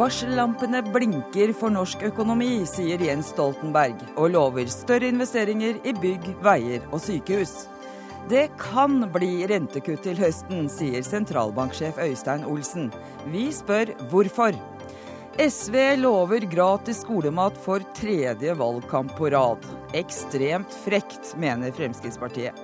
Varsellampene 0.00 0.80
blinker 0.94 1.50
for 1.52 1.68
norsk 1.74 2.06
økonomi, 2.08 2.62
sier 2.64 3.02
Jens 3.04 3.34
Stoltenberg, 3.34 3.98
og 4.14 4.30
lover 4.32 4.70
større 4.72 5.10
investeringer 5.12 5.76
i 5.84 5.92
bygg, 5.92 6.24
veier 6.40 6.86
og 6.88 7.02
sykehus. 7.04 7.66
Det 8.30 8.46
kan 8.62 9.02
bli 9.12 9.44
rentekutt 9.50 10.00
til 10.06 10.16
høsten, 10.16 10.70
sier 10.72 11.04
sentralbanksjef 11.04 12.00
Øystein 12.00 12.46
Olsen. 12.48 12.88
Vi 13.28 13.50
spør 13.52 13.92
hvorfor. 14.08 14.56
SV 15.36 15.76
lover 16.00 16.48
gratis 16.48 17.02
skolemat 17.04 17.60
for 17.60 17.84
tredje 17.98 18.56
valgkamp 18.56 19.12
på 19.20 19.28
rad. 19.36 19.68
Ekstremt 20.00 20.80
frekt, 20.86 21.34
mener 21.36 21.76
Fremskrittspartiet. 21.76 22.56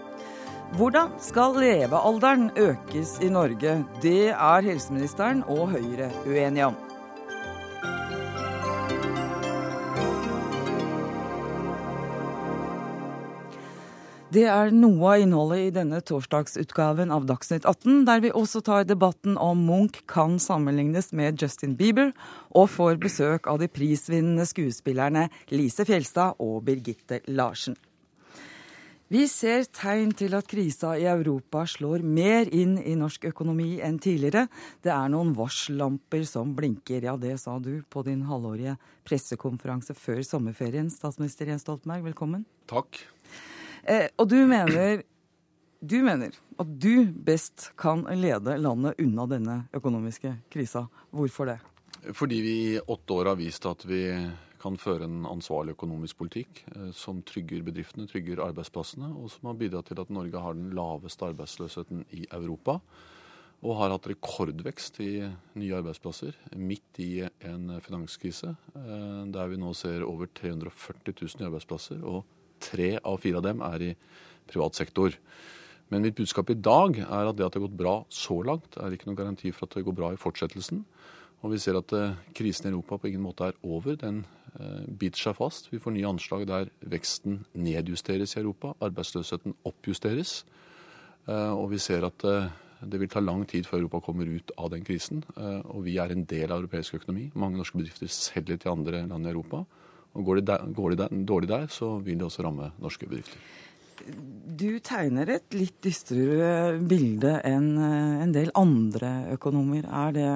Hvordan 0.80 1.12
skal 1.21 1.61
levealderen 1.61 2.48
økes 2.56 3.18
i 3.20 3.28
Norge? 3.28 3.77
Det 4.00 4.32
er 4.32 4.73
helseministeren 4.73 5.45
og 5.52 5.77
Høyre 5.77 6.09
uenige 6.24 6.73
om. 6.73 6.85
Det 14.35 14.43
er 14.51 14.73
noe 14.75 15.12
av 15.12 15.21
innholdet 15.23 15.69
i 15.69 15.75
denne 15.77 16.01
torsdagsutgaven 16.03 17.12
av 17.15 17.29
Dagsnytt 17.29 17.62
18, 17.62 18.01
der 18.09 18.25
vi 18.25 18.33
også 18.35 18.59
tar 18.66 18.83
debatten 18.83 19.37
om 19.39 19.61
Munch 19.69 20.01
kan 20.11 20.41
sammenlignes 20.43 21.12
med 21.15 21.39
Justin 21.39 21.77
Bieber, 21.79 22.11
og 22.51 22.73
får 22.75 22.99
besøk 22.99 23.47
av 23.47 23.62
de 23.62 23.71
prisvinnende 23.71 24.49
skuespillerne 24.51 25.29
Lise 25.55 25.87
Fjelstad 25.87 26.43
og 26.43 26.65
Birgitte 26.66 27.21
Larsen. 27.30 27.79
Vi 29.07 29.29
ser 29.30 29.69
tegn 29.71 30.11
til 30.19 30.35
at 30.35 30.51
krisa 30.51 30.97
i 30.99 31.07
Europa 31.07 31.63
slår 31.71 32.02
mer 32.02 32.51
inn 32.51 32.74
i 32.83 32.97
norsk 32.99 33.29
økonomi 33.30 33.77
enn 33.79 34.01
tidligere. 34.02 34.49
Det 34.83 34.90
er 34.90 35.13
noen 35.15 35.30
varsellamper 35.38 36.27
som 36.27 36.51
blinker. 36.59 37.07
Ja, 37.07 37.15
det 37.15 37.37
sa 37.38 37.61
du 37.63 37.77
på 37.87 38.02
din 38.02 38.27
halvårige 38.27 38.74
pressekonferanse 39.07 39.95
før 39.95 40.27
sommerferien, 40.27 40.90
statsminister 40.90 41.55
Jens 41.55 41.63
Stoltenberg. 41.63 42.09
Velkommen. 42.11 42.43
Takk. 42.66 43.07
Eh, 43.87 44.09
og 44.18 44.26
du 44.29 44.40
mener, 44.51 45.02
du 45.80 46.01
mener 46.02 46.34
at 46.59 46.73
du 46.82 47.06
best 47.06 47.70
kan 47.79 48.02
lede 48.18 48.56
landet 48.59 48.98
unna 49.02 49.26
denne 49.30 49.56
økonomiske 49.76 50.32
krisa. 50.51 50.87
Hvorfor 51.15 51.52
det? 51.52 51.60
Fordi 52.15 52.40
vi 52.43 52.56
i 52.73 52.80
åtte 52.80 53.15
år 53.15 53.30
har 53.30 53.38
vist 53.38 53.66
at 53.66 53.84
vi 53.87 54.02
kan 54.62 54.78
føre 54.80 55.06
en 55.06 55.26
ansvarlig 55.30 55.76
økonomisk 55.76 56.18
politikk 56.18 56.65
eh, 56.73 56.90
som 56.96 57.23
trygger 57.26 57.62
bedriftene, 57.66 58.09
trygger 58.10 58.43
arbeidsplassene, 58.48 59.12
og 59.15 59.30
som 59.30 59.52
har 59.52 59.60
bidratt 59.60 59.93
til 59.93 60.02
at 60.02 60.10
Norge 60.10 60.43
har 60.43 60.56
den 60.59 60.73
laveste 60.74 61.30
arbeidsløsheten 61.30 62.06
i 62.16 62.26
Europa. 62.26 62.80
Og 63.65 63.78
har 63.78 63.95
hatt 63.95 64.09
rekordvekst 64.10 64.98
i 65.00 65.12
nye 65.56 65.76
arbeidsplasser 65.78 66.34
midt 66.60 66.98
i 67.00 67.12
en 67.25 67.76
finanskrise, 67.84 68.56
eh, 68.75 69.21
der 69.31 69.53
vi 69.53 69.60
nå 69.62 69.71
ser 69.78 70.03
over 70.09 70.26
340 70.26 71.15
000 71.15 71.38
nye 71.38 71.53
arbeidsplasser. 71.53 72.03
og 72.03 72.25
Tre 72.62 72.97
av 73.03 73.21
fire 73.22 73.41
av 73.41 73.47
dem 73.47 73.62
er 73.66 73.91
i 73.91 73.93
privat 74.47 74.78
sektor. 74.78 75.16
Men 75.93 76.03
mitt 76.03 76.16
budskap 76.19 76.50
i 76.50 76.59
dag 76.59 76.99
er 76.99 77.28
at 77.28 77.37
det 77.38 77.47
at 77.47 77.54
det 77.54 77.60
har 77.60 77.69
gått 77.69 77.78
bra 77.78 77.97
så 78.10 78.41
langt, 78.43 78.78
er 78.78 78.94
ikke 78.94 79.06
noen 79.10 79.21
garanti 79.21 79.53
for 79.54 79.69
at 79.69 79.76
det 79.76 79.84
går 79.87 79.94
bra 79.94 80.12
i 80.15 80.19
fortsettelsen. 80.19 80.82
Og 81.44 81.53
vi 81.53 81.60
ser 81.62 81.78
at 81.78 81.93
eh, 81.94 82.16
krisen 82.34 82.66
i 82.66 82.72
Europa 82.72 82.99
på 82.99 83.10
ingen 83.10 83.22
måte 83.22 83.50
er 83.50 83.59
over. 83.62 83.94
Den 84.00 84.25
eh, 84.56 84.87
biter 84.88 85.21
seg 85.21 85.37
fast. 85.38 85.71
Vi 85.71 85.81
får 85.82 85.94
nye 85.94 86.09
anslag 86.09 86.47
der 86.49 86.71
veksten 86.81 87.44
nedjusteres 87.54 88.34
i 88.34 88.41
Europa. 88.41 88.72
Arbeidsløsheten 88.82 89.54
oppjusteres. 89.69 90.41
Eh, 91.28 91.53
og 91.53 91.71
vi 91.75 91.82
ser 91.82 92.09
at 92.09 92.25
det 92.87 93.00
vil 93.00 93.10
ta 93.12 93.22
lang 93.22 93.47
tid 93.49 93.69
før 93.69 93.84
Europa 93.84 94.03
kommer 94.09 94.28
ut 94.28 94.50
av 94.59 94.72
den 94.75 94.82
krisen. 94.84 95.22
Og 95.72 95.87
vi 95.87 95.94
er 95.97 96.12
en 96.12 96.27
del 96.28 96.50
av 96.50 96.60
europeisk 96.60 96.99
økonomi. 96.99 97.31
Mange 97.34 97.56
norske 97.56 97.78
bedrifter 97.78 98.10
selger 98.12 98.59
til 98.61 98.75
andre 98.75 99.06
land 99.09 99.25
i 99.25 99.33
Europa. 99.33 99.62
Og 100.16 100.25
går 100.25 100.41
det, 100.41 100.47
der, 100.49 100.66
går 100.72 100.94
det 100.94 100.99
der, 101.04 101.22
dårlig 101.28 101.49
der, 101.50 101.71
så 101.72 101.97
vil 102.00 102.19
det 102.19 102.27
også 102.27 102.44
ramme 102.47 102.71
norske 102.81 103.09
bedrifter. 103.09 103.41
Du 104.06 104.78
tegner 104.84 105.31
et 105.34 105.56
litt 105.56 105.78
dystrere 105.84 106.77
bilde 106.88 107.38
enn 107.47 107.72
eh, 107.81 108.22
en 108.22 108.34
del 108.34 108.53
andre 108.56 109.32
økonomer. 109.34 109.88
Er 109.88 110.15
det 110.15 110.28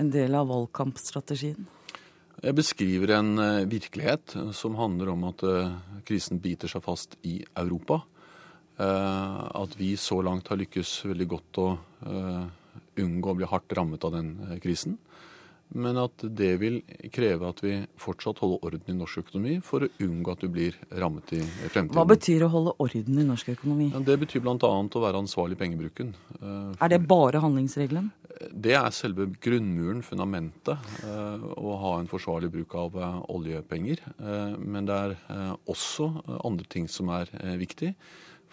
en 0.00 0.10
del 0.12 0.34
av 0.34 0.48
valgkampstrategien? 0.50 1.68
Jeg 2.44 2.56
beskriver 2.58 3.14
en 3.18 3.38
eh, 3.38 3.68
virkelighet 3.70 4.36
som 4.56 4.76
handler 4.80 5.12
om 5.14 5.28
at 5.30 5.44
eh, 5.46 5.76
krisen 6.08 6.42
biter 6.44 6.70
seg 6.70 6.84
fast 6.84 7.16
i 7.22 7.38
Europa. 7.54 8.02
At 8.74 9.76
vi 9.78 9.92
så 9.94 10.16
langt 10.26 10.48
har 10.50 10.58
lykkes 10.58 11.04
veldig 11.06 11.26
godt 11.30 11.58
å 11.62 11.66
unngå 12.98 13.30
å 13.30 13.36
bli 13.38 13.46
hardt 13.46 13.74
rammet 13.78 14.02
av 14.02 14.16
den 14.16 14.32
krisen 14.64 14.96
men 15.74 15.98
at 15.98 16.24
det 16.38 16.52
vil 16.62 16.80
kreve 17.14 17.48
at 17.50 17.60
vi 17.64 17.74
fortsatt 18.00 18.40
holder 18.42 18.66
orden 18.68 18.90
i 18.92 18.96
norsk 18.96 19.24
økonomi 19.24 19.56
for 19.64 19.86
å 19.86 19.90
unngå 20.04 20.34
at 20.34 20.44
du 20.44 20.50
blir 20.52 20.76
rammet 21.02 21.34
i 21.36 21.40
fremtiden. 21.42 21.94
Hva 21.96 22.06
betyr 22.08 22.46
å 22.46 22.50
holde 22.52 22.74
orden 22.84 23.20
i 23.20 23.26
norsk 23.26 23.54
økonomi? 23.56 23.90
Ja, 23.94 24.02
det 24.06 24.18
betyr 24.22 24.44
bl.a. 24.44 24.56
å 24.58 25.04
være 25.06 25.22
ansvarlig 25.24 25.58
i 25.58 25.62
pengebruken. 25.64 26.12
Eh, 26.38 26.84
er 26.84 26.94
det 26.94 27.00
bare 27.10 27.42
handlingsregelen? 27.42 28.12
Det 28.50 28.74
er 28.76 28.94
selve 28.94 29.28
grunnmuren, 29.42 30.02
fundamentet, 30.06 30.94
eh, 31.06 31.48
å 31.58 31.78
ha 31.82 31.96
en 32.00 32.10
forsvarlig 32.10 32.52
bruk 32.54 32.76
av 32.78 32.98
eh, 32.98 33.18
oljepenger. 33.34 34.04
Men 34.58 34.86
det 34.88 34.94
er 34.94 35.16
også 35.70 36.10
andre 36.40 36.66
ting 36.70 36.86
som 36.90 37.10
er 37.14 37.30
viktig. 37.60 37.94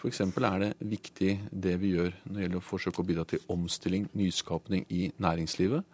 F.eks. 0.02 0.20
er 0.20 0.58
det 0.58 0.72
viktig 0.90 1.32
det 1.54 1.76
vi 1.78 1.92
gjør 1.94 2.10
når 2.24 2.34
det 2.34 2.42
gjelder 2.42 2.58
å 2.58 2.66
forsøke 2.66 3.02
å 3.02 3.06
bidra 3.06 3.24
til 3.28 3.44
omstilling, 3.54 4.08
nyskapning 4.18 4.82
i 4.90 5.12
næringslivet. 5.22 5.86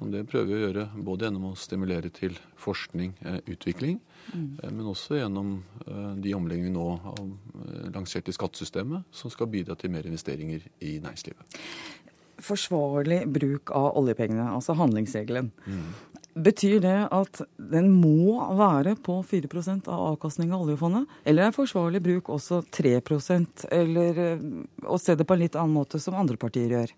Og 0.00 0.08
Det 0.12 0.22
prøver 0.24 0.48
vi 0.48 0.56
å 0.56 0.62
gjøre 0.62 0.86
både 1.04 1.26
gjennom 1.26 1.50
å 1.50 1.56
stimulere 1.58 2.08
til 2.14 2.38
forskning, 2.56 3.12
eh, 3.28 3.40
utvikling, 3.52 3.98
mm. 4.32 4.46
Men 4.62 4.86
også 4.88 5.18
gjennom 5.18 5.50
eh, 5.86 6.14
de 6.16 6.32
omleggingene 6.34 6.70
vi 6.70 6.76
nå 6.78 6.86
har 7.02 7.92
lansert 7.92 8.28
i 8.28 8.32
skattesystemet, 8.32 9.04
som 9.10 9.30
skal 9.30 9.50
bidra 9.52 9.76
til 9.76 9.92
mer 9.92 10.08
investeringer 10.08 10.64
i 10.80 10.98
næringslivet. 11.02 11.60
Forsvarlig 12.42 13.26
bruk 13.30 13.70
av 13.70 13.92
oljepengene, 14.00 14.48
altså 14.56 14.74
handlingsregelen. 14.74 15.52
Mm. 15.66 15.92
Betyr 16.32 16.78
det 16.80 16.96
at 17.12 17.42
den 17.60 17.90
må 17.92 18.38
være 18.56 18.94
på 19.04 19.18
4 19.28 19.50
av 19.84 20.14
avkastningen 20.14 20.54
av 20.56 20.64
oljefondet? 20.64 21.04
Eller 21.28 21.50
er 21.50 21.54
forsvarlig 21.54 22.00
bruk 22.00 22.30
også 22.32 22.62
3% 22.72 23.66
eller 23.68 24.40
å 24.88 24.98
se 24.98 25.14
det 25.14 25.26
på 25.28 25.36
en 25.36 25.44
litt 25.44 25.58
annen 25.60 25.76
måte, 25.76 26.00
som 26.00 26.16
andre 26.16 26.40
partier 26.40 26.72
gjør? 26.72 26.94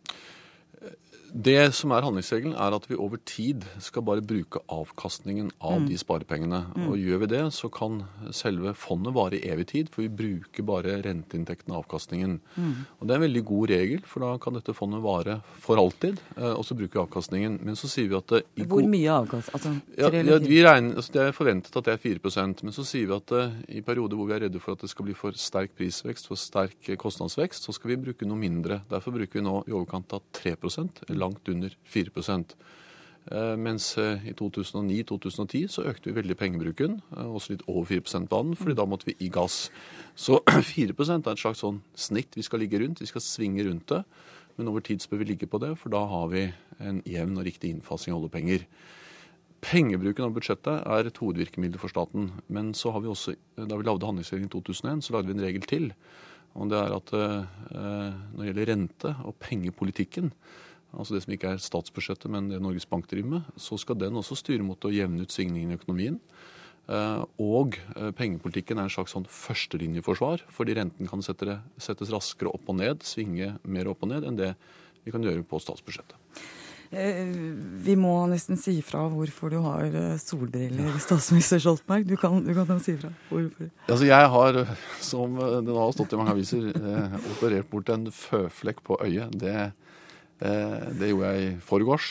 Det 1.34 1.74
som 1.74 1.90
er 1.90 2.04
handlingsregelen, 2.06 2.52
er 2.54 2.74
at 2.76 2.84
vi 2.86 2.94
over 2.94 3.18
tid 3.26 3.64
skal 3.82 4.04
bare 4.06 4.22
bruke 4.22 4.60
avkastningen 4.70 5.48
av 5.58 5.80
mm. 5.82 5.88
de 5.88 5.96
sparepengene. 5.98 6.60
Mm. 6.76 6.84
Og 6.86 7.00
gjør 7.00 7.22
vi 7.24 7.28
det, 7.32 7.42
så 7.56 7.70
kan 7.74 8.04
selve 8.30 8.70
fondet 8.78 9.16
vare 9.16 9.40
i 9.40 9.48
evig 9.50 9.66
tid, 9.72 9.90
for 9.90 10.04
vi 10.04 10.12
bruker 10.14 10.66
bare 10.68 11.00
renteinntekten 11.02 11.74
av 11.74 11.82
avkastningen. 11.82 12.36
Mm. 12.54 12.76
Og 13.00 13.08
Det 13.08 13.16
er 13.16 13.18
en 13.18 13.26
veldig 13.26 13.44
god 13.50 13.72
regel, 13.74 14.04
for 14.06 14.22
da 14.22 14.30
kan 14.38 14.54
dette 14.54 14.76
fondet 14.78 15.02
vare 15.02 15.40
for 15.64 15.82
alltid, 15.82 16.22
eh, 16.36 16.52
og 16.52 16.62
så 16.68 16.78
bruker 16.78 17.00
vi 17.00 17.02
avkastningen. 17.02 17.58
Men 17.66 17.80
så 17.80 17.90
sier 17.90 18.12
vi 18.12 18.18
at 18.20 18.36
i 18.54 18.68
Hvor 18.70 18.86
mye 18.86 19.18
avkastning? 19.18 19.58
Altså, 19.58 19.74
ja, 19.98 20.12
ja, 20.14 20.38
vi 20.38 20.62
regner, 20.62 20.94
altså 21.02 21.12
Det 21.18 21.22
er 21.22 21.34
forventet 21.34 21.76
at 21.76 21.84
det 21.90 21.96
er 21.96 22.02
4% 22.04 22.62
men 22.62 22.72
så 22.72 22.84
sier 22.86 23.10
vi 23.10 23.16
at 23.16 23.32
uh, 23.34 23.52
i 23.68 23.82
perioder 23.84 24.18
hvor 24.18 24.28
vi 24.28 24.36
er 24.36 24.46
redde 24.46 24.60
for 24.62 24.76
at 24.76 24.84
det 24.84 24.90
skal 24.92 25.08
bli 25.08 25.16
for 25.18 25.34
sterk 25.38 25.74
prisvekst, 25.76 26.28
for 26.30 26.38
sterk 26.38 26.94
kostnadsvekst, 27.00 27.66
så 27.66 27.74
skal 27.74 27.92
vi 27.92 28.00
bruke 28.06 28.28
noe 28.28 28.38
mindre. 28.38 28.82
Derfor 28.90 29.16
bruker 29.16 29.40
vi 29.40 29.44
nå 29.44 29.58
i 29.66 29.74
overkant 29.74 30.14
av 30.14 30.22
3 30.34 30.54
eller 30.54 31.23
langt 31.24 31.48
under 31.50 31.74
4 31.88 32.12
eh, 33.32 33.56
mens 33.56 33.96
eh, 33.98 34.28
i 34.28 34.34
2009-2010 34.36 35.68
så 35.68 35.86
økte 35.88 36.10
vi 36.10 36.18
veldig 36.20 36.36
pengebruken, 36.36 37.00
eh, 37.16 37.26
også 37.26 37.54
litt 37.54 37.64
over 37.66 37.88
4 37.88 38.04
%-banen, 38.04 38.56
fordi 38.56 38.76
da 38.76 38.86
måtte 38.86 39.08
vi 39.08 39.16
i 39.20 39.30
gass. 39.32 39.70
Så 40.14 40.42
4% 40.74 41.26
er 41.26 41.32
et 41.32 41.44
slags 41.44 41.64
sånn 41.64 41.80
snitt 41.96 42.36
vi 42.36 42.44
skal 42.44 42.62
ligge 42.62 42.80
rundt. 42.82 43.00
Vi 43.00 43.10
skal 43.10 43.24
svinge 43.24 43.64
rundt 43.66 43.88
det. 43.92 44.04
Men 44.56 44.68
over 44.70 44.84
tid 44.86 45.02
så 45.02 45.10
bør 45.10 45.24
vi 45.24 45.32
ligge 45.32 45.48
på 45.50 45.58
det, 45.58 45.72
for 45.80 45.90
da 45.90 46.04
har 46.06 46.28
vi 46.30 46.44
en 46.78 47.00
jevn 47.08 47.40
og 47.40 47.46
riktig 47.48 47.72
innfasing 47.74 48.14
av 48.14 48.20
oljepenger. 48.20 48.68
Pengebruken 49.64 50.28
av 50.28 50.36
budsjettet 50.36 50.84
er 50.84 51.08
et 51.08 51.18
hovedvirkemiddel 51.18 51.80
for 51.82 51.90
staten. 51.90 52.28
Men 52.46 52.70
så 52.78 52.92
har 52.94 53.02
vi 53.02 53.10
også, 53.10 53.34
da 53.56 53.80
vi 53.80 53.88
lagde 53.88 54.06
handlingsregelen 54.06 54.46
i 54.46 54.52
2001, 54.52 55.02
så 55.02 55.16
lagde 55.16 55.32
vi 55.32 55.34
en 55.34 55.42
regel 55.42 55.66
til. 55.66 55.88
Og 56.54 56.70
det 56.70 56.78
er 56.78 56.94
at 56.94 57.10
når 57.10 58.38
det 58.38 58.46
gjelder 58.46 58.70
rente 58.70 59.14
og 59.26 59.34
pengepolitikken, 59.42 60.30
altså 60.94 61.16
det 61.16 61.24
som 61.24 61.34
ikke 61.34 61.54
er 61.54 61.62
statsbudsjettet, 61.62 62.30
men 62.32 62.48
det 62.52 62.62
Norges 62.62 62.88
Bank 62.88 63.08
driver 63.10 63.36
med, 63.36 63.54
så 63.60 63.78
skal 63.80 63.98
den 64.00 64.16
også 64.20 64.38
styre 64.38 64.66
mot 64.66 64.86
å 64.86 64.92
jevne 64.94 65.24
ut 65.24 65.34
svingningene 65.34 65.76
i 65.76 65.80
økonomien. 65.80 66.20
Eh, 66.84 67.22
og 67.40 67.78
eh, 67.96 68.10
pengepolitikken 68.16 68.76
er 68.76 68.88
en 68.88 68.92
slags 68.92 69.14
sånn 69.16 69.28
førstelinjeforsvar, 69.30 70.44
fordi 70.52 70.76
renten 70.76 71.08
kan 71.08 71.22
settes 71.24 72.12
raskere 72.12 72.52
opp 72.52 72.68
og 72.68 72.76
ned, 72.82 73.06
svinge 73.06 73.54
mer 73.64 73.88
opp 73.88 74.04
og 74.04 74.12
ned, 74.12 74.26
enn 74.28 74.36
det 74.40 74.52
vi 75.04 75.14
kan 75.14 75.24
gjøre 75.24 75.46
på 75.48 75.60
statsbudsjettet. 75.64 76.18
Eh, 76.94 77.22
vi 77.86 77.96
må 77.98 78.12
nesten 78.28 78.60
si 78.60 78.76
fra 78.84 79.06
hvorfor 79.10 79.54
du 79.54 79.56
har 79.64 79.96
solbriller, 80.20 80.92
statsminister 81.02 81.62
Stoltenberg. 81.64 82.04
Du 82.10 82.18
kan, 82.20 82.36
du 82.44 82.52
kan 82.52 82.84
si 82.84 82.98
fra 83.00 83.14
hvorfor. 83.30 83.72
Altså 83.88 84.10
jeg 84.10 84.28
har, 84.36 84.60
som 85.00 85.40
det 85.40 85.78
har 85.80 85.96
stått 85.96 86.12
i 86.12 86.20
mange 86.20 86.36
aviser, 86.36 86.68
operert 87.32 87.72
bort 87.72 87.96
en 87.96 88.10
føflekk 88.12 88.84
på 88.84 89.00
øyet. 89.08 89.40
Det 89.40 89.56
Det 90.44 91.08
gjorde 91.08 91.32
jeg 91.34 91.44
i 91.48 91.52
forgårs, 91.64 92.08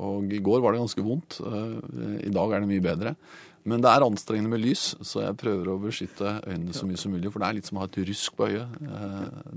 og 0.00 0.32
i 0.32 0.38
går 0.40 0.62
var 0.64 0.72
det 0.72 0.80
ganske 0.86 1.04
vondt. 1.04 1.40
I 2.24 2.30
dag 2.32 2.54
er 2.56 2.62
det 2.64 2.70
mye 2.70 2.84
bedre. 2.84 3.16
Men 3.62 3.78
det 3.78 3.92
er 3.92 4.02
anstrengende 4.02 4.50
med 4.50 4.58
lys, 4.64 4.96
så 5.06 5.20
jeg 5.22 5.36
prøver 5.38 5.68
å 5.70 5.76
beskytte 5.78 6.32
øynene 6.50 6.74
så 6.74 6.82
mye 6.88 6.98
som 6.98 7.12
mulig. 7.14 7.30
For 7.30 7.38
det 7.38 7.46
er 7.46 7.56
litt 7.60 7.68
som 7.68 7.78
å 7.78 7.84
ha 7.84 7.86
et 7.86 7.98
rusk 8.08 8.34
på 8.34 8.48
øyet, 8.50 8.72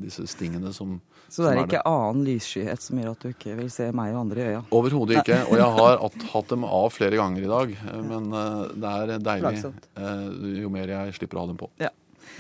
disse 0.03 0.27
stingene 0.30 0.69
som 0.77 1.00
Så 1.25 1.42
det 1.42 1.56
er 1.56 1.62
ikke 1.63 1.80
det. 1.80 1.86
annen 1.89 2.21
lysskyhet 2.27 2.83
som 2.86 3.00
gjør 3.01 3.15
at 3.15 3.25
du 3.25 3.31
ikke 3.31 3.56
vil 3.57 3.71
se 3.74 3.88
meg 3.98 4.13
og 4.13 4.19
andre 4.27 4.44
i 4.44 4.51
øya? 4.51 4.62
Overhodet 4.77 5.24
ikke. 5.24 5.39
Og 5.50 5.57
jeg 5.57 5.71
har 5.80 6.06
hatt 6.36 6.53
dem 6.53 6.68
av 6.69 6.89
flere 6.94 7.18
ganger 7.18 7.48
i 7.48 7.53
dag. 7.56 7.74
Men 8.12 8.30
det 8.77 8.94
er 8.94 9.15
deilig 9.31 10.62
jo 10.62 10.69
mer 10.77 10.94
jeg 11.00 11.18
slipper 11.18 11.41
å 11.41 11.48
ha 11.48 11.53
dem 11.56 11.63
på. 11.65 11.71
Ja. 11.81 11.89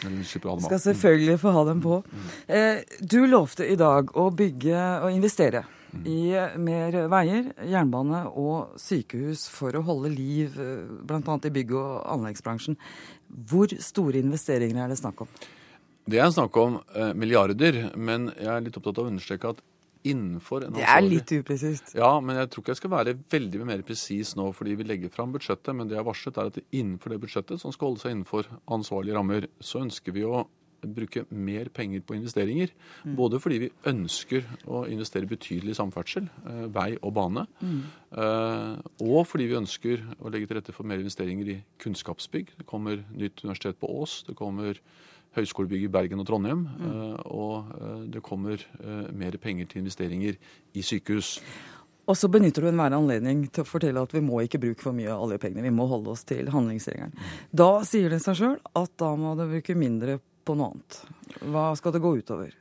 Skal 0.03 0.81
selvfølgelig 0.83 1.39
få 1.41 1.53
ha 1.55 1.63
dem 1.69 1.81
på. 1.83 2.01
Eh, 2.47 2.83
du 2.99 3.21
lovte 3.29 3.67
i 3.67 3.77
dag 3.79 4.11
å 4.17 4.29
bygge 4.35 4.83
og 5.05 5.15
investere 5.15 5.65
i 6.03 6.33
mer 6.59 6.97
veier, 7.11 7.51
jernbane 7.63 8.25
og 8.35 8.79
sykehus 8.81 9.45
for 9.51 9.77
å 9.77 9.83
holde 9.87 10.11
liv 10.11 10.57
eh, 10.59 10.87
bl.a. 11.07 11.21
i 11.21 11.53
bygg- 11.55 11.75
og 11.79 11.93
anleggsbransjen. 12.15 12.75
Hvor 13.49 13.71
store 13.81 14.19
investeringer 14.23 14.83
er 14.83 14.91
det 14.91 14.99
snakk 14.99 15.23
om? 15.25 15.31
Det 16.05 16.19
er 16.21 16.33
snakk 16.33 16.57
om 16.61 16.79
eh, 16.93 17.13
milliarder, 17.17 17.79
men 17.95 18.29
jeg 18.35 18.51
er 18.51 18.67
litt 18.67 18.75
opptatt 18.77 18.99
av 18.99 19.07
å 19.07 19.13
understreke 19.13 19.55
at 19.55 19.63
innenfor 20.05 20.65
en 20.65 20.73
ansvarlig 20.73 20.85
Det 20.85 20.95
er 20.95 21.07
litt 21.07 21.33
upresist. 21.41 21.95
Ja, 21.97 22.11
men 22.21 22.39
jeg 22.39 22.51
tror 22.51 22.63
ikke 22.63 22.75
jeg 22.75 22.81
skal 22.81 22.93
være 22.95 23.15
veldig 23.35 23.63
mer 23.67 23.85
presis 23.87 24.35
nå 24.39 24.49
fordi 24.55 24.75
vi 24.79 24.87
legger 24.87 25.13
fram 25.13 25.33
budsjettet. 25.35 25.73
Men 25.75 25.89
det 25.89 25.97
jeg 25.97 26.03
har 26.03 26.09
varslet, 26.09 26.37
er 26.37 26.51
at 26.51 26.61
innenfor 26.69 27.13
det 27.13 27.21
budsjettet, 27.23 27.61
som 27.61 27.73
skal 27.75 27.91
holde 27.91 28.03
seg 28.03 28.15
innenfor 28.15 28.51
ansvarlige 28.77 29.17
rammer, 29.17 29.49
så 29.63 29.83
ønsker 29.85 30.15
vi 30.15 30.27
å 30.27 30.45
bruke 30.85 31.25
mer 31.29 31.69
penger 31.73 32.03
på 32.05 32.15
investeringer. 32.17 32.71
Mm. 33.03 33.15
Både 33.17 33.39
fordi 33.41 33.59
vi 33.65 33.71
ønsker 33.89 34.45
å 34.67 34.83
investere 34.91 35.29
betydelig 35.29 35.73
i 35.73 35.79
samferdsel, 35.79 36.27
eh, 36.45 36.65
vei 36.73 36.97
og 37.01 37.13
bane. 37.15 37.45
Mm. 37.61 37.81
Eh, 38.11 38.75
og 39.07 39.25
fordi 39.27 39.47
vi 39.49 39.59
ønsker 39.59 40.05
å 40.19 40.31
legge 40.31 40.47
til 40.47 40.59
rette 40.59 40.75
for 40.75 40.85
mer 40.85 41.01
investeringer 41.01 41.49
i 41.49 41.63
kunnskapsbygg. 41.81 42.57
Det 42.57 42.67
kommer 42.67 43.03
nytt 43.11 43.43
universitet 43.43 43.79
på 43.79 43.89
Ås. 44.01 44.23
Det 44.27 44.35
kommer 44.35 44.79
høyskolebygg 45.35 45.87
i 45.87 45.91
Bergen 45.91 46.21
og 46.23 46.27
Trondheim. 46.29 46.65
Mm. 46.65 46.89
Eh, 46.89 47.15
og 47.31 47.71
eh, 47.79 48.03
det 48.15 48.23
kommer 48.25 48.59
eh, 48.59 49.07
mer 49.15 49.37
penger 49.41 49.71
til 49.71 49.83
investeringer 49.83 50.37
i 50.73 50.83
sykehus. 50.85 51.37
Og 52.05 52.17
så 52.19 52.29
benytter 52.29 52.61
du 52.61 52.69
enhver 52.69 52.93
anledning 52.93 53.47
til 53.49 53.63
å 53.63 53.67
fortelle 53.67 54.03
at 54.05 54.13
vi 54.13 54.21
må 54.21 54.43
ikke 54.45 54.61
bruke 54.61 54.83
for 54.83 54.93
mye 54.93 55.09
av 55.09 55.23
oljepengene. 55.25 55.65
Vi 55.65 55.73
må 55.73 55.87
holde 55.89 56.13
oss 56.13 56.21
til 56.27 56.51
handlingsregelen. 56.53 57.15
Da 57.49 57.69
sier 57.87 58.13
det 58.13 58.21
seg 58.21 58.37
sjøl 58.37 58.59
at 58.77 58.93
da 59.01 59.09
må 59.17 59.33
du 59.39 59.47
bruke 59.49 59.77
mindre 59.77 60.19
på 60.45 60.53
noe 60.57 60.75
annet. 60.75 60.99
Hva 61.49 61.71
skal 61.79 61.95
det 61.95 62.03
gå 62.03 62.13
utover? 62.19 62.53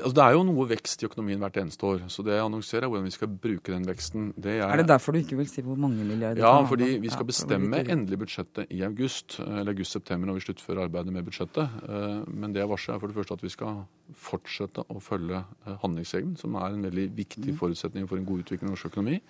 Altså, 0.00 0.14
det 0.16 0.24
er 0.24 0.34
jo 0.36 0.44
noe 0.48 0.66
vekst 0.68 1.02
i 1.02 1.08
økonomien 1.08 1.40
hvert 1.42 1.58
eneste 1.62 1.86
år. 1.88 2.04
Så 2.12 2.24
det 2.26 2.34
jeg 2.34 2.44
annonserer, 2.44 2.86
er 2.86 2.92
hvordan 2.92 3.08
vi 3.08 3.14
skal 3.14 3.30
bruke 3.30 3.72
den 3.72 3.86
veksten. 3.88 4.30
Det 4.36 4.56
er, 4.58 4.64
er, 4.66 4.82
det 4.82 4.88
derfor 4.90 5.14
du 5.14 5.20
ikke 5.20 5.38
vil 5.38 5.48
si 5.50 5.64
hvor 5.64 5.78
mange 5.80 6.04
milliarder? 6.04 6.42
Ja, 6.42 6.62
fordi 6.68 6.96
vi 7.02 7.12
skal 7.12 7.28
bestemme 7.28 7.82
endelig 7.82 8.20
budsjettet 8.24 8.72
i 8.74 8.82
august, 8.86 9.38
eller 9.44 9.74
august-september 9.74 10.30
når 10.30 10.40
vi 10.40 10.46
sluttfører 10.48 10.86
arbeidet 10.86 11.14
med 11.14 11.26
budsjettet. 11.26 11.76
Eh, 11.88 12.22
men 12.30 12.54
det 12.54 12.64
jeg 12.64 12.72
varsler, 12.72 12.96
er 12.96 13.04
for 13.04 13.12
det 13.12 13.18
første 13.18 13.38
at 13.38 13.44
vi 13.44 13.52
skal 13.54 13.84
fortsette 14.26 14.86
å 14.88 15.02
følge 15.02 15.42
eh, 15.42 15.76
handlingsregelen, 15.84 16.38
som 16.40 16.58
er 16.60 16.70
en 16.70 16.88
veldig 16.88 17.10
viktig 17.16 17.52
mm. 17.52 17.60
forutsetning 17.60 18.08
for 18.10 18.20
en 18.20 18.28
god 18.28 18.46
utvikling 18.46 18.70
i 18.70 18.74
norsk 18.74 18.92
økonomi 18.92 19.20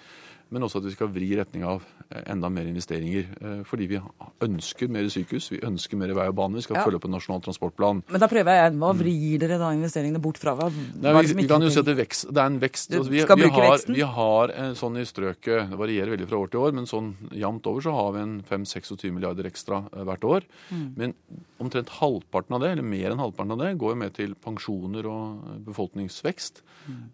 men 0.52 0.64
også 0.66 0.80
at 0.80 0.88
vi 0.88 0.94
skal 0.94 1.10
vri 1.12 1.30
retning 1.38 1.64
av 1.66 1.82
eh, 2.08 2.22
enda 2.32 2.50
mer 2.52 2.68
investeringer. 2.68 3.30
Eh, 3.40 3.60
fordi 3.68 3.88
vi 3.94 4.00
ønsker 4.44 4.90
mer 4.92 5.08
sykehus, 5.12 5.50
vi 5.54 5.60
ønsker 5.64 5.98
mer 6.00 6.14
vei 6.16 6.26
og 6.30 6.36
bane. 6.38 6.58
Vi 6.60 6.66
skal 6.66 6.78
ja. 6.78 6.84
følge 6.86 7.00
opp 7.00 7.08
en 7.08 7.16
nasjonal 7.16 7.42
transportplan. 7.44 8.02
Men 8.12 8.22
da 8.22 8.28
prøver 8.30 8.60
jeg. 8.60 8.74
Hva 8.82 8.92
vrir 8.98 9.42
dere 9.42 9.58
da 9.60 9.72
investeringene 9.76 10.22
bort 10.22 10.40
fra? 10.42 10.56
Hva, 10.58 10.68
Nei, 10.70 11.14
vi, 11.20 11.38
vi, 11.40 11.48
kan 11.50 11.64
jo 11.64 11.72
si 11.72 11.80
at 11.80 11.88
det, 11.88 11.96
vekst, 11.98 12.28
det 12.30 12.42
er 12.42 12.52
en 12.52 12.60
vekst. 12.62 12.92
Altså, 12.94 13.14
vi, 13.14 13.24
skal 13.24 13.40
vi 13.40 13.48
bruke 13.48 13.62
har, 13.62 13.74
veksten? 13.74 13.98
Vi 13.98 14.06
har 14.18 14.54
sånn 14.78 15.00
i 15.00 15.06
strøket, 15.08 15.72
det 15.72 15.80
varierer 15.80 16.14
veldig 16.14 16.28
fra 16.30 16.42
år 16.44 16.52
til 16.52 16.62
år, 16.62 16.76
men 16.78 16.88
sånn 16.90 17.10
jevnt 17.34 17.70
over 17.70 17.84
så 17.88 17.96
har 17.96 18.14
vi 18.16 18.24
en 18.24 18.36
5-26 18.46 19.14
milliarder 19.14 19.48
ekstra 19.50 19.82
eh, 19.90 20.04
hvert 20.06 20.28
år. 20.28 20.48
Mm. 20.70 20.86
Men 21.00 21.16
omtrent 21.64 21.92
halvparten 21.98 22.56
av 22.56 22.62
det, 22.62 22.74
eller 22.76 22.86
mer 22.86 23.10
enn 23.10 23.22
halvparten 23.22 23.56
av 23.56 23.62
det, 23.64 23.72
går 23.80 23.94
jo 23.94 24.00
med 24.04 24.14
til 24.16 24.38
pensjoner 24.44 25.06
og 25.08 25.44
befolkningsvekst. 25.64 26.60
Mm. 26.84 27.04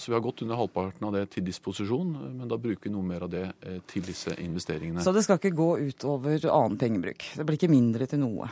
Så 0.00 0.10
vi 0.10 0.16
har 0.16 0.22
gått 0.24 0.40
under 0.42 0.58
halvparten 0.58 1.06
av 1.06 1.12
det 1.14 1.20
til 1.30 1.44
disposisjon, 1.46 2.08
men 2.40 2.50
da 2.50 2.58
bruker 2.58 2.71
vi 2.80 2.92
noe 2.92 3.04
mer 3.06 3.26
av 3.26 3.32
det 3.32 3.46
eh, 3.60 3.80
til 3.90 4.04
disse 4.06 4.34
investeringene. 4.40 5.04
Så 5.04 5.14
det 5.14 5.24
skal 5.26 5.40
ikke 5.40 5.54
gå 5.58 5.70
utover 5.90 6.44
annen 6.48 6.78
pengebruk? 6.80 7.32
Det 7.36 7.46
blir 7.48 7.58
ikke 7.60 7.72
mindre 7.72 8.08
til 8.10 8.22
noe? 8.22 8.48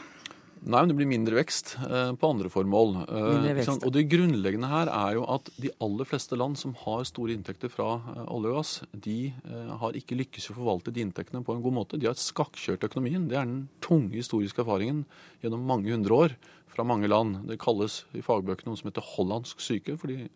Nei, 0.60 0.82
men 0.82 0.90
det 0.90 0.96
blir 0.98 1.08
mindre 1.08 1.38
vekst 1.38 1.70
eh, 1.86 2.10
på 2.20 2.28
andre 2.34 2.50
formål. 2.52 2.90
Eh, 3.08 3.60
og 3.78 3.88
det 3.94 4.04
grunnleggende 4.12 4.68
her 4.68 4.90
er 4.92 5.16
jo 5.16 5.24
at 5.32 5.48
de 5.56 5.72
aller 5.80 6.08
fleste 6.08 6.36
land 6.36 6.60
som 6.60 6.74
har 6.82 7.06
store 7.08 7.32
inntekter 7.32 7.72
fra 7.72 7.94
olje 8.26 8.52
og 8.52 8.58
gass, 8.58 8.74
de 8.92 9.32
har 9.80 9.96
ikke 9.96 10.18
lykkes 10.20 10.50
i 10.50 10.52
å 10.52 10.58
forvalte 10.58 10.92
de 10.92 11.06
inntektene 11.06 11.40
på 11.46 11.56
en 11.56 11.64
god 11.64 11.78
måte. 11.78 12.00
De 12.00 12.10
har 12.10 12.20
skakkjørt 12.20 12.84
økonomien. 12.90 13.24
Det 13.30 13.40
er 13.40 13.48
den 13.48 13.68
tunge 13.80 14.18
historiske 14.18 14.60
erfaringen 14.60 15.06
gjennom 15.40 15.64
mange 15.64 15.94
hundre 15.94 16.24
år 16.26 16.38
fra 16.70 16.84
mange 16.86 17.08
land. 17.08 17.40
Det 17.48 17.60
kalles 17.62 18.02
i 18.12 18.22
fagbøkene 18.24 18.70
noe 18.70 18.80
som 18.82 18.92
heter 18.92 19.12
hollandsk 19.16 19.64
syke, 19.64 19.96
fordi 20.00 20.26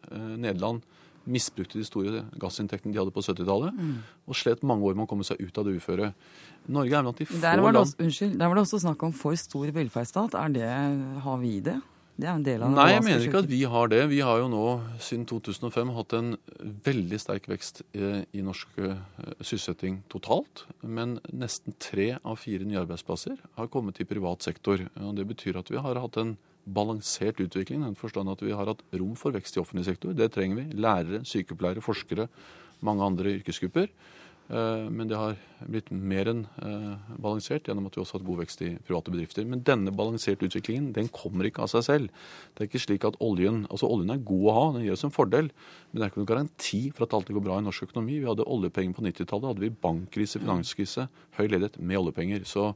Nederland 0.41 0.89
misbrukte 1.31 1.81
de 1.81 1.87
store 1.87 2.25
gassinntektene 2.41 2.95
de 2.95 3.01
hadde 3.01 3.15
på 3.15 3.25
70-tallet, 3.25 3.75
mm. 3.77 3.95
og 4.29 4.39
slet 4.39 4.67
mange 4.67 4.87
år 4.89 4.99
med 4.99 5.07
å 5.07 5.11
komme 5.11 5.27
seg 5.27 5.41
ut 5.41 5.59
av 5.61 5.69
det 5.69 5.79
uføret. 5.79 6.29
Norge 6.75 6.99
er 6.99 7.07
blant 7.07 7.21
de 7.21 7.27
få 7.29 7.41
der 7.43 7.61
var 7.65 7.75
det 7.77 7.83
også, 7.85 7.99
Unnskyld, 8.05 8.37
der 8.41 8.51
var 8.51 8.59
det 8.59 8.67
også 8.67 8.81
snakk 8.85 9.03
om 9.05 9.17
for 9.17 9.41
stor 9.41 9.75
velferdsstat. 9.77 10.39
Er 10.41 10.55
det, 10.55 10.71
Har 11.25 11.43
vi 11.43 11.59
det? 11.65 11.81
Det 12.15 12.29
er 12.29 12.37
en 12.37 12.45
del 12.47 12.63
av 12.63 12.71
Nei, 12.71 12.93
jeg 12.93 13.03
mener 13.03 13.25
ikke 13.27 13.41
at 13.43 13.49
vi 13.51 13.61
har 13.67 13.89
det. 13.91 14.01
Vi 14.13 14.21
har 14.23 14.39
jo 14.39 14.47
nå 14.53 14.63
siden 15.03 15.25
2005 15.27 15.91
hatt 15.97 16.15
en 16.15 16.37
veldig 16.87 17.19
sterk 17.19 17.49
vekst 17.51 17.83
i, 17.91 18.23
i 18.39 18.45
norsk 18.47 18.77
uh, 18.79 18.95
sysselsetting 19.41 19.99
totalt. 20.13 20.63
Men 20.87 21.17
nesten 21.35 21.75
tre 21.83 22.13
av 22.23 22.39
fire 22.39 22.69
nye 22.69 22.85
arbeidsplasser 22.85 23.41
har 23.59 23.71
kommet 23.73 23.99
i 23.99 24.07
privat 24.07 24.47
sektor. 24.47 24.87
og 25.03 25.17
Det 25.19 25.27
betyr 25.33 25.59
at 25.59 25.75
vi 25.75 25.83
har 25.83 25.99
hatt 26.05 26.21
en 26.23 26.37
balansert 26.67 27.41
utvikling. 27.45 27.83
I 27.83 27.91
den 27.91 27.99
forstand 27.99 28.33
at 28.33 28.43
vi 28.45 28.55
har 28.57 28.71
hatt 28.71 28.83
rom 28.97 29.15
for 29.19 29.35
vekst 29.37 29.59
i 29.59 29.63
offentlig 29.63 29.87
sektor. 29.89 30.15
Det 30.17 30.31
trenger 30.35 30.63
vi. 30.63 30.81
Lærere, 30.81 31.25
sykepleiere, 31.29 31.85
forskere, 31.85 32.29
mange 32.85 33.05
andre 33.05 33.39
yrkesgrupper. 33.39 33.91
Eh, 34.53 34.91
men 34.93 35.09
det 35.09 35.17
har 35.17 35.39
blitt 35.65 35.89
mer 35.89 36.29
enn 36.29 36.43
eh, 36.61 37.13
balansert 37.17 37.65
gjennom 37.65 37.87
at 37.89 37.95
vi 37.97 38.03
også 38.03 38.17
har 38.17 38.21
hatt 38.21 38.29
god 38.29 38.41
vekst 38.43 38.65
i 38.67 38.71
private 38.85 39.13
bedrifter. 39.15 39.47
Men 39.49 39.63
denne 39.65 39.95
balanserte 39.97 40.49
utviklingen 40.49 40.91
den 40.97 41.09
kommer 41.13 41.49
ikke 41.49 41.65
av 41.65 41.71
seg 41.73 41.87
selv. 41.87 42.25
Det 42.53 42.65
er 42.65 42.69
ikke 42.69 42.83
slik 42.85 43.07
at 43.09 43.17
oljen 43.25 43.63
altså 43.71 43.89
oljen 43.89 44.13
er 44.13 44.25
god 44.33 44.49
å 44.51 44.57
ha, 44.59 44.67
den 44.77 44.85
gir 44.85 44.97
oss 44.97 45.07
en 45.09 45.15
fordel. 45.15 45.49
Men 45.91 46.01
det 46.01 46.05
er 46.05 46.13
ikke 46.13 46.23
noen 46.23 46.33
garanti 46.35 46.83
for 46.91 47.07
at 47.07 47.17
alt 47.17 47.33
går 47.33 47.47
bra 47.47 47.61
i 47.61 47.65
norsk 47.65 47.89
økonomi. 47.89 48.19
Vi 48.21 48.29
hadde 48.29 48.49
oljepenger 48.57 48.99
på 48.99 49.07
90-tallet, 49.09 49.49
hadde 49.53 49.65
vi 49.65 49.73
bankkrise, 49.87 50.43
finanskrise, 50.45 51.09
høy 51.39 51.47
ledighet 51.47 51.81
med 51.81 52.03
oljepenger. 52.03 52.45
Så 52.49 52.75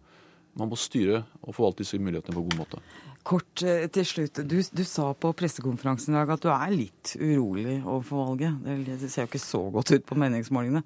man 0.59 0.73
må 0.73 0.79
styre 0.81 1.23
og 1.43 1.53
forvalte 1.53 1.85
disse 1.85 2.01
mulighetene 2.01 2.35
på 2.35 2.47
en 2.47 2.49
god 2.49 2.63
måte. 2.65 2.81
Kort 3.29 3.61
eh, 3.61 3.85
til 3.93 4.07
slutt. 4.09 4.39
Du, 4.49 4.57
du, 4.57 4.81
sa 4.89 5.11
på 5.13 5.35
pressekonferansen 5.37 6.15
i 6.15 6.17
dag 6.17 6.31
at 6.33 6.45
du 6.45 6.49
er 6.49 6.71
litt 6.73 7.11
urolig 7.21 7.75
overfor 7.83 8.23
valget. 8.23 8.87
Det 8.87 9.11
ser 9.11 9.27
jo 9.27 9.29
ikke 9.29 9.41
så 9.43 9.61
godt 9.75 9.93
ut 9.93 10.07
på 10.09 10.17
meningsmålingene. 10.17 10.81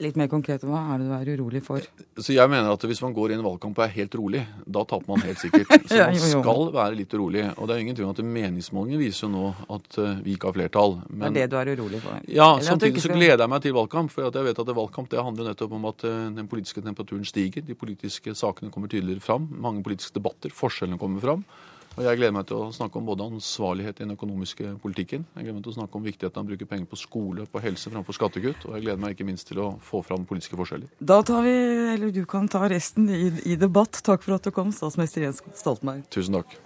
Litt 0.00 0.16
mer 0.16 0.30
konkret, 0.32 0.64
hva 0.64 0.80
er 0.94 1.02
det 1.02 1.10
du 1.10 1.12
er 1.18 1.30
urolig 1.34 1.60
for? 1.66 1.84
Så 2.16 2.32
Jeg 2.32 2.48
mener 2.48 2.72
at 2.72 2.86
hvis 2.88 3.02
man 3.04 3.12
går 3.12 3.34
i 3.34 3.36
en 3.36 3.44
valgkamp 3.44 3.76
og 3.76 3.84
er 3.84 3.92
helt 3.98 4.16
rolig, 4.16 4.40
da 4.64 4.86
taper 4.88 5.10
man 5.10 5.26
helt 5.26 5.42
sikkert. 5.42 5.68
Så 5.90 5.98
man 6.00 6.16
skal 6.22 6.64
være 6.78 6.96
litt 6.96 7.12
urolig. 7.12 7.44
Og 7.58 7.68
det 7.68 7.76
er 7.76 7.82
ingen 7.84 7.98
tvil 7.98 8.08
om 8.08 8.14
at 8.14 8.22
meningsmålingene 8.38 9.00
viser 9.02 9.26
jo 9.26 9.32
nå 9.34 9.50
at 9.76 9.98
eh, 10.00 10.22
vi 10.24 10.38
ikke 10.38 10.48
har 10.48 10.56
flertall. 10.56 10.96
Men, 11.10 11.36
det 11.36 11.44
er 11.44 11.52
det 11.52 11.52
du 11.52 11.58
er 11.60 11.82
urolig 11.82 12.00
for? 12.06 12.22
Ja, 12.24 12.54
Eller 12.54 12.70
samtidig 12.70 13.04
så 13.04 13.12
gleder 13.12 13.44
jeg 13.44 13.52
meg 13.52 13.66
til 13.66 13.76
valgkamp. 13.76 14.14
For 14.14 14.30
jeg 14.30 14.48
vet 14.48 14.62
at 14.64 14.72
valgkamp 14.80 15.12
det 15.12 15.26
handler 15.28 15.52
nettopp 15.52 15.76
om 15.76 15.84
at 15.92 16.08
eh, 16.08 16.24
den 16.40 16.48
politiske 16.48 16.80
temperaturen 16.80 17.28
stiger. 17.28 17.68
De 17.68 17.76
politiske 17.76 18.32
sakene 18.38 18.72
kommer 18.72 18.88
tydeligere 18.88 19.20
fram. 19.20 19.50
Mange 19.60 19.84
politiske 19.84 20.16
debatter. 20.16 20.56
Forskjellene 20.56 20.96
kommer 21.02 21.20
fram. 21.20 21.44
Og 21.92 22.06
Jeg 22.06 22.16
gleder 22.16 22.32
meg 22.32 22.46
til 22.48 22.56
å 22.56 22.70
snakke 22.72 22.96
om 22.96 23.04
både 23.04 23.24
ansvarlighet 23.34 23.98
i 24.00 24.04
den 24.06 24.14
økonomiske 24.14 24.70
politikken. 24.80 25.26
Jeg 25.36 25.44
gleder 25.44 25.58
meg 25.58 25.66
til 25.66 25.74
å 25.74 25.76
snakke 25.76 25.98
om 25.98 26.06
viktigheten 26.06 26.40
av 26.40 26.46
å 26.46 26.48
bruke 26.48 26.68
penger 26.70 26.88
på 26.88 26.96
skole, 26.96 27.44
på 27.44 27.60
helse 27.60 27.92
framfor 27.92 28.16
skattekutt. 28.16 28.64
Og 28.64 28.78
jeg 28.78 28.86
gleder 28.86 29.02
meg 29.02 29.12
ikke 29.12 29.26
minst 29.28 29.50
til 29.50 29.60
å 29.60 29.66
få 29.84 30.00
fram 30.06 30.24
politiske 30.28 30.56
forskjeller. 30.56 30.88
Da 31.04 31.20
tar 31.20 31.44
vi, 31.44 31.52
eller 31.92 32.14
du 32.16 32.24
kan 32.24 32.48
ta 32.48 32.64
resten 32.72 33.10
i, 33.12 33.28
i 33.44 33.58
debatt. 33.60 34.00
Takk 34.08 34.24
for 34.24 34.38
at 34.38 34.48
du 34.48 34.54
kom, 34.56 34.72
statsminister 34.72 35.26
Jens 35.26 35.44
Stoltenberg. 35.52 36.08
Tusen 36.08 36.40
takk. 36.40 36.56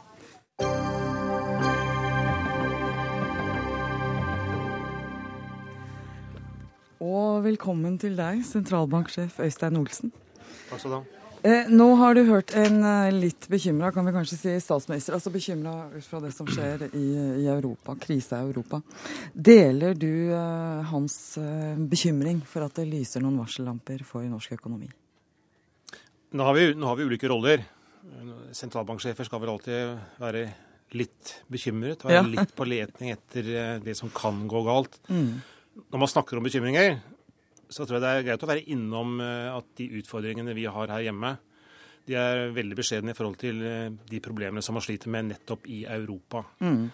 Og 7.03 7.43
velkommen 7.43 7.99
til 7.99 8.15
deg, 8.15 8.47
sentralbanksjef 8.47 9.43
Øystein 9.43 9.83
Olsen. 9.83 10.15
Takk 10.71 10.79
skal 10.79 11.01
du 11.01 11.01
ha. 11.01 11.26
Eh, 11.47 11.69
nå 11.71 11.85
har 12.01 12.17
du 12.17 12.25
hørt 12.27 12.51
en 12.59 12.81
eh, 12.83 13.13
litt 13.15 13.47
bekymra, 13.53 13.93
kan 13.95 14.07
vi 14.09 14.15
kanskje 14.17 14.39
si, 14.41 14.55
statsminister. 14.65 15.15
Altså 15.15 15.31
bekymra 15.31 15.75
ut 15.93 16.07
fra 16.09 16.19
det 16.25 16.33
som 16.35 16.49
skjer 16.51 16.89
i, 16.89 17.05
i, 17.45 17.47
Europa, 17.53 17.95
krisa 18.03 18.41
i 18.41 18.49
Europa. 18.49 18.81
Deler 19.31 19.95
du 19.95 20.33
eh, 20.35 20.83
hans 20.91 21.37
eh, 21.39 21.79
bekymring 21.79 22.41
for 22.51 22.67
at 22.67 22.75
det 22.81 22.89
lyser 22.91 23.23
noen 23.23 23.39
varsellamper 23.45 24.03
for 24.09 24.27
norsk 24.27 24.57
økonomi? 24.59 24.91
Nå 26.35 26.49
har, 26.49 26.59
vi, 26.59 26.73
nå 26.75 26.91
har 26.91 26.99
vi 26.99 27.07
ulike 27.07 27.31
roller. 27.31 27.63
Sentralbanksjefer 28.57 29.29
skal 29.29 29.45
vel 29.45 29.55
alltid 29.55 30.19
være 30.19 30.49
litt 30.99 31.37
bekymret. 31.53 32.03
Være 32.03 32.25
ja. 32.25 32.31
litt 32.41 32.57
på 32.59 32.67
letning 32.67 33.15
etter 33.15 33.79
det 33.85 33.95
som 33.99 34.11
kan 34.15 34.49
gå 34.51 34.67
galt. 34.67 34.99
Mm. 35.07 35.37
når 35.93 36.03
man 36.03 36.11
snakker 36.11 36.41
om 36.41 36.47
bekymringer, 36.47 36.99
så 37.69 37.85
tror 37.85 37.99
jeg 37.99 38.05
det 38.05 38.13
er 38.13 38.25
greit 38.29 38.45
å 38.45 38.51
være 38.51 38.65
innom 38.73 39.19
eh, 39.23 39.51
at 39.53 39.69
de 39.79 39.91
utfordringene 40.01 40.55
vi 40.57 40.67
har 40.71 40.93
her 40.93 41.05
hjemme, 41.09 41.37
de 42.07 42.15
er 42.19 42.55
veldig 42.55 42.79
beskjedne 42.79 43.13
i 43.13 43.19
forhold 43.19 43.39
til 43.41 43.63
eh, 43.67 43.91
de 44.11 44.23
problemene 44.23 44.63
som 44.63 44.77
man 44.79 44.85
sliter 44.85 45.11
med 45.13 45.33
nettopp 45.33 45.69
i 45.73 45.85
Europa. 45.85 46.47
Mm. 46.63 46.89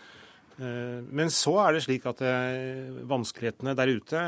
Men 0.62 1.30
så 1.32 1.54
er 1.62 1.72
det 1.72 1.80
slik 1.82 2.04
at 2.06 2.20
vanskelighetene 3.08 3.72
der 3.74 3.88
ute 3.88 4.20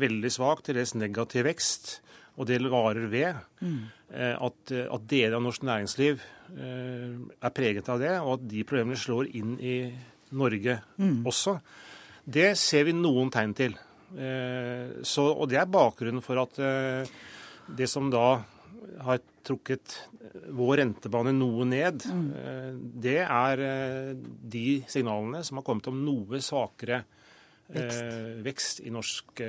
veldig 0.00 0.30
svak, 0.32 0.62
til 0.64 0.78
dels 0.78 0.94
negativ 0.96 1.42
vekst, 1.44 1.90
og 2.38 2.46
det 2.48 2.60
varer 2.62 3.08
ved. 3.12 3.40
Mm. 3.60 3.90
At, 4.46 4.72
at 4.72 5.08
deler 5.10 5.36
av 5.36 5.42
norsk 5.44 5.66
næringsliv 5.66 6.22
er 6.54 7.52
preget 7.52 7.90
av 7.92 8.00
det, 8.00 8.14
og 8.22 8.38
at 8.38 8.46
de 8.54 8.62
problemene 8.64 8.96
slår 8.96 9.34
inn 9.34 9.58
i 9.58 9.74
Norge 10.38 10.78
mm. 10.96 11.26
også. 11.28 11.58
Det 12.24 12.52
ser 12.56 12.86
vi 12.88 12.94
noen 12.96 13.34
tegn 13.34 13.52
til. 13.58 13.76
Eh, 14.18 15.02
så, 15.06 15.26
og 15.32 15.48
det 15.50 15.60
er 15.60 15.70
bakgrunnen 15.70 16.24
for 16.24 16.40
at 16.42 16.58
eh, 16.60 17.12
det 17.72 17.88
som 17.90 18.10
da 18.12 18.42
har 19.06 19.22
trukket 19.46 19.96
vår 20.54 20.80
rentebane 20.82 21.32
noe 21.34 21.66
ned, 21.68 22.04
mm. 22.06 22.28
Eh, 22.42 22.68
det 23.04 23.18
er 23.24 23.64
de 24.16 24.66
signalene 24.90 25.42
som 25.46 25.60
har 25.60 25.66
kommet 25.66 25.88
om 25.90 26.00
noe 26.04 26.40
svakere 26.42 27.04
vekst, 27.72 28.02
vekst 28.44 28.80
i 28.84 28.90
norsk 28.92 29.40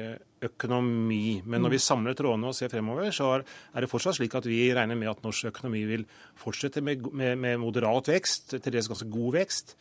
økonomi. 0.47 1.41
Men 1.43 1.63
når 1.65 1.73
vi 1.73 1.79
mm. 1.81 1.83
samler 1.83 2.15
trådene 2.15 2.51
og 2.51 2.55
ser 2.55 2.71
fremover, 2.71 3.09
så 3.11 3.33
er 3.41 3.83
det 3.83 3.89
fortsatt 3.91 4.15
slik 4.15 4.37
at 4.39 4.47
vi 4.47 4.61
regner 4.75 4.95
med 4.95 5.11
at 5.11 5.25
norsk 5.25 5.49
økonomi 5.49 5.81
vil 5.89 6.05
fortsette 6.39 6.79
med, 6.85 7.03
med, 7.11 7.35
med 7.41 7.59
moderat 7.59 8.07
vekst, 8.13 8.55
til 8.55 8.75
dels 8.77 8.87
ganske 8.91 9.09
god 9.11 9.35
vekst. 9.41 9.75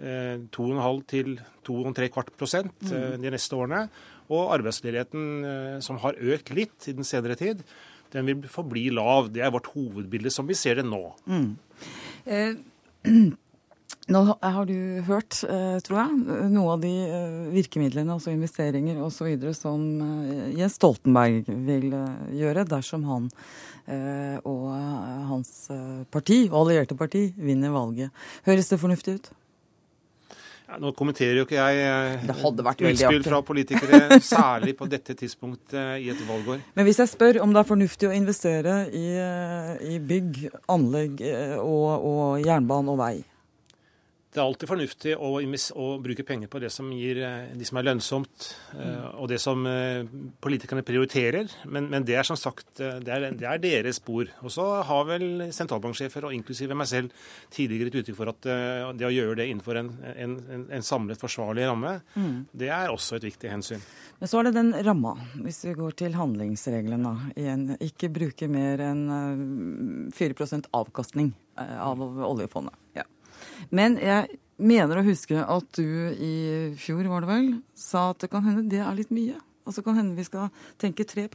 2,5 0.00 1.02
til 1.04 1.34
2,3 1.68 2.08
kvart 2.14 2.32
prosent 2.40 2.88
mm. 2.88 3.20
de 3.20 3.34
neste 3.34 3.58
årene. 3.58 3.84
Og 4.32 4.54
arbeidsledigheten, 4.56 5.30
eh, 5.44 5.78
som 5.84 6.00
har 6.02 6.16
økt 6.16 6.54
litt 6.56 6.88
i 6.88 6.96
den 6.96 7.06
senere 7.06 7.36
tid, 7.36 7.60
den 8.12 8.28
vil 8.28 8.48
forbli 8.50 8.88
lav. 8.94 9.30
Det 9.32 9.44
er 9.44 9.52
vårt 9.54 9.70
hovedbilde 9.74 10.32
som 10.32 10.48
vi 10.48 10.58
ser 10.58 10.80
det 10.80 10.88
nå. 10.88 11.04
Mm. 11.26 11.48
Eh, 12.26 12.52
nå 14.12 14.22
har 14.42 14.68
du 14.68 14.76
hørt, 15.08 15.40
eh, 15.48 15.78
tror 15.86 16.00
jeg, 16.02 16.46
noe 16.52 16.76
av 16.76 16.84
de 16.84 16.92
eh, 17.06 17.42
virkemidlene, 17.54 18.16
altså 18.16 18.34
investeringer 18.34 19.00
osv., 19.04 19.32
som 19.56 19.84
Jens 20.56 20.78
Stoltenberg 20.80 21.48
vil 21.68 21.92
gjøre 22.36 22.68
dersom 22.68 23.08
han 23.10 23.30
og 24.46 24.66
hans 25.26 25.48
parti 26.14 26.44
og 26.44 26.60
allierte 26.60 26.94
parti 26.94 27.24
vinner 27.34 27.72
valget. 27.74 28.12
Høres 28.46 28.70
det 28.70 28.78
fornuftig 28.78 29.16
ut? 29.16 29.26
Ja, 30.68 30.78
nå 30.80 30.92
kommenterer 30.96 31.40
jo 31.40 31.46
ikke 31.46 31.58
jeg 31.58 31.82
eh, 31.84 32.92
utspill 32.92 33.24
fra 33.26 33.40
politikere, 33.44 34.18
særlig 34.34 34.76
på 34.78 34.88
dette 34.90 35.16
tidspunktet 35.18 35.98
i 36.00 36.08
et 36.12 36.22
valgår. 36.28 36.62
Men 36.78 36.88
hvis 36.88 37.02
jeg 37.02 37.12
spør 37.12 37.40
om 37.44 37.52
det 37.52 37.62
er 37.62 37.68
fornuftig 37.68 38.08
å 38.08 38.14
investere 38.16 38.78
i, 38.94 39.04
eh, 39.18 39.74
i 39.94 39.98
bygg, 39.98 40.46
anlegg 40.72 41.20
eh, 41.26 41.58
og, 41.58 42.08
og 42.08 42.46
jernbane 42.46 42.94
og 42.94 43.02
vei? 43.02 43.14
Det 44.32 44.40
er 44.40 44.46
alltid 44.48 44.70
fornuftig 44.70 45.10
å, 45.20 45.30
å, 45.36 45.86
bruke 46.00 46.24
penger 46.24 46.48
på 46.48 46.60
det 46.62 46.70
som 46.72 46.86
gir 46.96 47.18
eh, 47.20 47.50
de 47.52 47.66
som 47.68 47.76
er 47.76 47.84
lønnsomt, 47.84 48.46
mm. 48.72 49.18
og 49.20 49.28
det 49.28 49.36
som 49.42 49.66
eh, 49.68 50.06
politikerne 50.40 50.84
prioriterer. 50.88 51.52
Men, 51.68 51.90
men, 51.92 52.06
det 52.08 52.16
er 52.16 52.24
som 52.24 52.38
sagt 52.40 52.80
det 52.80 53.12
er, 53.12 53.26
det 53.36 53.44
er 53.44 53.60
deres 53.60 54.00
spor. 54.00 54.30
Og 54.40 54.54
så 54.54 54.64
har 54.88 55.04
vel 55.10 55.50
sentralbanksjefer, 55.52 56.24
og 56.24 56.32
inklusive 56.32 56.76
meg 56.78 56.88
selv, 56.88 57.12
tidligere 57.52 57.92
et 57.92 58.00
uttrykk 58.00 58.20
for 58.22 58.32
at 58.32 58.48
det 58.96 59.08
å 59.08 59.12
gjøre 59.12 59.36
det 59.42 59.50
innenfor 59.52 59.82
en, 59.82 59.92
en, 60.16 60.36
en 60.72 60.86
samlet, 60.86 61.20
forsvarlig 61.20 61.68
ramme, 61.68 61.98
mm. 62.16 62.36
det 62.56 62.72
er 62.72 62.88
også 62.92 63.18
et 63.18 63.28
viktig 63.28 63.52
hensyn. 63.52 63.84
Men 64.22 64.32
så 64.32 64.40
er 64.40 64.48
det 64.48 64.56
den 64.56 64.72
ramma, 64.86 65.12
hvis 65.44 65.60
vi 65.68 65.76
går 65.76 65.98
til 65.98 66.16
handlingsreglene 66.16 67.34
igjen. 67.36 67.68
Ikke 67.84 68.08
bruke 68.14 68.48
mer 68.48 68.80
enn 68.88 70.08
4% 70.16 70.72
avkastning 70.78 71.34
av 71.60 72.00
oljefondet. 72.00 72.81
Men 73.70 73.98
jeg 74.00 74.38
mener 74.62 74.98
å 74.98 75.06
huske 75.06 75.38
at 75.38 75.78
du 75.78 75.86
i 76.16 76.34
fjor, 76.80 77.06
var 77.10 77.24
det 77.24 77.30
vel, 77.30 77.48
sa 77.78 78.10
at 78.12 78.22
det 78.24 78.30
kan 78.32 78.44
hende 78.46 78.68
det 78.70 78.82
er 78.82 78.98
litt 78.98 79.12
mye. 79.14 79.38
Altså 79.66 79.84
kan 79.86 79.98
hende 79.98 80.18
vi 80.18 80.26
skal 80.26 80.50
tenke 80.82 81.06
3 81.06 81.28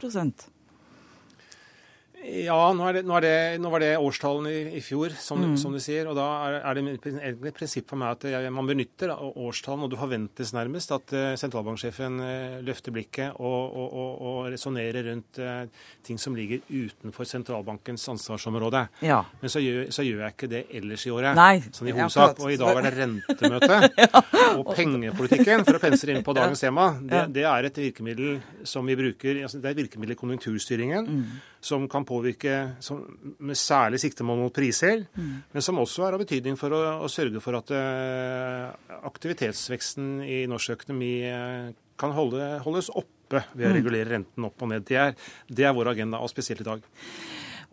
ja, 2.18 2.56
nå, 2.74 2.86
det, 2.92 3.04
nå, 3.06 3.18
det, 3.22 3.32
nå, 3.62 3.70
var 3.70 3.82
det 3.82 3.90
årstallene 4.02 4.50
i, 4.50 4.62
i 4.78 4.80
fjor, 4.82 5.12
som, 5.22 5.38
mm. 5.38 5.54
som, 5.60 5.74
du 5.74 5.80
sier. 5.82 6.08
Og 6.10 6.16
da 6.18 6.26
er, 6.48 6.56
er 6.66 6.78
det 6.78 7.12
et 7.30 7.56
prinsipp 7.56 7.86
for 7.90 8.00
meg 8.00 8.16
at 8.16 8.26
jeg, 8.32 8.52
man 8.54 8.66
benytter 8.66 9.12
årstallene, 9.14 9.86
og 9.86 9.92
det 9.92 10.00
forventes 10.00 10.52
nærmest 10.56 10.92
at 10.96 11.14
uh, 11.14 11.28
sentralbanksjefen 11.38 12.18
uh, 12.18 12.56
løfter 12.66 12.94
blikket 12.94 13.38
og, 13.38 13.58
og, 13.70 13.86
og, 13.86 14.10
og 14.30 14.38
resonnerer 14.50 15.06
rundt 15.12 15.38
uh, 15.42 15.86
ting 16.06 16.18
som 16.20 16.34
ligger 16.36 16.64
utenfor 16.68 17.28
sentralbankens 17.28 18.08
ansvarsområde. 18.10 18.86
Ja. 19.06 19.20
Men 19.42 19.54
så 19.54 19.62
gjør, 19.62 19.86
så 19.94 20.06
gjør, 20.06 20.24
jeg 20.26 20.36
ikke 20.36 20.50
det 20.50 20.64
ellers 20.80 21.06
i 21.06 21.14
året. 21.14 21.38
Nei, 21.38 21.62
sånn 21.70 21.92
i 21.92 21.96
hovedsak. 21.96 22.42
Og 22.42 22.54
i 22.54 22.58
dag 22.58 22.82
er 22.82 22.88
det 22.88 22.94
rentemøte. 23.02 23.80
ja. 23.94 24.24
Og 24.58 24.72
pengepolitikken, 24.74 25.62
for 25.68 25.78
å 25.78 25.82
pense 25.82 26.08
inn 26.10 26.24
på 26.26 26.34
dagens 26.34 26.66
tema, 26.66 26.90
det, 26.98 27.28
det, 27.36 27.46
er 27.46 27.68
et 27.68 27.80
virkemiddel 27.84 28.40
som 28.66 28.86
vi 28.88 28.96
bruker 28.98 29.44
altså 29.44 29.60
Det 29.60 29.68
er 29.70 29.76
et 29.76 29.84
virkemiddel 29.84 30.16
i 30.16 30.18
konjunkturstyringen. 30.18 31.06
Mm 31.08 31.38
som 31.60 31.88
kan 31.90 32.04
påvirke 32.06 32.54
som, 32.80 33.02
med 33.38 33.58
særlig 33.58 34.00
siktemål 34.02 34.44
mot 34.44 34.54
priser, 34.54 35.04
mm. 35.14 35.32
men 35.52 35.64
som 35.64 35.80
også 35.82 36.06
er 36.06 36.16
av 36.16 36.22
betydning 36.22 36.58
for 36.58 36.74
å, 36.74 36.82
å 37.04 37.10
sørge 37.10 37.42
for 37.44 37.58
at 37.58 37.72
uh, 37.74 38.98
aktivitetsveksten 39.08 40.22
i 40.26 40.44
norsk 40.50 40.76
økonomi 40.78 41.12
uh, 41.26 41.72
kan 41.98 42.14
holde, 42.14 42.52
holdes 42.64 42.92
oppe 42.94 43.42
ved 43.52 43.66
å 43.66 43.72
mm. 43.72 43.76
regulere 43.80 44.12
renten 44.14 44.46
opp 44.48 44.62
og 44.62 44.72
ned. 44.72 44.86
Det 44.88 45.00
er, 45.02 45.18
det 45.50 45.66
er 45.66 45.74
vår 45.76 45.92
agenda, 45.96 46.22
og 46.22 46.30
spesielt 46.32 46.62
i 46.62 46.68
dag. 46.68 46.86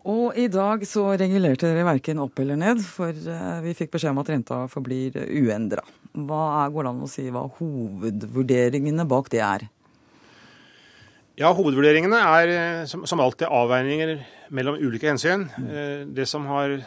Og 0.06 0.36
i 0.38 0.46
dag 0.52 0.84
så 0.86 1.08
regulerte 1.18 1.66
dere 1.66 1.86
verken 1.86 2.20
opp 2.22 2.38
eller 2.42 2.58
ned, 2.58 2.82
for 2.82 3.14
uh, 3.14 3.62
vi 3.64 3.76
fikk 3.78 3.94
beskjed 3.94 4.14
om 4.14 4.22
at 4.22 4.34
renta 4.34 4.60
forblir 4.72 5.18
uendra. 5.30 5.86
Hva 6.16 6.42
er, 6.64 6.74
går 6.74 6.86
det 6.86 6.92
an 6.92 7.06
å 7.06 7.10
si 7.10 7.26
hva 7.30 7.46
hovedvurderingene 7.58 9.06
bak 9.08 9.30
det 9.34 9.42
er? 9.46 9.66
Ja, 11.36 11.50
Hovedvurderingene 11.52 12.16
er 12.16 12.50
eh, 12.54 12.82
som, 12.88 13.02
som 13.04 13.20
alltid 13.20 13.50
avveininger 13.52 14.14
mellom 14.56 14.78
ulike 14.80 15.10
hensyn. 15.10 15.44
Mm. 15.60 16.14
Det 16.16 16.24
som 16.30 16.46
har, 16.48 16.78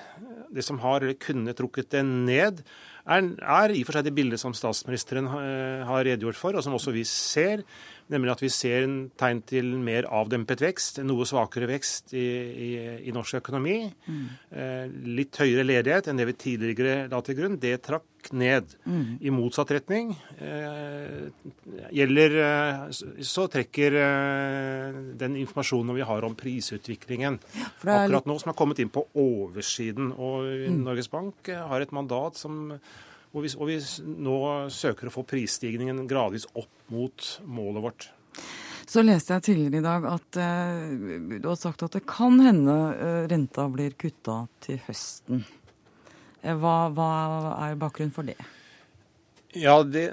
det 0.49 0.65
som 0.65 0.79
har 0.81 1.05
kunne 1.21 1.53
trukket 1.53 1.91
det 1.93 2.01
ned, 2.07 2.63
er, 3.05 3.27
er, 3.37 3.73
i 3.73 3.83
og 3.83 3.87
for 3.87 3.97
seg 3.97 4.07
det 4.07 4.15
bildet 4.17 4.41
som 4.41 4.55
statsministeren 4.57 5.29
eh, 5.29 5.85
har 5.85 6.01
redegjort 6.07 6.39
for, 6.39 6.57
og 6.57 6.65
som 6.65 6.73
også 6.77 6.93
vi 6.95 7.05
ser. 7.05 7.61
Nemlig 8.09 8.31
at 8.33 8.41
vi 8.41 8.49
ser 8.49 8.85
en 8.87 8.97
tegn 9.19 9.41
til 9.45 9.67
mer 9.85 10.07
avdempet 10.09 10.63
vekst, 10.63 11.01
noe 11.05 11.27
svakere 11.29 11.67
vekst 11.69 12.15
i, 12.17 12.25
i, 12.49 12.69
i 13.05 13.13
norsk 13.13 13.37
økonomi. 13.37 13.83
Mm. 14.09 14.23
Eh, 14.49 14.85
litt 15.19 15.37
høyere 15.37 15.67
ledighet 15.67 16.09
enn 16.09 16.17
det 16.17 16.25
vi 16.31 16.39
tidligere 16.41 17.03
la 17.11 17.19
til 17.25 17.37
grunn. 17.37 17.59
Det 17.61 17.75
trakk 17.85 18.31
ned. 18.35 18.73
Mm. 18.89 19.19
I 19.21 19.33
motsatt 19.33 19.71
retning 19.71 20.11
eh, 20.41 21.29
gjelder 21.95 22.37
eh, 22.43 22.81
Så 23.25 23.45
trekker 23.51 23.95
eh, 24.01 24.97
den 25.21 25.37
informasjonen 25.39 25.95
vi 25.95 26.07
har 26.09 26.25
om 26.27 26.35
prisutviklingen 26.37 27.37
ja, 27.55 27.69
akkurat 27.77 28.27
nå, 28.27 28.39
som 28.41 28.51
har 28.51 28.57
kommet 28.59 28.81
inn 28.81 28.91
på 28.93 29.05
oversiden. 29.13 30.11
Og 30.17 30.49
mm. 30.49 30.81
Norges 30.87 31.11
Bank 31.13 31.53
har 31.53 31.85
et 31.85 31.93
mandat 31.95 32.41
som 32.41 32.73
hvor 33.31 33.45
vi, 33.45 33.51
og 33.57 33.69
vi 33.69 33.77
nå 34.25 34.37
søker 34.73 35.09
å 35.09 35.13
få 35.13 35.25
prisstigningen 35.27 36.07
gradvis 36.09 36.47
opp 36.57 36.91
mot 36.93 37.27
målet 37.45 37.85
vårt. 37.85 38.09
Så 38.89 39.03
leste 39.05 39.35
jeg 39.35 39.45
tidligere 39.45 39.83
i 39.83 39.85
dag 39.85 40.05
at 40.09 40.37
eh, 40.41 41.17
du 41.37 41.45
har 41.45 41.59
sagt 41.59 41.83
at 41.85 41.93
det 41.93 42.07
kan 42.09 42.39
hende 42.41 42.77
eh, 42.95 43.25
renta 43.29 43.67
blir 43.69 43.93
kutta 43.93 44.41
til 44.65 44.79
høsten. 44.87 45.43
Hva, 46.41 46.77
hva 46.95 47.11
er 47.67 47.77
bakgrunnen 47.77 48.15
for 48.15 48.25
det? 48.25 48.39
Ja, 49.57 49.79
det, 49.81 50.03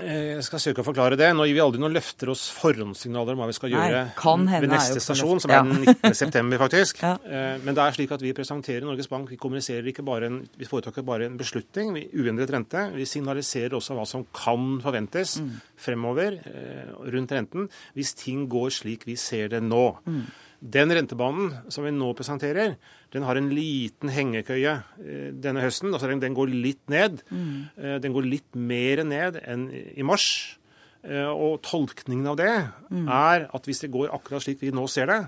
eh, 0.00 0.38
jeg 0.38 0.44
skal 0.46 0.60
søke 0.62 0.80
å 0.80 0.86
forklare 0.86 1.16
det. 1.20 1.26
Nå 1.36 1.44
gir 1.44 1.58
vi 1.58 1.60
aldri 1.60 1.80
noen 1.82 1.92
løfter 1.92 2.30
og 2.32 2.38
forhåndssignaler 2.40 3.36
om 3.36 3.42
hva 3.42 3.48
vi 3.50 3.56
skal 3.56 3.68
Nei, 3.68 3.82
gjøre 3.82 4.60
ved 4.62 4.72
neste 4.72 5.02
stasjon, 5.04 5.42
som 5.44 5.52
er 5.52 5.66
den 5.66 5.82
19. 5.82 6.14
september, 6.16 6.62
faktisk. 6.62 7.02
Ja. 7.12 7.16
Eh, 7.26 7.58
men 7.64 7.74
det 7.76 7.82
er 7.82 7.96
slik 7.96 8.12
at 8.14 8.22
vi 8.22 8.32
presenterer 8.36 8.86
Norges 8.86 9.10
Bank. 9.10 9.28
Vi 9.28 9.36
kommuniserer 9.40 9.88
ikke 9.90 10.04
bare 10.06 10.28
en, 10.30 10.38
vi 10.56 10.68
foretar 10.68 10.94
bare 11.04 11.26
en 11.26 11.36
beslutning, 11.36 11.90
vi 11.96 12.06
uendret 12.22 12.52
rente. 12.54 12.86
Vi 12.94 13.04
signaliserer 13.08 13.74
også 13.76 13.96
hva 13.98 14.06
som 14.08 14.24
kan 14.32 14.78
forventes 14.84 15.34
mm. 15.42 15.50
fremover 15.82 16.38
eh, 16.38 16.94
rundt 17.12 17.34
renten, 17.34 17.68
hvis 17.98 18.14
ting 18.16 18.46
går 18.52 18.72
slik 18.72 19.04
vi 19.08 19.18
ser 19.20 19.52
det 19.52 19.60
nå. 19.66 19.84
Mm. 20.06 20.24
Den 20.62 20.92
rentebanen 20.94 21.50
som 21.74 21.82
vi 21.82 21.90
nå 21.90 22.12
presenterer, 22.14 22.76
den 23.10 23.24
har 23.26 23.38
en 23.38 23.48
liten 23.50 24.12
hengekøye 24.14 24.74
eh, 25.02 25.30
denne 25.34 25.64
høsten. 25.64 25.90
altså 25.90 26.06
Den 26.22 26.36
går 26.38 26.52
litt 26.54 26.82
ned. 26.92 27.24
Mm. 27.34 27.54
Eh, 27.76 27.96
den 28.04 28.14
går 28.14 28.28
litt 28.28 28.54
mer 28.54 29.02
ned 29.02 29.40
enn 29.42 29.66
i 29.72 30.06
mars. 30.06 30.58
Eh, 31.02 31.26
og 31.26 31.64
tolkningen 31.66 32.30
av 32.30 32.38
det 32.38 32.52
mm. 32.94 33.08
er 33.10 33.48
at 33.50 33.66
hvis 33.66 33.82
det 33.82 33.90
går 33.90 34.14
akkurat 34.14 34.44
slik 34.44 34.62
vi 34.62 34.70
nå 34.70 34.86
ser 34.86 35.10
det, 35.10 35.20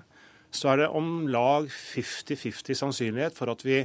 så 0.55 0.71
er 0.71 0.85
det 0.85 0.93
om 0.95 1.27
lag 1.27 1.67
50-50 1.67 2.79
sannsynlighet 2.79 3.35
for 3.35 3.51
at 3.51 3.65
vi 3.67 3.83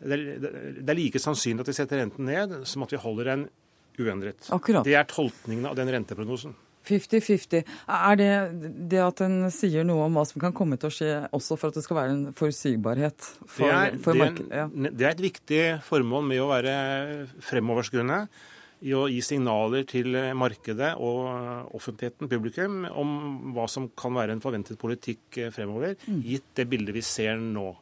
Det 0.00 0.88
er 0.88 0.96
like 0.96 1.20
sannsynlig 1.20 1.60
at 1.60 1.68
vi 1.68 1.76
setter 1.76 2.00
renten 2.00 2.24
ned 2.24 2.52
som 2.68 2.84
at 2.84 2.92
vi 2.92 3.00
holder 3.00 3.24
den 3.24 3.48
uendret. 4.00 4.48
Akkurat. 4.52 4.84
Det 4.84 4.94
er 4.96 5.08
tolkningen 5.08 5.66
av 5.68 5.76
den 5.76 5.88
renteprognosen. 5.92 6.54
50-50. 6.88 7.64
Er 7.88 8.16
det 8.20 8.30
det 8.90 9.00
at 9.04 9.20
en 9.26 9.50
sier 9.54 9.84
noe 9.86 10.06
om 10.08 10.16
hva 10.18 10.24
som 10.28 10.40
kan 10.42 10.54
komme 10.56 10.78
til 10.80 10.88
å 10.90 10.94
skje, 10.94 11.10
også 11.36 11.58
for 11.60 11.70
at 11.70 11.76
det 11.80 11.84
skal 11.84 11.98
være 12.00 12.14
en 12.14 12.22
forutsigbarhet 12.36 13.26
for, 13.44 13.66
det, 13.66 13.74
er, 13.74 13.98
for 14.00 14.16
det, 14.16 14.22
markedet? 14.24 14.62
Ja. 14.62 14.68
det 14.88 15.06
er 15.06 15.12
et 15.12 15.26
viktig 15.26 15.60
formål 15.86 16.24
med 16.30 16.40
å 16.44 16.48
være 16.50 16.74
fremoverskuende. 17.50 18.24
I 18.80 18.94
å 18.96 19.02
gi 19.12 19.18
signaler 19.20 19.82
til 19.84 20.14
markedet 20.40 20.94
og 21.04 21.26
offentligheten, 21.76 22.30
publikum, 22.32 22.78
om 22.88 23.10
hva 23.52 23.66
som 23.68 23.90
kan 23.92 24.14
være 24.16 24.32
en 24.32 24.40
forventet 24.40 24.78
politikk 24.80 25.36
fremover, 25.52 25.98
Mm. 26.08 26.22
gitt 26.24 26.46
det 26.56 26.64
bildet 26.70 26.96
vi 26.96 27.02
ser 27.04 27.36
nå. 27.36 27.74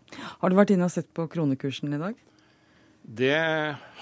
Har 0.43 0.51
du 0.51 0.57
vært 0.59 0.73
inne 0.75 0.89
og 0.89 0.91
sett 0.91 1.07
på 1.15 1.29
kronekursen 1.31 1.95
i 1.95 2.01
dag? 2.03 2.19
Det 3.09 3.31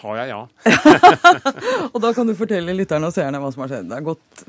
har 0.00 0.17
jeg, 0.23 0.33
ja. 0.33 0.41
Og 1.93 2.00
da 2.03 2.15
kan 2.17 2.26
du 2.26 2.33
fortelle 2.35 2.73
lytterne 2.75 3.07
og 3.07 3.15
seerne 3.15 3.38
hva 3.45 3.53
som 3.53 3.67
har 3.67 3.75
skjedd. 3.75 3.91
Det 3.93 3.99
har 4.00 4.07
gått 4.09 4.47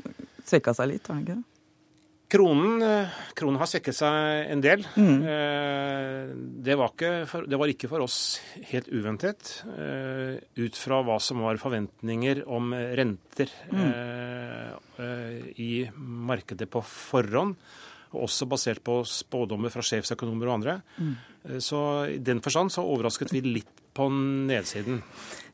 svekka 0.50 0.74
seg 0.76 0.92
litt, 0.94 1.06
har 1.08 1.18
den 1.18 1.24
ikke 1.24 1.38
det? 1.38 1.46
Kronen, 2.28 2.82
eh, 2.84 3.08
kronen 3.32 3.56
har 3.56 3.68
svekket 3.70 3.96
seg 3.96 4.50
en 4.52 4.60
del. 4.60 4.82
Mm. 5.00 5.22
Det, 6.60 6.74
var 6.76 6.92
ikke 6.92 7.12
for, 7.30 7.46
det 7.48 7.56
var 7.56 7.72
ikke 7.72 7.88
for 7.88 8.04
oss 8.04 8.18
helt 8.68 8.90
uventet, 8.92 9.62
eh, 9.72 10.36
ut 10.60 10.76
fra 10.76 11.00
hva 11.06 11.16
som 11.24 11.40
var 11.46 11.60
forventninger 11.62 12.42
om 12.44 12.74
renter 13.00 13.48
eh, 13.72 15.48
i 15.56 15.72
markedet 15.96 16.68
på 16.68 16.84
forhånd. 16.84 17.56
Og 18.12 18.26
også 18.26 18.48
basert 18.48 18.84
på 18.84 19.00
spådommer 19.08 19.72
fra 19.72 19.84
sjefsøkonomer 19.84 20.48
og 20.48 20.58
andre. 20.58 20.78
Mm. 21.00 21.60
Så 21.64 21.80
i 22.12 22.20
den 22.24 22.40
forstand 22.44 22.72
så 22.72 22.84
overrasket 22.84 23.32
vi 23.32 23.44
litt 23.44 23.82
på 23.96 24.06
nedsiden. 24.12 25.02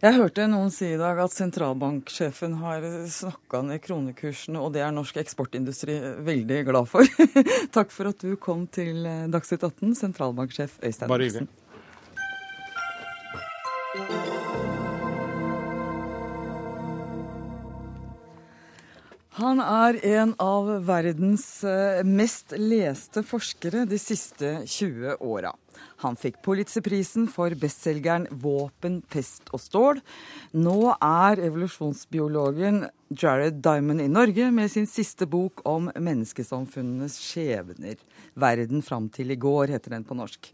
Jeg 0.05 0.19
hørte 0.19 0.45
noen 0.53 0.69
si 0.69 0.91
i 0.93 0.97
dag 1.01 1.17
at 1.23 1.33
sentralbanksjefen 1.33 2.59
har 2.61 2.83
snakka 3.09 3.63
ned 3.65 3.81
kronekursene, 3.81 4.61
og 4.61 4.75
det 4.75 4.83
er 4.85 4.93
norsk 4.93 5.17
eksportindustri 5.23 5.95
veldig 6.27 6.59
glad 6.69 6.91
for. 6.91 7.09
Takk 7.77 7.89
for 7.95 8.11
at 8.11 8.21
du 8.21 8.35
kom 8.37 8.67
til 8.69 9.01
Dagsnytt 9.33 9.65
18, 9.65 9.95
sentralbanksjef 10.03 10.77
Øystein 10.85 11.09
Bare 11.09 11.25
hyggelig. 11.25 11.49
Han 19.41 19.65
er 19.65 20.03
en 20.21 20.37
av 20.37 20.69
verdens 20.85 21.49
eh, 21.65 22.05
mest 22.05 22.53
leste 22.61 23.25
forskere 23.25 23.89
de 23.89 23.97
siste 23.99 24.59
20 24.69 25.17
åra. 25.25 25.57
Han 26.05 26.17
fikk 26.17 26.41
Pulitzerprisen 26.45 27.29
for 27.31 27.55
bestselgeren 27.59 28.27
'Våpen, 28.31 29.03
pest 29.09 29.51
og 29.53 29.61
stål'. 29.61 30.03
Nå 30.53 30.95
er 31.01 31.43
evolusjonsbiologen 31.49 32.89
Jared 33.11 33.63
Diamond 33.63 34.01
i 34.01 34.09
Norge 34.09 34.51
med 34.51 34.71
sin 34.71 34.87
siste 34.87 35.27
bok 35.27 35.63
om 35.65 35.91
menneskesamfunnenes 35.95 37.19
skjebner. 37.19 37.97
'Verden 38.35 38.83
fram 38.83 39.09
til 39.09 39.31
i 39.31 39.37
går', 39.37 39.71
heter 39.71 39.91
den 39.91 40.05
på 40.05 40.15
norsk. 40.15 40.53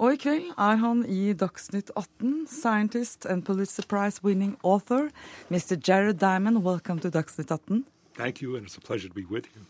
Og 0.00 0.14
i 0.14 0.16
kveld 0.16 0.52
er 0.56 0.76
han 0.80 1.02
i 1.04 1.34
Dagsnytt 1.36 1.90
18, 1.94 2.46
scientist 2.48 3.26
and 3.26 3.44
Pulitzer 3.44 3.84
Prize 3.84 4.24
winning 4.24 4.56
author. 4.64 5.10
Mr. 5.50 5.76
Jared 5.76 6.18
Diamond, 6.20 6.64
welcome 6.64 7.00
to 7.00 7.10
Dagsnytt 7.10 7.50
18. 7.50 7.84
Thank 8.16 8.40
you, 8.40 8.56
and 8.56 8.66
it's 8.66 8.78
a 8.78 8.80
pleasure 8.80 9.08
to 9.08 9.14
be 9.14 9.24
with 9.24 9.46
you. 9.54 9.60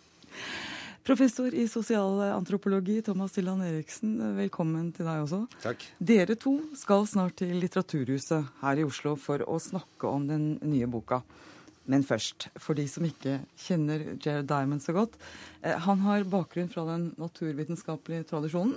Professor 1.05 1.55
i 1.55 1.69
sosialantropologi 1.69 3.03
Thomas 3.03 3.33
Tilland 3.33 3.65
Eriksen, 3.65 4.19
velkommen 4.37 4.91
til 4.95 5.07
deg 5.09 5.23
også. 5.25 5.39
Takk. 5.63 5.87
Dere 5.99 6.37
to 6.39 6.53
skal 6.77 7.07
snart 7.09 7.39
til 7.41 7.55
Litteraturhuset 7.63 8.51
her 8.61 8.81
i 8.83 8.85
Oslo 8.87 9.15
for 9.19 9.41
å 9.49 9.57
snakke 9.63 10.11
om 10.11 10.27
den 10.29 10.45
nye 10.61 10.87
boka. 10.93 11.23
Men 11.91 12.05
først, 12.07 12.51
for 12.61 12.77
de 12.79 12.85
som 12.87 13.07
ikke 13.09 13.39
kjenner 13.59 14.05
Jared 14.21 14.47
Diamond 14.53 14.85
så 14.85 14.93
godt. 14.95 15.17
Eh, 15.65 15.75
han 15.89 16.05
har 16.05 16.29
bakgrunn 16.31 16.69
fra 16.71 16.85
den 16.93 17.09
naturvitenskapelige 17.19 18.29
tradisjonen. 18.29 18.77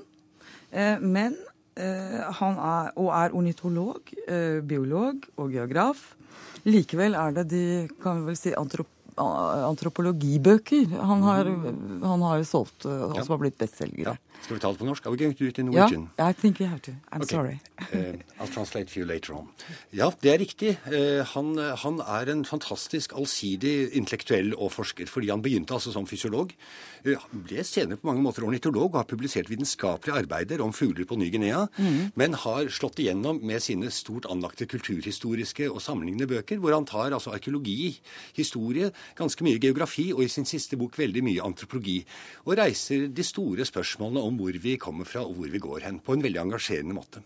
Eh, 0.71 1.03
men 1.03 1.35
eh, 1.75 2.23
han 2.39 2.55
er, 2.57 2.93
og 2.97 3.11
er 3.19 3.35
ornitolog, 3.35 4.15
biolog 4.65 5.27
og 5.35 5.51
geograf. 5.53 6.13
Likevel 6.65 7.19
er 7.19 7.35
det 7.35 7.49
de 7.51 7.63
kan 8.01 8.23
vi 8.23 8.31
vel 8.31 8.39
si, 8.39 8.55
antrop 8.57 8.87
a- 8.87 9.02
antropologibøker 9.17 10.93
han 10.99 11.23
har, 11.25 11.49
han 12.03 12.21
har 12.27 12.43
solgt, 12.47 12.85
eh, 12.85 12.91
og 13.09 13.15
Ja. 13.17 13.23
som 13.23 13.33
har 13.37 13.43
blitt 13.45 13.57
bestselgere. 13.57 14.13
Ja. 14.13 14.17
Skal 14.43 14.57
vi 14.57 14.59
ta 14.59 14.71
det 14.73 14.79
på 14.79 14.85
norsk? 14.85 15.05
Are 15.05 15.11
we 15.11 15.17
going 15.17 15.33
to 15.33 15.43
do 15.43 15.47
it 15.47 15.57
in 15.59 15.71
Ja, 15.71 15.85
Norwegian? 15.87 16.09
I 16.19 16.33
think 16.33 16.59
we 16.59 16.65
have 16.65 16.81
to. 16.81 16.91
I'm 17.11 17.21
okay. 17.21 17.35
sorry. 17.37 17.59
uh, 17.93 18.17
I'll 18.43 18.51
translate 18.51 18.89
for 18.89 18.99
you 18.99 19.05
later 19.05 19.33
on. 19.35 19.47
Ja, 19.93 20.09
det 20.21 20.33
er 20.33 20.39
riktig. 20.39 20.77
Uh, 20.87 21.23
han, 21.23 21.55
han 21.57 22.01
er 22.01 22.29
en 22.31 22.43
fantastisk 22.43 23.13
allsidig 23.15 23.93
intellektuell 23.95 24.53
og 24.57 24.71
forsker, 24.73 25.07
fordi 25.07 25.29
han 25.29 25.41
begynte 25.41 25.73
altså 25.73 25.93
som 25.93 26.05
fysiolog. 26.05 26.51
Uh, 27.07 27.15
ble 27.31 27.63
senere 27.63 27.95
på 28.01 28.07
mange 28.09 28.21
måter 28.25 28.43
ornitolog 28.43 28.91
og 28.95 28.99
har 28.99 29.07
publisert 29.07 29.47
vitenskapelige 29.49 30.17
arbeider 30.25 30.61
om 30.61 30.73
fugler 30.73 31.05
på 31.05 31.15
Ny-Guinea, 31.15 31.67
men 32.15 32.33
har 32.33 32.67
slått 32.67 32.99
igjennom 32.99 33.39
med 33.43 33.61
sine 33.63 33.89
stort 33.91 34.25
anlagte 34.25 34.65
kulturhistoriske 34.67 35.69
og 35.71 35.79
sammenlignende 35.81 36.27
bøker, 36.27 36.57
hvor 36.59 36.73
han 36.75 36.85
tar 36.85 37.13
altså 37.15 37.31
arkeologi, 37.31 37.99
historie, 38.35 38.91
ganske 39.17 39.45
mye 39.45 39.61
geografi 39.61 40.09
og 40.13 40.23
i 40.25 40.31
sin 40.31 40.47
siste 40.49 40.79
bok 40.79 40.97
veldig 40.99 41.23
mye 41.25 41.43
antropologi, 41.45 41.99
og 42.45 42.57
reiser 42.59 43.09
de 43.09 43.25
store 43.27 43.67
spørsmålene 43.67 44.23
om 44.23 44.39
hvor 44.39 44.57
vi 44.63 44.77
kommer 44.81 45.09
fra 45.09 45.25
og 45.25 45.37
hvor 45.37 45.51
vi 45.51 45.61
går 45.61 45.87
hen, 45.87 46.01
på 46.03 46.15
en 46.15 46.25
veldig 46.25 46.43
engasjerende 46.47 46.97
måte. 46.97 47.23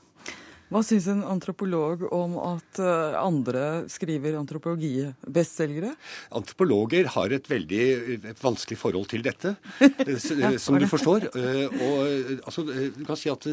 Hva 0.67 0.81
syns 0.83 1.05
en 1.07 1.21
antropolog 1.23 2.01
om 2.11 2.33
at 2.43 2.79
eh, 2.83 3.13
andre 3.15 3.85
skriver 3.87 4.35
antropologi-bestselgere? 4.35 5.93
Antropologer 6.35 7.07
har 7.13 7.35
et 7.37 7.45
veldig 7.47 7.83
eh, 7.95 8.25
vanskelig 8.41 8.75
forhold 8.81 9.07
til 9.13 9.23
dette, 9.23 9.53
eh, 9.79 10.57
som 10.63 10.75
du 10.75 10.83
forstår. 10.91 11.29
Og 11.31 12.41
altså, 12.41 12.65
du 12.67 12.99
kan 13.07 13.19
si 13.19 13.31
at 13.31 13.47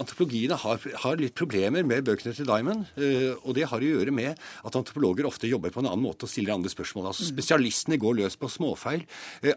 antropologiene 0.00 0.56
har, 0.62 0.80
har 1.04 1.20
litt 1.20 1.36
problemer 1.36 1.84
med 1.84 2.06
bøkene 2.08 2.32
til 2.36 2.48
Diamond. 2.48 2.88
Og 3.42 3.52
det 3.56 3.68
har 3.68 3.84
å 3.84 3.92
gjøre 3.92 4.16
med 4.16 4.32
at 4.64 4.80
antropologer 4.80 5.28
ofte 5.28 5.50
jobber 5.50 5.74
på 5.74 5.82
en 5.84 5.90
annen 5.90 6.06
måte 6.06 6.24
og 6.24 6.32
stiller 6.32 6.56
andre 6.56 6.72
spørsmål. 6.72 7.10
Altså 7.12 7.28
Spesialistene 7.28 8.00
går 8.00 8.16
løs 8.22 8.38
på 8.40 8.48
småfeil. 8.48 9.04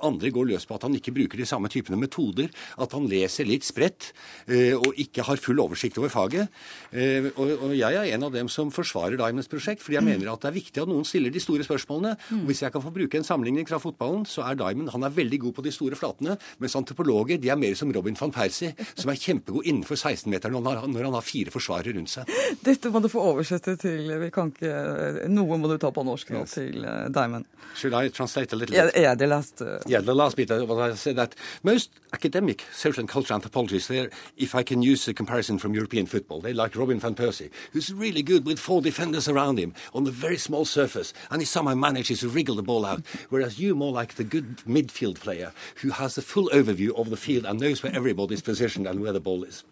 Andre 0.03 0.33
går 0.35 0.51
løs 0.51 0.67
på 0.67 0.75
at 0.75 0.89
han 0.89 0.99
ikke 0.99 1.15
bruker 1.15 1.39
de 1.39 1.47
samme 1.47 1.71
typene 1.71 2.01
metoder. 2.01 2.51
At 2.75 2.97
han 2.97 3.07
leser 3.07 3.47
litt 3.47 3.67
spredt 3.67 4.12
og 4.49 4.99
ikke 4.99 5.23
har 5.29 5.39
full 5.39 5.63
oversikt 5.63 5.99
over 6.01 6.12
faget. 6.12 6.51
Eh, 6.91 7.30
Og 7.38 7.75
jeg 7.75 7.95
er 7.95 8.15
en 8.15 8.23
av 8.23 8.34
dem 8.34 8.49
som 8.49 8.71
forsvarer 8.73 9.17
Diamonds 9.19 9.47
prosjekt, 9.47 9.84
fordi 9.84 9.97
jeg 9.97 10.06
mener 10.06 10.32
at 10.32 10.41
det 10.41 10.49
er 10.49 10.56
viktig 10.58 10.82
at 10.82 10.89
noen 10.89 11.06
stiller 11.06 11.32
de 11.32 11.41
store 11.41 11.63
spørsmålene. 11.65 12.15
Og 12.39 12.47
hvis 12.49 12.63
jeg 12.63 12.73
kan 12.73 12.82
få 12.82 12.91
bruke 12.93 13.17
en 13.19 13.23
sammenligning 13.28 13.67
fra 13.69 13.80
fotballen, 13.82 14.25
så 14.25 14.43
er 14.47 14.58
Diamond 14.60 14.89
han 14.89 15.04
er 15.04 15.13
veldig 15.13 15.39
god 15.45 15.54
på 15.60 15.65
de 15.65 15.71
store 15.71 15.95
flatene, 15.99 16.38
mens 16.60 16.75
antropologer 16.75 17.38
de 17.41 17.49
er 17.49 17.60
mer 17.60 17.75
som 17.78 17.91
Robin 17.93 18.17
van 18.19 18.34
Persie, 18.34 18.73
som 18.95 19.12
er 19.12 19.19
kjempegod 19.21 19.67
innenfor 19.69 19.99
16-meteren 19.99 20.58
når, 20.58 20.88
når 20.89 21.10
han 21.10 21.17
har 21.17 21.25
fire 21.25 21.54
forsvarere 21.54 21.93
rundt 21.97 22.10
seg. 22.10 22.30
Dette 22.65 22.89
må 22.89 23.02
du 23.04 23.10
få 23.12 23.21
oversette 23.34 23.75
til 23.80 24.10
vi 24.19 24.32
kan 24.34 24.49
ikke, 24.54 25.28
Noe 25.30 25.58
må 25.62 25.69
du 25.69 25.78
ta 25.82 25.91
på 25.93 26.04
norsk 26.04 26.32
nå 26.34 26.43
til 26.49 26.84
eh, 26.86 27.08
Diamond. 27.13 27.45
Should 27.75 27.93
I 27.93 28.10
translate 28.10 28.54
a 28.54 28.58
little 28.58 28.75
bit? 28.75 28.93
bit? 28.93 29.02
yeah, 29.02 29.15
the 29.15 29.28
last 29.28 29.62
uh... 29.62 29.78
Yeah, 29.88 30.02
the 30.02 30.15
last 30.15 30.36
bit 30.36 30.52
uh, 30.52 30.65
I 30.80 30.95
said 30.95 31.15
that 31.17 31.36
most 31.63 31.91
academic 32.13 32.63
social 32.73 33.02
and 33.02 33.10
cultural 33.10 33.36
anthropologists, 33.38 33.91
if 34.38 34.56
I 34.56 34.63
can 34.63 34.82
use 34.82 35.08
a 35.08 35.13
comparison 35.13 35.60
from 35.60 35.73
European 35.75 36.06
football, 36.06 36.41
they 36.41 36.54
like 36.54 36.75
Robin 36.79 36.99
van 36.99 37.13
Persie, 37.13 37.49
who's 37.73 37.93
really 37.93 38.23
good 38.23 38.45
with 38.45 38.57
four 38.57 38.81
defenders 38.81 39.27
around 39.27 39.59
him 39.59 39.73
on 39.93 40.05
the 40.05 40.11
very 40.11 40.37
small 40.37 40.65
surface, 40.65 41.13
and 41.29 41.41
he 41.41 41.45
somehow 41.45 41.75
manages 41.75 42.21
to 42.21 42.29
wriggle 42.29 42.55
the 42.55 42.63
ball 42.63 42.85
out. 42.85 43.01
Whereas 43.29 43.59
you 43.59 43.75
more 43.75 43.91
like 43.91 44.15
the 44.15 44.23
good 44.23 44.57
midfield 44.65 45.19
player 45.19 45.51
who 45.81 45.89
has 45.89 46.17
a 46.17 46.21
full 46.21 46.49
overview 46.49 46.97
of 46.97 47.09
the 47.09 47.17
field 47.17 47.45
and 47.45 47.59
knows 47.59 47.83
where 47.83 47.95
everybody's 47.95 48.41
positioned 48.41 48.87
and 48.87 49.01
where 49.01 49.13
the 49.13 49.19
ball 49.19 49.43
is. 49.43 49.63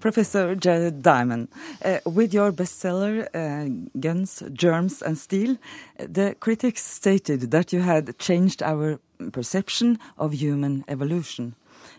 Professor 0.00 0.54
Jared 0.54 1.00
Diamond, 1.02 1.48
uh, 1.84 1.98
with 2.04 2.34
your 2.34 2.52
bestseller 2.52 3.28
uh, 3.34 3.88
Guns, 3.98 4.42
Germs 4.52 5.00
and 5.00 5.16
Steel, 5.16 5.56
the 5.98 6.34
critics 6.40 6.84
stated 6.84 7.50
that 7.52 7.72
you 7.72 7.80
had 7.80 8.18
changed 8.18 8.62
our 8.62 8.98
perception 9.32 9.98
of 10.18 10.32
human 10.34 10.84
evolution. 10.88 11.54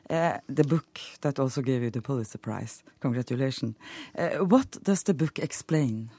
Uh, 0.09 0.37
the 0.47 0.63
book 0.63 0.99
that 1.21 1.39
also 1.39 1.61
gave 1.61 1.83
you 1.83 1.89
the 1.89 2.01
Pulitzer 2.01 2.37
Prize. 2.37 2.83
Congratulations. 3.01 3.75
Uh, 4.17 4.45
what 4.45 4.81
does 4.83 5.03
the 5.03 5.13
book 5.13 5.37
explain? 5.37 6.09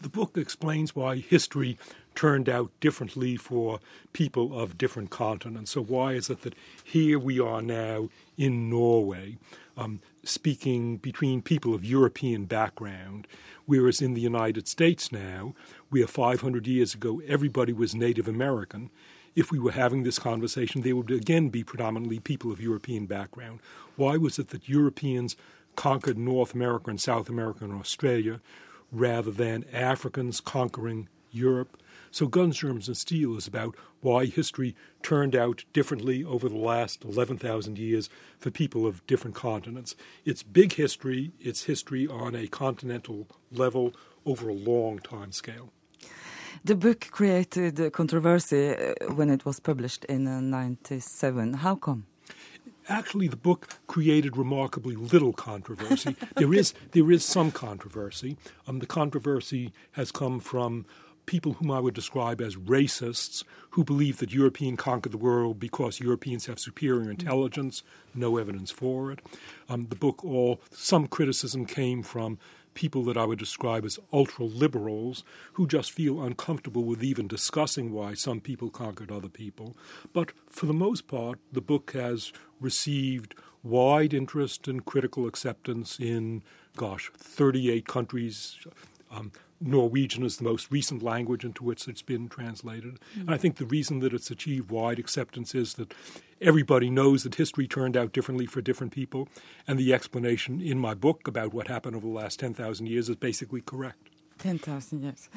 The 0.00 0.08
book 0.08 0.36
explains 0.36 0.96
why 0.96 1.16
history 1.16 1.78
turned 2.14 2.48
out 2.48 2.70
differently 2.80 3.36
for 3.36 3.80
people 4.12 4.58
of 4.58 4.76
different 4.76 5.10
continents. 5.10 5.72
So, 5.72 5.82
why 5.82 6.12
is 6.12 6.28
it 6.28 6.42
that 6.42 6.54
here 6.84 7.18
we 7.18 7.40
are 7.40 7.62
now 7.62 8.08
in 8.36 8.68
Norway 8.68 9.38
um, 9.76 10.00
speaking 10.24 10.96
between 10.96 11.42
people 11.42 11.74
of 11.74 11.84
European 11.84 12.44
background, 12.44 13.26
whereas 13.66 14.02
in 14.02 14.14
the 14.14 14.20
United 14.20 14.68
States 14.68 15.12
now, 15.12 15.54
where 15.90 16.06
500 16.06 16.66
years 16.66 16.94
ago 16.94 17.22
everybody 17.26 17.72
was 17.72 17.94
Native 17.94 18.28
American, 18.28 18.90
if 19.34 19.50
we 19.50 19.58
were 19.58 19.72
having 19.72 20.02
this 20.02 20.18
conversation, 20.18 20.82
they 20.82 20.92
would 20.92 21.10
again 21.10 21.48
be 21.48 21.64
predominantly 21.64 22.20
people 22.20 22.52
of 22.52 22.60
European 22.60 23.06
background. 23.06 23.60
Why 23.96 24.16
was 24.16 24.38
it 24.38 24.50
that 24.50 24.68
Europeans 24.68 25.36
conquered 25.76 26.18
North 26.18 26.54
America 26.54 26.90
and 26.90 27.00
South 27.00 27.28
America 27.28 27.64
and 27.64 27.74
Australia 27.74 28.40
rather 28.90 29.30
than 29.30 29.64
Africans 29.72 30.40
conquering 30.40 31.08
Europe? 31.30 31.78
So 32.10 32.26
Guns, 32.26 32.58
Germs, 32.58 32.88
and 32.88 32.96
Steel 32.96 33.38
is 33.38 33.46
about 33.46 33.74
why 34.02 34.26
history 34.26 34.76
turned 35.02 35.34
out 35.34 35.64
differently 35.72 36.22
over 36.22 36.46
the 36.46 36.58
last 36.58 37.04
11,000 37.04 37.78
years 37.78 38.10
for 38.38 38.50
people 38.50 38.86
of 38.86 39.06
different 39.06 39.34
continents. 39.34 39.96
It's 40.26 40.42
big 40.42 40.74
history. 40.74 41.32
It's 41.40 41.64
history 41.64 42.06
on 42.06 42.34
a 42.34 42.48
continental 42.48 43.28
level 43.50 43.94
over 44.26 44.50
a 44.50 44.54
long 44.54 44.98
time 44.98 45.32
scale. 45.32 45.72
The 46.64 46.76
book 46.76 47.08
created 47.10 47.92
controversy 47.92 48.68
uh, 48.68 49.12
when 49.14 49.30
it 49.30 49.44
was 49.44 49.58
published 49.58 50.04
in 50.04 50.28
uh, 50.28 50.40
97. 50.40 51.54
How 51.54 51.74
come? 51.74 52.06
Actually, 52.88 53.26
the 53.26 53.36
book 53.36 53.80
created 53.88 54.36
remarkably 54.36 54.94
little 54.94 55.32
controversy. 55.32 56.14
there 56.36 56.54
is 56.54 56.72
there 56.92 57.10
is 57.10 57.24
some 57.24 57.50
controversy. 57.50 58.36
Um, 58.68 58.78
the 58.78 58.86
controversy 58.86 59.72
has 59.92 60.12
come 60.12 60.38
from 60.38 60.86
people 61.26 61.54
whom 61.54 61.72
I 61.72 61.80
would 61.80 61.94
describe 61.94 62.40
as 62.40 62.54
racists 62.54 63.42
who 63.70 63.82
believe 63.82 64.18
that 64.18 64.32
European 64.32 64.76
conquered 64.76 65.12
the 65.12 65.18
world 65.18 65.58
because 65.58 65.98
Europeans 65.98 66.46
have 66.46 66.60
superior 66.60 67.10
intelligence. 67.10 67.82
No 68.14 68.36
evidence 68.36 68.70
for 68.70 69.10
it. 69.10 69.20
Um, 69.68 69.86
the 69.88 69.96
book 69.96 70.24
all 70.24 70.60
some 70.70 71.08
criticism 71.08 71.66
came 71.66 72.04
from 72.04 72.38
people 72.74 73.02
that 73.04 73.16
I 73.16 73.24
would 73.24 73.38
describe 73.38 73.84
as 73.84 73.98
ultra 74.12 74.44
liberals 74.44 75.24
who 75.54 75.66
just 75.66 75.92
feel 75.92 76.22
uncomfortable 76.22 76.84
with 76.84 77.02
even 77.02 77.26
discussing 77.28 77.92
why 77.92 78.14
some 78.14 78.40
people 78.40 78.70
conquered 78.70 79.10
other 79.10 79.28
people. 79.28 79.76
But 80.12 80.32
for 80.48 80.66
the 80.66 80.72
most 80.72 81.06
part, 81.06 81.38
the 81.50 81.60
book 81.60 81.92
has 81.92 82.32
received 82.60 83.34
wide 83.62 84.14
interest 84.14 84.68
and 84.68 84.84
critical 84.84 85.26
acceptance 85.26 85.98
in, 86.00 86.42
gosh, 86.76 87.10
38 87.16 87.86
countries. 87.86 88.58
Um, 89.10 89.32
Norwegian 89.62 90.24
is 90.24 90.36
the 90.36 90.44
most 90.44 90.70
recent 90.70 91.02
language 91.02 91.44
into 91.44 91.64
which 91.64 91.86
it's 91.88 92.02
been 92.02 92.28
translated. 92.28 92.94
Mm-hmm. 92.94 93.20
And 93.20 93.30
I 93.30 93.38
think 93.38 93.56
the 93.56 93.66
reason 93.66 94.00
that 94.00 94.12
it's 94.12 94.30
achieved 94.30 94.70
wide 94.70 94.98
acceptance 94.98 95.54
is 95.54 95.74
that 95.74 95.94
everybody 96.40 96.90
knows 96.90 97.22
that 97.22 97.36
history 97.36 97.66
turned 97.66 97.96
out 97.96 98.12
differently 98.12 98.46
for 98.46 98.60
different 98.60 98.92
people. 98.92 99.28
And 99.66 99.78
the 99.78 99.94
explanation 99.94 100.60
in 100.60 100.78
my 100.78 100.94
book 100.94 101.26
about 101.28 101.54
what 101.54 101.68
happened 101.68 101.96
over 101.96 102.06
the 102.06 102.12
last 102.12 102.40
10,000 102.40 102.86
years 102.86 103.08
is 103.08 103.16
basically 103.16 103.60
correct. 103.60 104.08
10,000 104.42 105.04
years. 105.06 105.28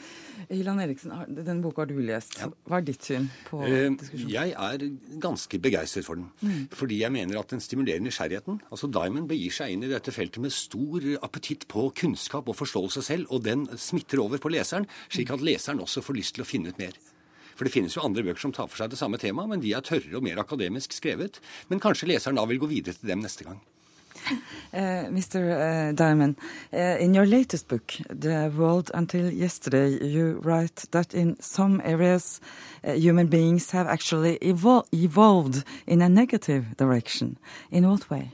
Ilan 0.53 0.81
Eriksen, 0.81 1.13
den 1.37 1.61
boka 1.63 1.83
har 1.83 1.89
du 1.91 1.99
lest. 2.01 2.37
Hva 2.65 2.79
er 2.79 2.85
ditt 2.87 3.05
syn 3.05 3.29
på 3.47 3.61
eh, 3.65 3.89
diskusjonen? 3.93 4.33
Jeg 4.33 4.53
er 4.67 4.85
ganske 5.23 5.59
begeistret 5.61 6.07
for 6.07 6.19
den. 6.19 6.29
Mm. 6.41 6.67
Fordi 6.75 6.99
jeg 7.03 7.13
mener 7.15 7.39
at 7.41 7.53
den 7.53 7.63
stimulerer 7.63 8.03
nysgjerrigheten. 8.03 8.61
Altså 8.71 8.89
Diamond 8.91 9.29
begir 9.31 9.53
seg 9.55 9.75
inn 9.75 9.85
i 9.85 9.91
dette 9.91 10.13
feltet 10.15 10.41
med 10.43 10.53
stor 10.55 11.05
appetitt 11.25 11.67
på 11.71 11.87
kunnskap 12.01 12.49
og 12.49 12.57
forståelse 12.59 13.05
selv, 13.05 13.29
og 13.29 13.45
den 13.45 13.67
smitter 13.79 14.23
over 14.25 14.41
på 14.41 14.51
leseren, 14.53 14.89
slik 15.09 15.33
at 15.33 15.45
leseren 15.45 15.83
også 15.83 16.03
får 16.05 16.19
lyst 16.19 16.37
til 16.37 16.45
å 16.45 16.49
finne 16.49 16.73
ut 16.73 16.81
mer. 16.81 16.97
For 17.55 17.67
det 17.67 17.71
finnes 17.71 17.95
jo 17.95 18.03
andre 18.03 18.25
bøker 18.25 18.41
som 18.43 18.53
tar 18.55 18.67
for 18.67 18.81
seg 18.81 18.91
det 18.91 18.99
samme 18.99 19.19
temaet, 19.21 19.47
men 19.53 19.63
de 19.63 19.71
er 19.75 19.85
tørre 19.85 20.17
og 20.19 20.25
mer 20.25 20.41
akademisk 20.43 20.95
skrevet. 20.95 21.39
Men 21.71 21.83
kanskje 21.83 22.09
leseren 22.11 22.39
da 22.39 22.43
vil 22.49 22.59
gå 22.59 22.69
videre 22.71 22.97
til 22.97 23.13
dem 23.13 23.23
neste 23.23 23.47
gang. 23.47 23.61
Uh, 24.73 25.07
Mr. 25.09 25.39
Uh, 25.39 25.91
Diamond, 25.93 26.35
uh, 26.73 26.77
in 26.99 27.13
your 27.13 27.25
latest 27.25 27.67
book, 27.67 27.93
The 28.09 28.51
World 28.57 28.91
Until 28.93 29.31
Yesterday, 29.31 30.03
you 30.05 30.41
write 30.43 30.85
that 30.91 31.13
in 31.13 31.39
some 31.39 31.81
areas 31.85 32.41
human 32.83 33.27
beings 33.27 33.71
have 33.71 33.87
actually 33.87 34.37
evol 34.39 34.85
evolved 34.91 35.63
in 35.87 36.01
a 36.01 36.09
negative 36.09 36.75
direction. 36.75 37.37
In 37.71 37.87
what 37.89 38.09
way? 38.09 38.31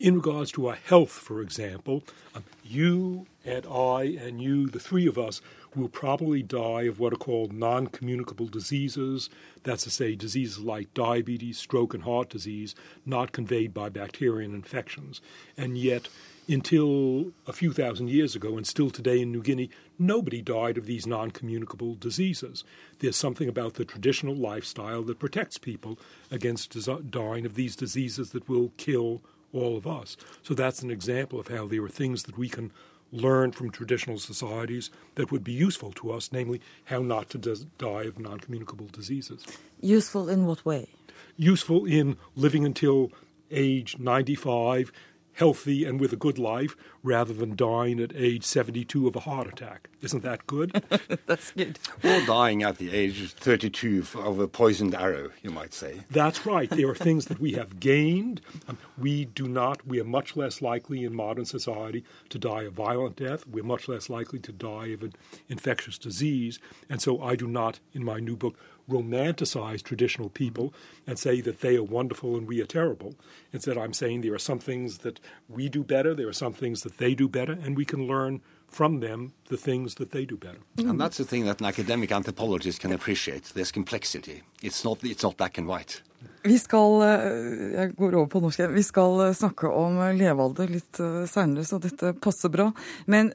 In 0.00 0.14
regards 0.14 0.52
to 0.52 0.68
our 0.68 0.76
health, 0.76 1.10
for 1.10 1.40
example, 1.42 2.04
um, 2.32 2.44
you 2.64 3.26
and 3.44 3.66
I 3.66 4.04
and 4.04 4.40
you, 4.40 4.68
the 4.68 4.78
three 4.78 5.08
of 5.08 5.18
us, 5.18 5.40
will 5.74 5.88
probably 5.88 6.40
die 6.40 6.82
of 6.82 7.00
what 7.00 7.12
are 7.12 7.16
called 7.16 7.52
non 7.52 7.88
communicable 7.88 8.46
diseases. 8.46 9.28
That's 9.64 9.82
to 9.84 9.90
say, 9.90 10.14
diseases 10.14 10.60
like 10.60 10.94
diabetes, 10.94 11.58
stroke, 11.58 11.94
and 11.94 12.04
heart 12.04 12.30
disease, 12.30 12.76
not 13.04 13.32
conveyed 13.32 13.74
by 13.74 13.88
bacterial 13.88 14.54
infections. 14.54 15.20
And 15.56 15.76
yet, 15.76 16.08
until 16.48 17.32
a 17.48 17.52
few 17.52 17.72
thousand 17.72 18.08
years 18.08 18.36
ago, 18.36 18.56
and 18.56 18.68
still 18.68 18.90
today 18.90 19.20
in 19.20 19.32
New 19.32 19.42
Guinea, 19.42 19.68
nobody 19.98 20.40
died 20.40 20.78
of 20.78 20.86
these 20.86 21.08
non 21.08 21.32
communicable 21.32 21.96
diseases. 21.96 22.62
There's 23.00 23.16
something 23.16 23.48
about 23.48 23.74
the 23.74 23.84
traditional 23.84 24.36
lifestyle 24.36 25.02
that 25.02 25.18
protects 25.18 25.58
people 25.58 25.98
against 26.30 26.78
dying 27.10 27.44
of 27.44 27.56
these 27.56 27.74
diseases 27.74 28.30
that 28.30 28.48
will 28.48 28.70
kill 28.76 29.22
all 29.52 29.76
of 29.76 29.86
us. 29.86 30.16
So 30.42 30.54
that's 30.54 30.82
an 30.82 30.90
example 30.90 31.40
of 31.40 31.48
how 31.48 31.66
there 31.66 31.82
are 31.84 31.88
things 31.88 32.24
that 32.24 32.38
we 32.38 32.48
can 32.48 32.72
learn 33.10 33.52
from 33.52 33.70
traditional 33.70 34.18
societies 34.18 34.90
that 35.14 35.32
would 35.32 35.42
be 35.42 35.52
useful 35.52 35.92
to 35.92 36.10
us, 36.10 36.30
namely 36.32 36.60
how 36.84 37.00
not 37.00 37.30
to 37.30 37.38
die 37.78 38.02
of 38.04 38.18
non 38.18 38.38
communicable 38.40 38.86
diseases. 38.86 39.44
Useful 39.80 40.28
in 40.28 40.46
what 40.46 40.64
way? 40.64 40.88
Useful 41.36 41.84
in 41.86 42.16
living 42.36 42.64
until 42.64 43.10
age 43.50 43.98
95 43.98 44.92
healthy 45.38 45.84
and 45.84 46.00
with 46.00 46.12
a 46.12 46.16
good 46.16 46.36
life 46.36 46.76
rather 47.04 47.32
than 47.32 47.54
dying 47.54 48.00
at 48.00 48.12
age 48.16 48.42
72 48.42 49.06
of 49.06 49.14
a 49.14 49.20
heart 49.20 49.46
attack. 49.46 49.88
Isn't 50.02 50.24
that 50.24 50.46
good? 50.48 50.72
That's 51.26 51.52
good. 51.52 51.78
Or 52.02 52.20
dying 52.26 52.64
at 52.64 52.78
the 52.78 52.92
age 52.92 53.22
of 53.22 53.30
32 53.30 54.04
of 54.16 54.40
a 54.40 54.48
poisoned 54.48 54.96
arrow, 54.96 55.30
you 55.42 55.50
might 55.50 55.72
say. 55.72 56.00
That's 56.10 56.44
right. 56.44 56.68
There 56.68 56.88
are 56.88 56.94
things 57.08 57.26
that 57.26 57.38
we 57.38 57.52
have 57.52 57.78
gained. 57.78 58.40
Um, 58.66 58.78
we 58.98 59.26
do 59.26 59.46
not, 59.46 59.86
we 59.86 60.00
are 60.00 60.04
much 60.04 60.36
less 60.36 60.60
likely 60.60 61.04
in 61.04 61.14
modern 61.14 61.44
society 61.44 62.04
to 62.30 62.38
die 62.38 62.62
a 62.62 62.70
violent 62.70 63.14
death. 63.16 63.46
We're 63.46 63.62
much 63.62 63.86
less 63.86 64.10
likely 64.10 64.40
to 64.40 64.52
die 64.52 64.88
of 64.88 65.04
an 65.04 65.14
infectious 65.48 65.98
disease. 65.98 66.58
And 66.90 67.00
so 67.00 67.22
I 67.22 67.36
do 67.36 67.46
not, 67.46 67.78
in 67.92 68.04
my 68.04 68.18
new 68.18 68.36
book, 68.36 68.56
romanticize 68.88 69.82
traditional 69.82 70.28
people 70.30 70.72
and 71.06 71.18
say 71.18 71.40
that 71.40 71.60
they 71.60 71.76
are 71.76 71.82
wonderful 71.82 72.36
and 72.36 72.48
we 72.48 72.60
are 72.60 72.66
terrible. 72.66 73.14
Instead, 73.52 73.76
I'm 73.76 73.92
saying 73.92 74.20
there 74.20 74.34
are 74.34 74.38
some 74.38 74.58
things 74.58 74.98
that 74.98 75.20
we 75.48 75.68
do 75.68 75.84
better, 75.84 76.14
there 76.14 76.28
are 76.28 76.32
some 76.32 76.52
things 76.52 76.82
that 76.82 76.98
they 76.98 77.14
do 77.14 77.28
better, 77.28 77.52
and 77.52 77.76
we 77.76 77.84
can 77.84 78.06
learn 78.06 78.40
from 78.70 79.00
them 79.00 79.32
the 79.48 79.56
things 79.56 79.94
that 79.94 80.10
they 80.10 80.24
do 80.24 80.36
better. 80.36 80.58
And 80.78 81.00
that's 81.00 81.16
the 81.16 81.24
thing 81.24 81.46
that 81.46 81.60
an 81.60 81.66
academic 81.66 82.12
anthropologist 82.12 82.80
can 82.80 82.92
appreciate. 82.92 83.52
There's 83.54 83.72
complexity. 83.72 84.42
It's 84.62 84.84
not, 84.84 84.98
it's 85.02 85.22
not 85.22 85.36
black 85.36 85.58
and 85.58 85.66
white. 85.66 86.02
Vi 86.42 86.58
skal 86.58 87.02
eh, 87.02 87.74
jeg 87.74 87.94
går 87.98 88.14
over 88.16 88.26
på 88.30 88.40
norsk, 88.42 88.62
vi 88.72 88.82
skal 88.82 89.20
eh, 89.26 89.34
snakke 89.36 89.70
om 89.70 89.98
levealder 90.16 90.70
litt 90.70 91.00
eh, 91.02 91.24
seinere, 91.30 91.66
så 91.66 91.78
dette 91.82 92.14
passer 92.22 92.50
bra. 92.50 92.70
Men 93.06 93.30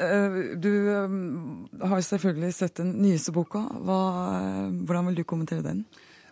du 0.59 0.71
har 1.83 2.01
selvfølgelig 2.03 2.53
sett 2.55 2.79
den 2.79 2.95
nyeste 3.03 3.33
boka. 3.35 3.63
Hva, 3.85 3.99
hvordan 4.83 5.11
vil 5.11 5.21
du 5.21 5.23
kommentere 5.27 5.63
den? 5.65 5.83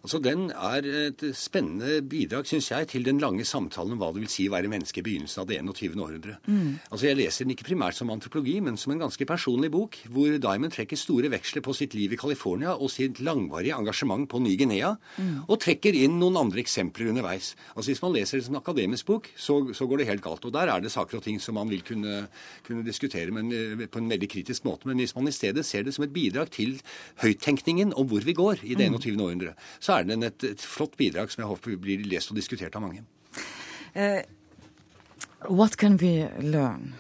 Altså, 0.01 0.19
Den 0.19 0.49
er 0.49 0.85
et 1.07 1.23
spennende 1.37 2.01
bidrag, 2.01 2.47
syns 2.49 2.71
jeg, 2.71 2.87
til 2.89 3.05
den 3.05 3.19
lange 3.21 3.45
samtalen 3.45 3.93
om 3.93 4.01
hva 4.01 4.09
det 4.13 4.23
vil 4.23 4.31
si 4.33 4.47
å 4.49 4.53
være 4.55 4.71
menneske 4.71 5.01
i 5.01 5.05
begynnelsen 5.05 5.43
av 5.43 5.49
det 5.49 5.59
21. 5.61 5.93
århundre. 6.01 6.37
Mm. 6.47 6.79
Altså, 6.89 7.05
Jeg 7.05 7.17
leser 7.19 7.45
den 7.45 7.53
ikke 7.53 7.69
primært 7.69 7.97
som 7.97 8.09
antropologi, 8.09 8.59
men 8.61 8.77
som 8.77 8.93
en 8.93 9.03
ganske 9.03 9.25
personlig 9.29 9.71
bok, 9.71 9.99
hvor 10.09 10.37
Diamond 10.41 10.73
trekker 10.73 10.97
store 10.97 11.29
veksler 11.29 11.61
på 11.61 11.75
sitt 11.77 11.93
liv 11.93 12.13
i 12.13 12.17
California 12.17 12.73
og 12.73 12.89
sitt 12.89 13.21
langvarige 13.21 13.77
engasjement 13.77 14.27
på 14.29 14.41
Ny-Guinea, 14.41 14.95
mm. 15.17 15.45
og 15.47 15.59
trekker 15.61 15.93
inn 15.93 16.17
noen 16.19 16.39
andre 16.41 16.63
eksempler 16.63 17.11
underveis. 17.13 17.53
Altså, 17.75 17.91
Hvis 17.91 18.01
man 18.01 18.15
leser 18.15 18.39
det 18.39 18.45
som 18.45 18.55
en 18.55 18.61
akademisk 18.61 19.05
bok, 19.05 19.29
så, 19.35 19.59
så, 19.73 19.85
går 19.85 20.01
det 20.01 20.09
helt 20.09 20.25
galt. 20.25 20.45
Og 20.45 20.53
der 20.53 20.71
er 20.71 20.81
det 20.81 20.91
saker 20.91 21.19
og 21.19 21.23
ting 21.23 21.39
som 21.39 21.55
man 21.59 21.69
vil 21.69 21.83
kunne, 21.85 22.25
kunne 22.65 22.85
diskutere 22.85 23.31
men, 23.31 23.51
eh, 23.51 23.85
på 23.85 24.01
en 24.01 24.09
veldig 24.09 24.29
kritisk 24.29 24.65
måte. 24.65 24.87
Men 24.89 24.97
hvis 24.97 25.13
man 25.15 25.27
i 25.27 25.35
stedet 25.35 25.65
ser 25.65 25.83
det 25.83 25.93
som 25.93 26.07
et 26.07 26.13
bidrag 26.13 26.49
til 26.49 26.79
høyttenkningen 27.21 27.93
om 27.93 28.07
hvor 28.09 28.25
vi 28.25 28.33
går 28.33 28.63
i 28.63 28.73
det 28.73 28.89
21. 28.89 29.13
Mm. 29.13 29.25
århundre, 29.25 29.55
så 29.79 29.90
så 29.91 29.97
er 29.99 30.08
den 30.08 30.23
et, 30.23 30.43
et 30.47 30.62
flott 30.63 30.93
bidrag 30.99 31.32
som 31.34 31.43
jeg 31.43 31.49
håper 31.51 31.80
blir 31.82 32.04
lest 32.08 32.32
og 32.32 32.38
diskutert 32.39 32.75
av 32.80 32.84
mange. 32.86 33.04
Uh, 33.91 34.21
what 35.49 35.75
can 35.77 35.97
we 35.99 36.30
learn? 36.39 36.93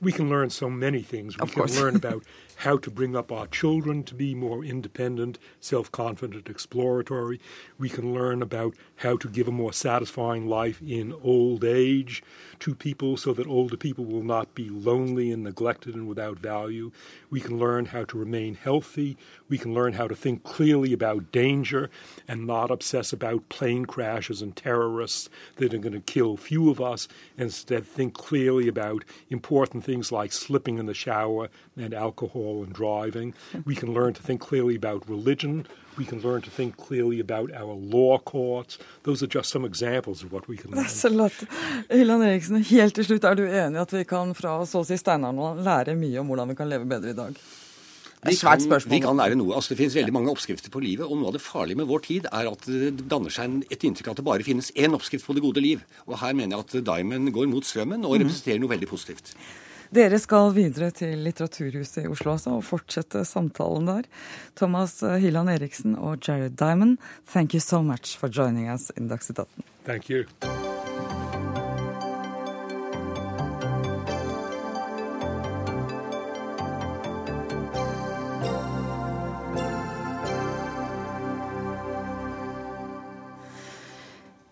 We 0.00 0.12
can 0.12 0.28
learn 0.30 0.48
so 0.50 0.70
many 0.70 1.02
things. 1.02 1.36
We 1.36 1.42
of 1.42 1.52
can 1.52 1.62
course. 1.62 1.80
learn 1.80 1.96
about 1.96 2.24
how 2.58 2.76
to 2.76 2.90
bring 2.90 3.14
up 3.14 3.30
our 3.30 3.46
children 3.46 4.02
to 4.02 4.16
be 4.16 4.34
more 4.34 4.64
independent, 4.64 5.38
self 5.60 5.92
confident, 5.92 6.48
exploratory. 6.48 7.40
We 7.78 7.88
can 7.88 8.12
learn 8.12 8.42
about 8.42 8.74
how 8.96 9.16
to 9.18 9.28
give 9.28 9.46
a 9.46 9.52
more 9.52 9.72
satisfying 9.72 10.48
life 10.48 10.82
in 10.82 11.14
old 11.22 11.64
age 11.64 12.20
to 12.58 12.74
people 12.74 13.16
so 13.16 13.32
that 13.32 13.46
older 13.46 13.76
people 13.76 14.04
will 14.04 14.24
not 14.24 14.56
be 14.56 14.68
lonely 14.68 15.30
and 15.30 15.44
neglected 15.44 15.94
and 15.94 16.08
without 16.08 16.40
value. 16.40 16.90
We 17.30 17.40
can 17.40 17.60
learn 17.60 17.86
how 17.86 18.04
to 18.06 18.18
remain 18.18 18.56
healthy. 18.56 19.16
We 19.48 19.56
can 19.56 19.72
learn 19.72 19.92
how 19.92 20.08
to 20.08 20.16
think 20.16 20.42
clearly 20.42 20.92
about 20.92 21.30
danger 21.30 21.90
and 22.26 22.44
not 22.44 22.72
obsess 22.72 23.12
about 23.12 23.48
plane 23.48 23.84
crashes 23.84 24.42
and 24.42 24.56
terrorists 24.56 25.28
that 25.56 25.72
are 25.72 25.78
going 25.78 25.92
to 25.92 26.00
kill 26.00 26.36
few 26.36 26.70
of 26.70 26.80
us. 26.80 27.06
Instead, 27.36 27.86
think 27.86 28.14
clearly 28.14 28.66
about 28.66 29.04
important 29.30 29.84
things 29.84 30.10
like 30.10 30.32
slipping 30.32 30.78
in 30.78 30.86
the 30.86 30.94
shower 30.94 31.48
and 31.76 31.94
alcohol 31.94 32.47
alcohol 32.48 32.64
and 32.64 32.72
driving. 32.72 33.34
We 33.66 33.74
can 33.74 33.94
learn 33.94 34.14
to 34.14 34.22
think 34.22 34.40
clearly 34.40 34.76
about 34.76 35.08
religion. 35.08 35.66
We 35.96 36.04
can 36.04 36.20
learn 36.20 36.42
to 36.42 36.50
think 36.50 36.76
clearly 36.76 37.20
about 37.20 37.50
our 37.52 37.74
law 37.74 38.18
courts. 38.18 38.78
Those 39.02 39.22
are 39.22 39.26
just 39.26 39.50
some 39.50 39.64
examples 39.64 40.22
of 40.22 40.32
what 40.32 40.48
we 40.48 40.56
can 40.56 40.70
learn. 40.70 40.84
Det 40.84 40.86
er 40.86 40.94
så 40.94 41.08
lett. 41.08 41.46
Hylland 41.90 42.24
Eriksen, 42.24 42.62
helt 42.64 42.94
til 42.94 43.04
slutt, 43.04 43.24
er 43.24 43.34
du 43.34 43.46
enig 43.46 43.80
at 43.80 43.92
vi 43.92 44.04
kan 44.04 44.34
fra 44.34 44.60
så 44.66 44.84
å 44.84 44.86
si 44.86 44.98
steinalderen 44.98 45.64
lære 45.66 45.96
mye 45.98 46.20
om 46.20 46.30
hvordan 46.30 46.52
vi 46.52 46.58
kan 46.58 46.70
leve 46.70 46.86
bedre 46.88 47.10
i 47.10 47.18
dag? 47.18 47.40
Det 48.18 48.32
er 48.32 48.38
svært 48.38 48.64
spørsmål. 48.64 48.92
Vi 48.96 49.02
kan 49.02 49.18
lære 49.18 49.36
noe. 49.38 49.54
Altså, 49.54 49.74
det 49.74 49.78
finnes 49.78 49.94
veldig 49.94 50.14
mange 50.14 50.32
oppskrifter 50.32 50.72
på 50.74 50.82
livet, 50.82 51.06
og 51.06 51.20
noe 51.20 51.30
av 51.30 51.36
det 51.36 51.42
farlige 51.42 51.78
med 51.78 51.86
vår 51.86 52.02
tid 52.06 52.26
er 52.32 52.50
at 52.50 52.66
det 52.66 53.06
danner 53.10 53.30
seg 53.30 53.60
et 53.70 53.86
inntrykk 53.86 54.10
av 54.10 54.16
at 54.16 54.22
det 54.22 54.26
bare 54.26 54.46
finnes 54.46 54.72
én 54.74 54.94
oppskrift 54.98 55.26
på 55.26 55.36
det 55.38 55.44
gode 55.44 55.62
liv. 55.62 55.84
Og 56.06 56.18
her 56.18 56.34
mener 56.34 56.56
jeg 56.56 56.66
at 56.66 56.90
Diamond 56.90 57.30
går 57.34 57.50
mot 57.50 57.66
strømmen 57.66 58.06
og 58.06 58.18
representerer 58.18 58.58
noe 58.62 58.74
veldig 58.74 58.90
positivt. 58.90 59.36
Dere 59.94 60.18
skal 60.20 60.52
videre 60.56 60.90
til 60.92 61.18
Litteraturhuset 61.24 62.04
i 62.04 62.08
Oslo 62.12 62.34
også, 62.34 62.56
og 62.58 62.64
fortsette 62.66 63.24
samtalen 63.24 63.88
der. 63.88 64.08
Thomas 64.56 65.00
Hyland 65.00 65.50
Eriksen 65.56 65.96
og 65.96 66.18
Jared 66.28 66.58
Diamond, 66.60 66.98
thank 67.26 67.54
you 67.54 67.60
so 67.60 67.82
much 67.82 68.18
for 68.18 68.28
joining 68.28 68.68
us 68.72 68.92
in 68.96 69.08
Dagsnytt 69.08 69.38
18. 69.38 69.64
Thank 69.84 70.10
you. 70.10 70.67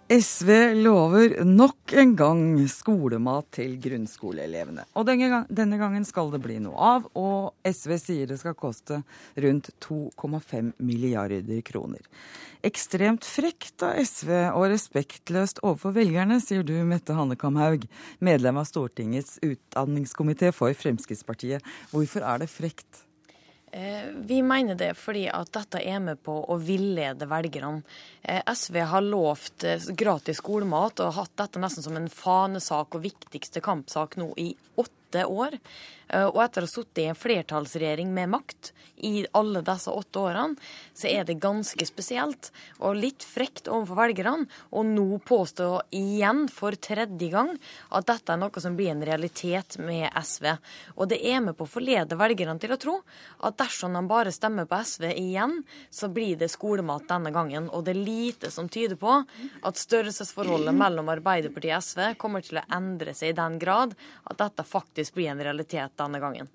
SV 0.09 0.75
lover 0.75 1.33
nok 1.43 1.93
en 1.99 2.13
gang 2.15 2.43
skolemat 2.71 3.49
til 3.57 3.73
grunnskoleelevene. 3.83 4.85
Og 4.95 5.07
denne, 5.09 5.27
gang, 5.33 5.49
denne, 5.51 5.81
gangen 5.81 6.05
skal 6.07 6.31
det 6.31 6.39
bli 6.45 6.61
noe 6.63 6.79
av, 6.79 7.09
og 7.19 7.57
SV 7.67 7.97
sier 7.99 8.31
det 8.31 8.37
skal 8.39 8.55
koste 8.55 9.01
rundt 9.43 9.73
2,5 9.83 10.69
milliarder 10.79 11.59
kroner. 11.67 12.07
Ekstremt 12.63 13.27
frekt 13.27 13.83
av 13.83 13.99
SV 13.99 14.31
og 14.53 14.69
respektløst 14.71 15.59
overfor 15.65 15.97
velgerne, 15.99 16.39
sier 16.39 16.63
du, 16.63 16.77
Mette 16.87 17.17
Hanekamhaug, 17.19 17.89
medlem 18.23 18.63
av 18.63 18.71
Stortingets 18.71 19.41
utdanningskomité 19.43 20.55
for 20.55 20.71
Fremskrittspartiet. 20.87 21.67
Hvorfor 21.91 22.31
er 22.31 22.47
det 22.47 22.53
frekt? 22.55 23.06
Eh, 23.77 24.05
vi 24.15 24.43
mener 24.43 24.75
det 24.75 24.95
fordi 24.97 25.27
at 25.29 25.51
dette 25.53 25.83
er 25.85 25.99
med 26.01 26.23
på 26.25 26.33
å 26.49 26.55
villede 26.57 27.27
velgerne. 27.29 27.83
Eh, 28.23 28.41
SV 28.49 28.79
har 28.89 29.05
lovt 29.05 29.67
eh, 29.69 29.89
gratis 29.93 30.41
skolemat 30.41 31.03
og 31.05 31.13
hatt 31.19 31.35
dette 31.37 31.61
nesten 31.61 31.85
som 31.85 31.99
en 31.99 32.09
fanesak 32.09 32.97
og 32.97 33.05
viktigste 33.05 33.61
kampsak 33.61 34.17
nå 34.17 34.31
i 34.41 34.55
åtte 34.81 34.95
år. 35.15 35.59
Og 36.07 36.37
etter 36.39 36.63
å 36.63 36.67
ha 36.69 36.71
sittet 36.71 37.01
i 37.03 37.07
en 37.11 37.19
flertallsregjering 37.19 38.13
med 38.15 38.31
makt 38.31 38.73
i 38.97 39.27
alle 39.37 39.61
disse 39.61 39.91
åtte 39.91 40.19
årene, 40.19 40.57
så 40.95 41.09
er 41.11 41.25
det 41.27 41.39
ganske 41.43 41.87
spesielt 41.87 42.51
og 42.79 42.97
litt 42.97 43.25
frekt 43.27 43.69
overfor 43.69 43.99
velgerne 43.99 44.47
å 44.71 44.85
nå 44.87 45.19
påstå 45.27 45.69
igjen 45.99 46.47
for 46.53 46.77
tredje 46.81 47.29
gang 47.33 47.53
at 47.91 48.07
dette 48.09 48.33
er 48.33 48.41
noe 48.41 48.63
som 48.63 48.77
blir 48.79 48.93
en 48.93 49.05
realitet 49.05 49.77
med 49.83 50.09
SV. 50.17 50.49
Og 50.97 51.11
det 51.11 51.21
er 51.29 51.43
med 51.45 51.59
på 51.59 51.67
å 51.67 51.73
forlede 51.75 52.19
velgerne 52.19 52.57
til 52.63 52.73
å 52.73 52.81
tro 52.81 52.97
at 53.45 53.59
dersom 53.61 53.97
de 53.97 54.05
bare 54.09 54.33
stemmer 54.35 54.69
på 54.69 54.81
SV 54.81 55.11
igjen, 55.13 55.59
så 55.91 56.09
blir 56.13 56.39
det 56.41 56.51
skolemat 56.53 57.09
denne 57.11 57.33
gangen. 57.35 57.69
Og 57.69 57.85
det 57.85 57.97
er 57.97 58.03
lite 58.07 58.53
som 58.55 58.71
tyder 58.73 58.97
på 59.01 59.19
at 59.21 59.83
størrelsesforholdet 59.83 60.77
mellom 60.77 61.13
Arbeiderpartiet 61.13 61.77
og 61.77 61.85
SV 61.85 62.03
kommer 62.21 62.47
til 62.47 62.63
å 62.63 62.67
endre 62.73 63.13
seg 63.17 63.35
i 63.35 63.37
den 63.37 63.61
grad 63.61 63.93
at 64.25 64.41
dette 64.41 64.65
faktisk 64.67 65.06
blir 65.15 65.31
en 65.33 65.43
realitet 65.43 65.93
denne 65.99 66.21
gangen. 66.23 66.49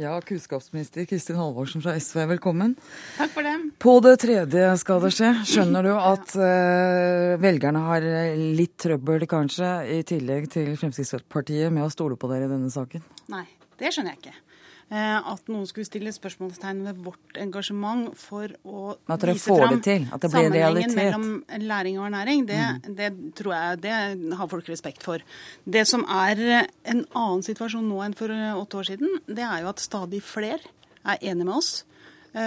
Ja, 0.00 0.14
kunnskapsminister 0.24 1.04
Kristin 1.10 1.38
Halvorsen 1.40 1.82
fra 1.82 1.96
SV, 1.98 2.22
velkommen. 2.34 2.76
Takk 3.16 3.32
for 3.34 3.46
det. 3.46 3.54
På 3.82 3.96
det 4.04 4.16
tredje 4.22 4.66
skal 4.82 5.02
det 5.04 5.12
skje. 5.16 5.32
Skjønner 5.48 5.88
du 5.88 5.92
at 5.96 6.36
uh, 6.38 7.38
velgerne 7.42 7.86
har 7.88 8.06
litt 8.36 8.76
trøbbel, 8.80 9.26
kanskje, 9.30 9.72
i 9.98 10.02
tillegg 10.06 10.50
til 10.52 10.70
Fremskrittspartiet, 10.80 11.72
med 11.74 11.86
å 11.86 11.90
stole 11.92 12.20
på 12.20 12.30
dere 12.30 12.46
i 12.46 12.52
denne 12.52 12.70
saken? 12.72 13.04
Nei, 13.32 13.46
det 13.80 13.94
skjønner 13.94 14.14
jeg 14.16 14.24
ikke. 14.24 14.49
Eh, 14.90 15.18
at 15.32 15.50
noen 15.52 15.68
skulle 15.70 15.86
stille 15.86 16.10
spørsmålstegn 16.10 16.80
ved 16.88 17.02
vårt 17.04 17.36
engasjement 17.38 18.08
for 18.18 18.50
å 18.66 18.96
vise 18.98 19.46
fram 19.46 19.78
sammenhengen 19.78 20.96
mellom 20.96 21.28
læring 21.62 22.00
og 22.00 22.08
ernæring, 22.08 22.42
det, 22.48 22.58
mm. 22.58 22.96
det, 22.98 23.10
tror 23.38 23.54
jeg 23.54 23.82
det 23.84 23.94
har 24.40 24.50
folk 24.50 24.72
respekt 24.72 25.06
for. 25.06 25.22
Det 25.62 25.84
som 25.86 26.02
er 26.10 26.42
en 26.50 27.04
annen 27.06 27.46
situasjon 27.46 27.86
nå 27.86 28.02
enn 28.02 28.18
for 28.18 28.34
åtte 28.34 28.82
år 28.82 28.90
siden, 28.90 29.20
det 29.30 29.46
er 29.46 29.62
jo 29.62 29.70
at 29.70 29.84
stadig 29.84 30.24
flere 30.26 30.58
er 31.06 31.22
enige 31.22 31.46
med 31.46 31.54
oss 31.60 31.72
Eh, 31.80 31.89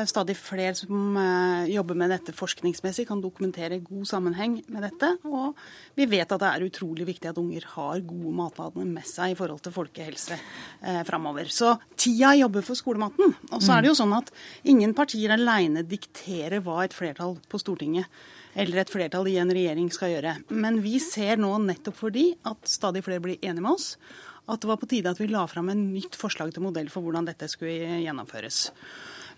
stadig 0.08 0.36
flere 0.40 0.76
som 0.78 1.18
eh, 1.20 1.72
jobber 1.74 1.98
med 2.00 2.14
dette 2.14 2.36
forskningsmessig, 2.36 3.06
kan 3.10 3.22
dokumentere 3.24 3.82
god 3.84 4.06
sammenheng 4.08 4.60
med 4.72 4.86
dette. 4.88 5.10
Og 5.28 5.58
vi 5.98 6.08
vet 6.10 6.32
at 6.32 6.44
det 6.44 6.52
er 6.52 6.68
utrolig 6.68 7.08
viktig 7.10 7.32
at 7.32 7.42
unger 7.42 7.68
har 7.76 8.04
gode 8.08 8.36
matvaner 8.38 8.88
med 8.88 9.08
seg 9.08 9.34
i 9.34 9.40
forhold 9.40 9.64
til 9.66 9.76
folkehelse 9.76 10.38
eh, 10.38 11.02
framover. 11.08 11.52
Så 11.52 11.76
tida 12.00 12.34
jobber 12.40 12.64
for 12.66 12.80
skolematen. 12.80 13.36
Og 13.52 13.60
så 13.64 13.76
er 13.76 13.84
det 13.84 13.92
jo 13.92 14.00
sånn 14.00 14.16
at 14.16 14.32
ingen 14.64 14.96
partier 14.96 15.36
aleine 15.36 15.84
dikterer 15.88 16.64
hva 16.64 16.84
et 16.86 16.96
flertall 16.96 17.38
på 17.52 17.62
Stortinget 17.62 18.08
eller 18.54 18.84
et 18.84 18.92
flertall 18.92 19.28
i 19.32 19.40
en 19.42 19.52
regjering 19.52 19.90
skal 19.94 20.14
gjøre. 20.14 20.36
Men 20.54 20.80
vi 20.84 21.00
ser 21.02 21.42
nå 21.42 21.56
nettopp 21.64 21.98
fordi 21.98 22.30
at 22.48 22.70
stadig 22.70 23.04
flere 23.06 23.24
blir 23.24 23.42
enige 23.42 23.66
med 23.66 23.74
oss, 23.74 23.96
at 24.44 24.62
det 24.62 24.70
var 24.70 24.80
på 24.82 24.90
tide 24.92 25.12
at 25.12 25.20
vi 25.22 25.30
la 25.32 25.46
fram 25.48 25.72
en 25.72 25.86
nytt 25.94 26.18
forslag 26.20 26.52
til 26.54 26.66
modell 26.66 26.90
for 26.92 27.06
hvordan 27.06 27.28
dette 27.30 27.48
skulle 27.52 28.02
gjennomføres. 28.04 28.68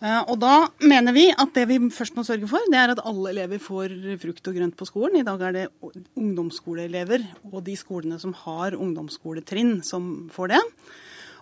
Eh, 0.02 0.22
og 0.28 0.38
da 0.42 0.68
mener 0.84 1.16
vi 1.16 1.30
at 1.32 1.54
det 1.56 1.66
vi 1.70 1.80
først 1.94 2.18
må 2.18 2.26
sørge 2.28 2.50
for, 2.52 2.64
det 2.72 2.80
er 2.80 2.94
at 2.94 3.04
alle 3.08 3.32
elever 3.32 3.62
får 3.64 3.96
frukt 4.22 4.52
og 4.52 4.60
grønt 4.60 4.78
på 4.80 4.88
skolen. 4.90 5.20
I 5.22 5.28
dag 5.28 5.42
er 5.48 5.56
det 5.56 5.66
ungdomsskoleelever 6.18 7.26
og 7.52 7.60
de 7.68 7.76
skolene 7.80 8.20
som 8.22 8.36
har 8.46 8.78
ungdomsskoletrinn, 8.78 9.80
som 9.88 10.30
får 10.34 10.56
det. 10.56 10.64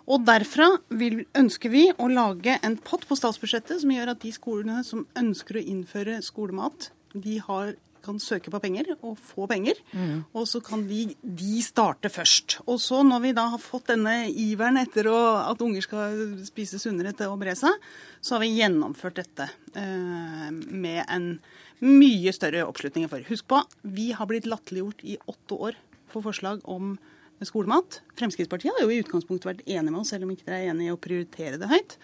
Og 0.04 0.26
derfra 0.26 0.68
vil, 0.92 1.22
ønsker 1.36 1.72
vi 1.72 1.86
å 1.96 2.10
lage 2.12 2.58
en 2.66 2.76
pott 2.76 3.06
på 3.08 3.16
statsbudsjettet 3.16 3.80
som 3.80 3.92
gjør 3.94 4.12
at 4.12 4.20
de 4.24 4.34
skolene 4.36 4.82
som 4.84 5.06
ønsker 5.16 5.58
å 5.58 5.64
innføre 5.64 6.20
skolemat, 6.24 6.90
de 7.14 7.38
har 7.46 7.72
kan 8.04 8.20
søke 8.22 8.52
på 8.52 8.60
penger 8.62 8.92
og 9.00 9.16
få 9.18 9.48
penger. 9.50 9.80
Mm. 9.92 10.24
Og 10.36 10.46
så 10.50 10.60
kan 10.64 10.84
de, 10.88 11.06
de, 11.22 11.56
starte 11.64 12.10
først. 12.12 12.58
Og 12.68 12.78
så 12.82 13.02
når 13.06 13.24
vi 13.24 13.32
da 13.36 13.48
har 13.54 13.62
fått 13.62 13.90
denne 13.92 14.28
iveren 14.30 14.78
etter 14.80 15.08
å, 15.10 15.18
at 15.42 15.64
unger 15.64 15.84
skal 15.84 16.20
spise 16.46 16.80
sunnere 16.82 17.14
til 17.16 17.32
å 17.32 17.38
bre 17.40 17.56
seg, 17.58 17.88
så 18.20 18.36
har 18.36 18.44
vi 18.44 18.54
gjennomført 18.58 19.22
dette 19.22 19.48
eh, 19.78 20.50
med 20.52 21.02
en 21.08 21.32
mye 21.84 22.32
større 22.36 22.62
oppslutning 22.68 23.06
enn 23.06 23.12
før. 23.12 23.26
Husk 23.28 23.48
på, 23.50 23.58
vi 23.96 24.12
har 24.16 24.30
blitt 24.30 24.48
latterliggjort 24.48 25.04
i 25.04 25.18
åtte 25.24 25.58
år 25.70 25.80
for 26.12 26.24
forslag 26.24 26.62
om 26.70 26.94
skolemat. 27.44 28.00
Fremskrittspartiet 28.18 28.72
har 28.76 28.86
jo 28.86 28.94
i 28.94 29.02
utgangspunktet 29.02 29.50
vært 29.50 29.66
enig 29.66 29.90
med 29.90 30.00
oss, 30.00 30.12
selv 30.14 30.26
om 30.26 30.32
ikke 30.34 30.46
dere 30.48 30.62
er 30.62 30.72
enig 30.72 30.88
i 30.88 30.94
å 30.94 31.00
prioritere 31.00 31.60
det 31.60 31.68
høyt. 31.70 31.98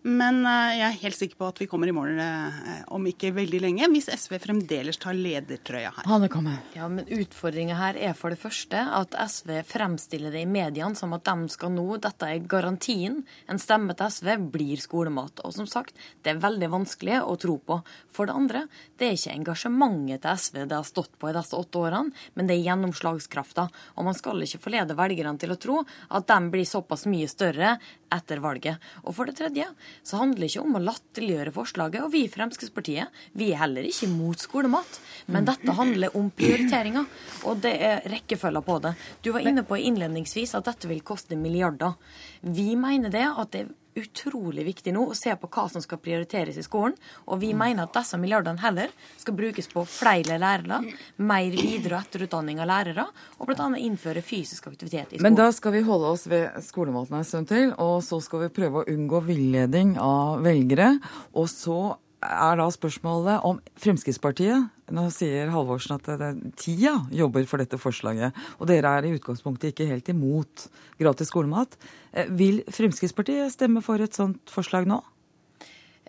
Men 0.00 0.46
eh, 0.48 0.78
jeg 0.78 0.86
er 0.86 1.00
helt 1.02 1.18
sikker 1.18 1.36
på 1.36 1.48
at 1.50 1.58
vi 1.60 1.66
kommer 1.68 1.90
i 1.90 1.92
mål 1.92 2.16
eh, 2.24 2.84
om 2.96 3.04
ikke 3.08 3.34
veldig 3.36 3.58
lenge, 3.60 3.88
hvis 3.92 4.08
SV 4.08 4.38
fremdeles 4.40 4.96
tar 5.00 5.16
ledertrøya 5.16 5.90
her. 5.92 6.06
Hanne 6.08 6.30
kommer. 6.32 6.56
Ja, 6.72 6.86
men 6.88 7.04
Utfordringa 7.04 7.76
her 7.76 7.98
er 8.00 8.14
for 8.16 8.32
det 8.32 8.40
første 8.40 8.80
at 8.80 9.12
SV 9.12 9.58
fremstiller 9.68 10.32
det 10.32 10.46
i 10.46 10.48
mediene 10.48 10.96
som 10.96 11.12
at 11.12 11.26
de 11.28 11.52
skal 11.52 11.74
nå, 11.74 11.84
dette 12.00 12.30
er 12.32 12.46
garantien, 12.48 13.20
en 13.44 13.60
stemme 13.60 13.96
til 13.98 14.14
SV 14.16 14.32
blir 14.54 14.80
skolemat. 14.80 15.44
Og 15.44 15.52
som 15.58 15.68
sagt, 15.68 15.98
det 16.24 16.32
er 16.32 16.40
veldig 16.46 16.72
vanskelig 16.72 17.20
å 17.20 17.36
tro 17.40 17.58
på. 17.60 17.82
For 18.08 18.30
det 18.30 18.38
andre, 18.40 18.64
det 18.96 19.10
er 19.10 19.18
ikke 19.18 19.36
engasjementet 19.36 20.24
til 20.24 20.44
SV 20.46 20.60
det 20.64 20.78
har 20.78 20.88
stått 20.88 21.12
på 21.20 21.28
i 21.28 21.36
disse 21.36 21.56
åtte 21.56 21.84
årene, 21.84 22.16
men 22.38 22.48
det 22.48 22.56
er 22.56 22.70
gjennomslagskrafta. 22.70 23.68
Og 24.00 24.08
man 24.08 24.16
skal 24.16 24.40
ikke 24.48 24.64
forlede 24.64 24.96
velgerne 24.96 25.36
til 25.40 25.52
å 25.52 25.60
tro 25.60 25.80
at 25.84 26.28
de 26.30 26.40
blir 26.56 26.68
såpass 26.68 27.04
mye 27.10 27.28
større 27.28 27.76
etter 28.10 28.40
valget. 28.42 28.80
Og 29.04 29.14
for 29.14 29.28
det 29.28 29.36
tredje, 29.38 29.68
så 30.02 30.20
handler 30.20 30.44
det 30.44 30.50
ikke 30.50 30.64
om 30.64 30.78
å 30.78 30.82
latterliggjøre 30.84 31.54
forslaget. 31.54 32.04
Og 32.04 32.12
vi 32.14 32.24
i 32.26 32.32
Fremskrittspartiet 32.32 33.20
vi 33.38 33.50
er 33.52 33.62
heller 33.62 33.86
ikke 33.88 34.10
mot 34.12 34.40
skolemat. 34.40 35.00
Men 35.30 35.48
dette 35.48 35.76
handler 35.76 36.16
om 36.18 36.30
prioriteringer, 36.34 37.06
og 37.48 37.60
det 37.64 37.74
er 37.90 38.06
rekkefølger 38.10 38.66
på 38.66 38.78
det. 38.86 38.94
Du 39.24 39.32
var 39.36 39.46
inne 39.46 39.64
på 39.66 39.78
innledningsvis 39.78 40.56
at 40.58 40.68
dette 40.68 40.90
vil 40.90 41.04
koste 41.06 41.38
milliarder. 41.38 41.96
Vi 42.40 42.72
mener 42.78 43.12
det 43.12 43.26
at 43.28 43.52
det 43.54 43.68
utrolig 43.98 44.64
viktig 44.66 44.92
nå 44.94 45.06
å 45.10 45.16
se 45.16 45.32
på 45.36 45.48
hva 45.50 45.66
som 45.72 45.82
skal 45.82 46.00
prioriteres 46.02 46.58
i 46.60 46.64
skolen. 46.64 46.96
Og 47.26 47.40
vi 47.42 47.52
mener 47.56 47.86
at 47.86 47.94
disse 47.96 48.18
milliardene 48.20 48.62
heller 48.62 48.92
skal 49.20 49.36
brukes 49.38 49.70
på 49.72 49.84
flere 49.88 50.38
lærere, 50.40 50.82
mer 51.16 51.56
videre- 51.56 51.98
og 51.98 52.04
etterutdanning 52.04 52.60
av 52.62 52.70
lærere, 52.70 53.06
og 53.38 53.50
bl.a. 53.50 53.70
innføre 53.80 54.22
fysisk 54.24 54.70
aktivitet 54.70 55.14
i 55.14 55.18
skolen. 55.18 55.26
Men 55.26 55.38
da 55.38 55.50
skal 55.54 55.74
vi 55.76 55.84
holde 55.86 56.12
oss 56.14 56.26
ved 56.30 56.60
skolematen 56.66 57.18
en 57.18 57.26
stund 57.26 57.50
til, 57.50 57.74
og 57.78 57.98
så 58.06 58.20
skal 58.24 58.46
vi 58.46 58.54
prøve 58.60 58.82
å 58.82 58.88
unngå 58.90 59.24
villeding 59.26 59.96
av 60.00 60.44
velgere. 60.44 60.94
Og 61.34 61.50
så 61.50 61.80
er 62.20 62.58
da 62.60 62.66
spørsmålet 62.72 63.44
om 63.48 63.60
Fremskrittspartiet 63.80 64.68
Nå 64.92 65.06
sier 65.14 65.52
Halvorsen 65.54 65.94
at 65.96 66.08
det, 66.20 66.30
tida 66.58 66.96
jobber 67.14 67.44
for 67.46 67.62
dette 67.62 67.78
forslaget, 67.78 68.34
og 68.58 68.66
dere 68.66 68.90
er 68.98 69.06
i 69.06 69.12
utgangspunktet 69.14 69.70
ikke 69.70 69.86
helt 69.86 70.08
imot 70.10 70.64
gratis 70.98 71.30
skolemat. 71.30 71.76
Eh, 72.10 72.26
vil 72.34 72.64
Fremskrittspartiet 72.66 73.54
stemme 73.54 73.84
for 73.86 74.02
et 74.02 74.18
sånt 74.18 74.50
forslag 74.50 74.88
nå? 74.90 74.98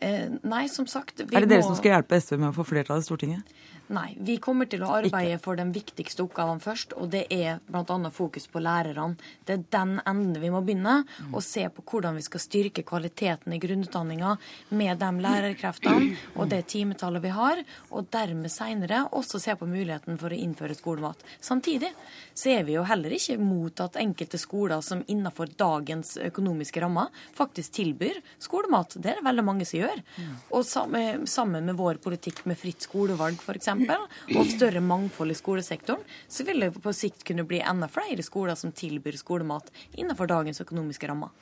Eh, 0.01 0.33
nei, 0.41 0.63
som 0.73 0.87
sagt 0.89 1.21
Er 1.21 1.43
det 1.43 1.51
dere 1.51 1.61
må... 1.61 1.67
som 1.69 1.77
skal 1.77 1.99
hjelpe 1.99 2.17
SV 2.17 2.39
med 2.39 2.49
å 2.49 2.55
få 2.57 2.65
flertall 2.65 3.03
i 3.03 3.05
Stortinget? 3.05 3.53
Nei, 3.91 4.13
vi 4.23 4.37
kommer 4.39 4.69
til 4.71 4.85
å 4.85 4.89
arbeide 4.95 5.35
for 5.43 5.59
den 5.59 5.73
viktigste 5.75 6.23
oppgaven 6.23 6.61
først, 6.63 6.93
og 6.95 7.09
det 7.11 7.25
er 7.33 7.59
bl.a. 7.67 8.11
fokus 8.15 8.45
på 8.47 8.61
lærerne. 8.63 9.17
Det 9.43 9.57
er 9.57 9.65
den 9.75 9.97
enden 10.07 10.37
vi 10.39 10.51
må 10.53 10.61
begynne, 10.63 11.01
mm. 11.03 11.33
og 11.35 11.43
se 11.43 11.65
på 11.67 11.83
hvordan 11.83 12.15
vi 12.15 12.23
skal 12.23 12.43
styrke 12.43 12.85
kvaliteten 12.87 13.51
i 13.51 13.59
grunnutdanninga 13.59 14.37
med 14.79 15.01
de 15.01 15.09
lærerkreftene 15.25 16.13
og 16.37 16.47
det 16.53 16.61
timetallet 16.71 17.23
vi 17.25 17.33
har, 17.35 17.59
og 17.91 18.07
dermed 18.15 18.53
seinere 18.53 19.01
også 19.11 19.41
se 19.43 19.57
på 19.59 19.67
muligheten 19.67 20.19
for 20.21 20.31
å 20.31 20.39
innføre 20.39 20.77
skolemat. 20.77 21.27
Samtidig 21.43 21.91
så 22.31 22.53
er 22.55 22.63
vi 22.67 22.77
jo 22.77 22.87
heller 22.87 23.11
ikke 23.17 23.35
mot 23.43 23.83
at 23.83 23.99
enkelte 23.99 24.39
skoler 24.39 24.79
som 24.85 25.03
innenfor 25.11 25.51
dagens 25.59 26.15
økonomiske 26.31 26.85
rammer 26.85 27.11
faktisk 27.35 27.75
tilbyr 27.81 28.23
skolemat. 28.39 28.95
Det 28.95 29.11
er 29.11 29.19
det 29.19 29.27
veldig 29.27 29.47
mange 29.51 29.67
som 29.67 29.81
gjør. 29.81 29.99
Mm. 30.15 30.33
Og 30.55 30.65
sammen 31.27 31.67
med 31.67 31.75
vår 31.75 31.99
politikk 32.03 32.45
med 32.47 32.59
fritt 32.61 32.87
skolevalg, 32.87 33.43
f.eks 33.43 33.80
og 33.89 34.45
større 34.51 34.83
mangfold 34.83 35.33
i 35.33 35.37
skolesektoren, 35.37 36.03
så 36.27 36.45
vil 36.47 36.65
det 36.65 36.71
på 36.81 36.93
sikt 36.95 37.25
kunne 37.27 37.47
bli 37.47 37.61
enda 37.63 37.89
flere 37.91 38.23
skoler 38.25 38.57
som 38.59 38.73
tilbyr 38.75 39.17
skolemat 39.19 39.71
innenfor 39.97 40.29
dagens 40.31 40.61
økonomiske 40.63 41.09
rammer. 41.11 41.33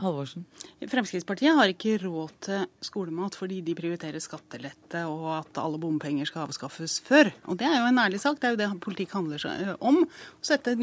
Halvorsen. 0.00 0.46
Fremskrittspartiet 0.88 1.52
har 1.54 1.68
ikke 1.68 1.98
råd 2.00 2.30
til 2.46 2.62
skolemat 2.82 3.36
fordi 3.36 3.60
de 3.64 3.74
prioriterer 3.76 4.22
skattelette 4.24 5.02
og 5.04 5.26
at 5.36 5.60
alle 5.60 5.78
bompenger 5.82 6.26
skal 6.28 6.46
avskaffes 6.46 6.96
før. 7.04 7.28
Og 7.44 7.58
det 7.60 7.68
er 7.68 7.76
jo 7.76 7.90
en 7.90 8.00
ærlig 8.00 8.22
sak. 8.22 8.40
Det 8.40 8.48
er 8.48 8.54
jo 8.56 8.60
det 8.62 8.70
politikk 8.82 9.12
handler 9.18 9.76
om. 9.84 10.02
Å 10.06 10.48
sette 10.48 10.74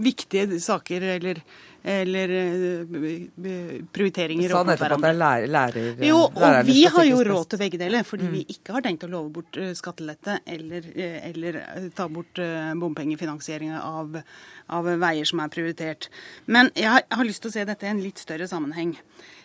viktige 0.00 0.60
saker 0.62 1.08
eller 1.16 1.42
eller 1.84 2.30
eh, 2.38 3.82
prioriteringer. 3.92 4.48
Du 4.48 4.54
sa 4.54 4.62
nettopp 4.64 4.94
at 4.96 5.02
det 5.04 5.10
er 5.10 5.18
lærer, 5.20 5.50
lærer, 5.52 6.04
jo, 6.08 6.22
og 6.30 6.56
vi 6.64 6.86
har 6.88 7.04
jo 7.04 7.20
råd 7.28 7.50
til 7.52 7.60
begge 7.60 7.80
deler. 7.80 8.06
Fordi 8.08 8.28
mm. 8.28 8.32
vi 8.32 8.44
ikke 8.56 8.78
har 8.78 8.86
tenkt 8.86 9.04
å 9.04 9.10
love 9.12 9.32
bort 9.36 9.60
eh, 9.60 9.74
skattelette 9.76 10.38
eller, 10.56 10.88
eh, 10.96 11.20
eller 11.28 11.60
ta 11.96 12.08
bort 12.08 12.40
bompengefinansieringa 12.80 13.82
av, 13.84 14.16
av, 14.72 14.90
veier 15.04 15.28
som 15.28 15.44
er 15.44 15.52
prioritert. 15.52 16.08
Men 16.46 16.72
jeg 16.72 16.88
har, 16.88 17.04
jeg 17.04 17.20
har 17.20 17.30
lyst 17.30 17.44
til 17.44 17.52
å 17.52 17.56
se 17.58 17.68
dette 17.68 17.86
i 17.88 17.92
en 17.92 18.02
litt 18.04 18.22
større 18.22 18.48
sammenheng. 18.48 18.96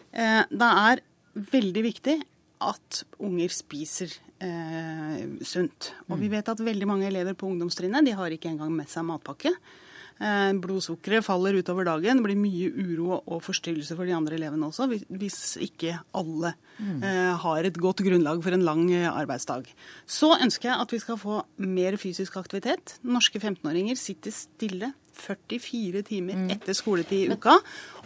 Det 0.10 0.70
er 0.88 1.04
veldig 1.54 1.84
viktig 1.86 2.18
at 2.66 3.04
unger 3.24 3.52
spiser 3.54 4.16
eh, 4.44 5.22
sunt. 5.46 5.92
Og 6.10 6.18
vi 6.20 6.28
mm. 6.28 6.34
vet 6.38 6.52
at 6.52 6.64
veldig 6.64 6.88
mange 6.90 7.08
elever 7.08 7.38
på 7.38 7.48
ungdomstrinnet 7.52 8.08
de 8.08 8.16
har 8.18 8.36
ikke 8.36 8.52
engang 8.52 8.74
med 8.76 8.90
seg 8.92 9.08
matpakke. 9.08 9.54
Eh, 10.20 10.52
blodsukkeret 10.60 11.24
faller 11.24 11.56
utover 11.56 11.88
dagen. 11.88 12.20
Det 12.20 12.26
blir 12.26 12.40
mye 12.40 12.68
uro 12.76 13.22
og 13.22 13.40
forstyrrelse 13.46 13.96
for 13.96 14.04
de 14.04 14.16
andre 14.18 14.36
elevene 14.36 14.68
også, 14.68 14.90
hvis 15.08 15.40
ikke 15.64 15.96
alle 16.12 16.54
mm. 16.78 16.98
Eh, 17.00 17.36
har 17.40 17.64
et 17.64 17.80
godt 17.80 18.04
grunnlag 18.04 18.44
for 18.44 18.56
en 18.56 18.66
lang 18.68 18.84
eh, 18.92 19.08
arbeidsdag. 19.08 19.70
Så 20.04 20.34
ønsker 20.36 20.74
jeg 20.74 20.84
at 20.84 20.92
vi 20.92 21.00
skal 21.00 21.20
få 21.22 21.40
mer 21.64 21.96
fysisk 22.02 22.36
aktivitet. 22.42 22.98
Norske 23.08 23.40
15-åringer 23.40 23.96
sitter 24.00 24.36
stille 24.36 24.92
44 25.20 26.04
timer 26.12 26.36
mm. 26.36 26.52
etter 26.58 26.76
skoletid 26.76 27.30
i 27.30 27.40
uka. 27.40 27.56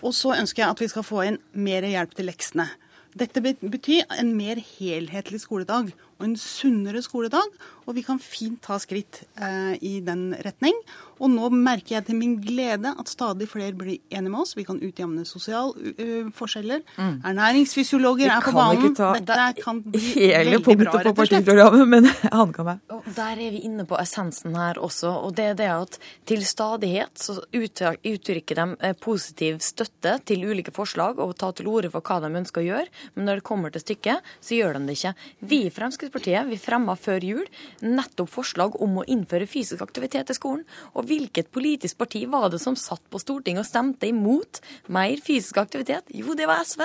Og 0.03 0.13
så 0.13 0.35
ønsker 0.37 0.63
jeg 0.63 0.69
at 0.75 0.85
vi 0.85 0.91
skal 0.93 1.05
få 1.07 1.25
inn 1.25 1.41
mer 1.57 1.85
hjelp 1.89 2.13
til 2.17 2.29
leksene. 2.29 2.69
Dette 3.17 3.41
betyr 3.41 4.05
en 4.19 4.31
mer 4.37 4.61
helhetlig 4.61 5.43
skoledag 5.43 5.91
og 6.19 6.27
en 6.27 6.37
sunnere 6.39 7.03
skoledag. 7.05 7.57
Og 7.83 7.97
vi 7.97 8.03
kan 8.05 8.19
fint 8.21 8.61
ta 8.63 8.77
skritt 8.79 9.23
eh, 9.35 9.75
i 9.83 9.97
den 10.05 10.31
retning. 10.45 10.77
Og 11.23 11.31
nå 11.31 11.49
merker 11.53 11.97
jeg 11.97 12.07
til 12.07 12.17
min 12.17 12.35
glede 12.41 12.91
at 12.99 13.11
stadig 13.11 13.47
flere 13.51 13.75
blir 13.77 13.99
enige 14.11 14.31
med 14.31 14.41
oss. 14.43 14.55
Vi 14.57 14.65
kan 14.67 14.79
utjevne 14.83 15.23
sosiale 15.27 15.93
uh, 15.99 16.31
forskjeller. 16.35 16.81
Mm. 16.97 17.13
Ernæringsfysiologer 17.29 18.31
er 18.33 18.43
på 18.43 18.53
banen. 18.55 18.95
Dette 18.95 19.03
kan 19.03 19.19
ikke 19.19 19.27
ta 19.29 19.45
kan 19.61 19.81
hele 20.17 20.59
punktet 20.65 21.07
på 21.07 21.13
partiprogrammet, 21.19 21.85
men 21.93 22.09
han 22.39 22.53
kan 22.55 22.67
meg. 22.71 22.81
Der 23.15 23.43
er 23.45 23.55
vi 23.55 23.63
inne 23.67 23.85
på 23.87 23.97
essensen 24.01 24.57
her 24.57 24.79
også. 24.81 25.13
Og 25.27 25.35
det 25.37 25.47
er 25.53 25.59
det 25.59 25.69
at 25.73 25.99
til 26.29 26.43
stadighet 26.47 27.13
så 27.19 27.37
uttrykker 27.53 28.59
de 28.59 28.67
eh, 28.81 28.97
positiv 28.97 29.61
støtte 29.63 30.17
til 30.27 30.43
ulike 30.49 30.73
forslag 30.75 31.21
og 31.23 31.35
tar 31.39 31.55
til 31.59 31.69
orde 31.71 31.93
for 31.93 32.03
hva 32.03 32.19
de 32.23 32.33
ønsker 32.41 32.63
å 32.63 32.67
gjøre. 32.71 32.89
Men 33.15 33.29
når 33.29 33.39
det 33.39 33.47
kommer 33.47 33.73
til 33.73 33.85
stykket, 33.85 34.33
så 34.43 34.59
gjør 34.59 34.79
de 34.79 34.89
det 34.89 34.97
ikke. 34.99 35.15
Vi 35.53 35.63
i 35.67 35.73
Fremskrittspartiet 36.03 36.49
vi 36.49 36.57
fremma 36.59 36.95
før 36.99 37.23
jul 37.23 37.45
nettopp 37.79 38.31
forslag 38.31 38.75
om 38.83 38.97
å 38.99 39.05
innføre 39.07 39.47
fysisk 39.47 39.81
aktivitet 39.85 40.31
i 40.31 40.35
skolen. 40.35 40.63
Og 40.97 41.07
hvilket 41.07 41.51
politisk 41.53 41.97
parti 42.01 42.25
var 42.27 42.49
det 42.51 42.59
som 42.59 42.75
satt 42.75 43.03
på 43.11 43.21
Stortinget 43.21 43.63
og 43.63 43.69
stemte 43.69 44.09
imot 44.09 44.59
mer 44.91 45.15
fysisk 45.23 45.61
aktivitet? 45.61 46.09
Jo, 46.11 46.35
det 46.35 46.47
var 46.49 46.63
SV. 46.65 46.83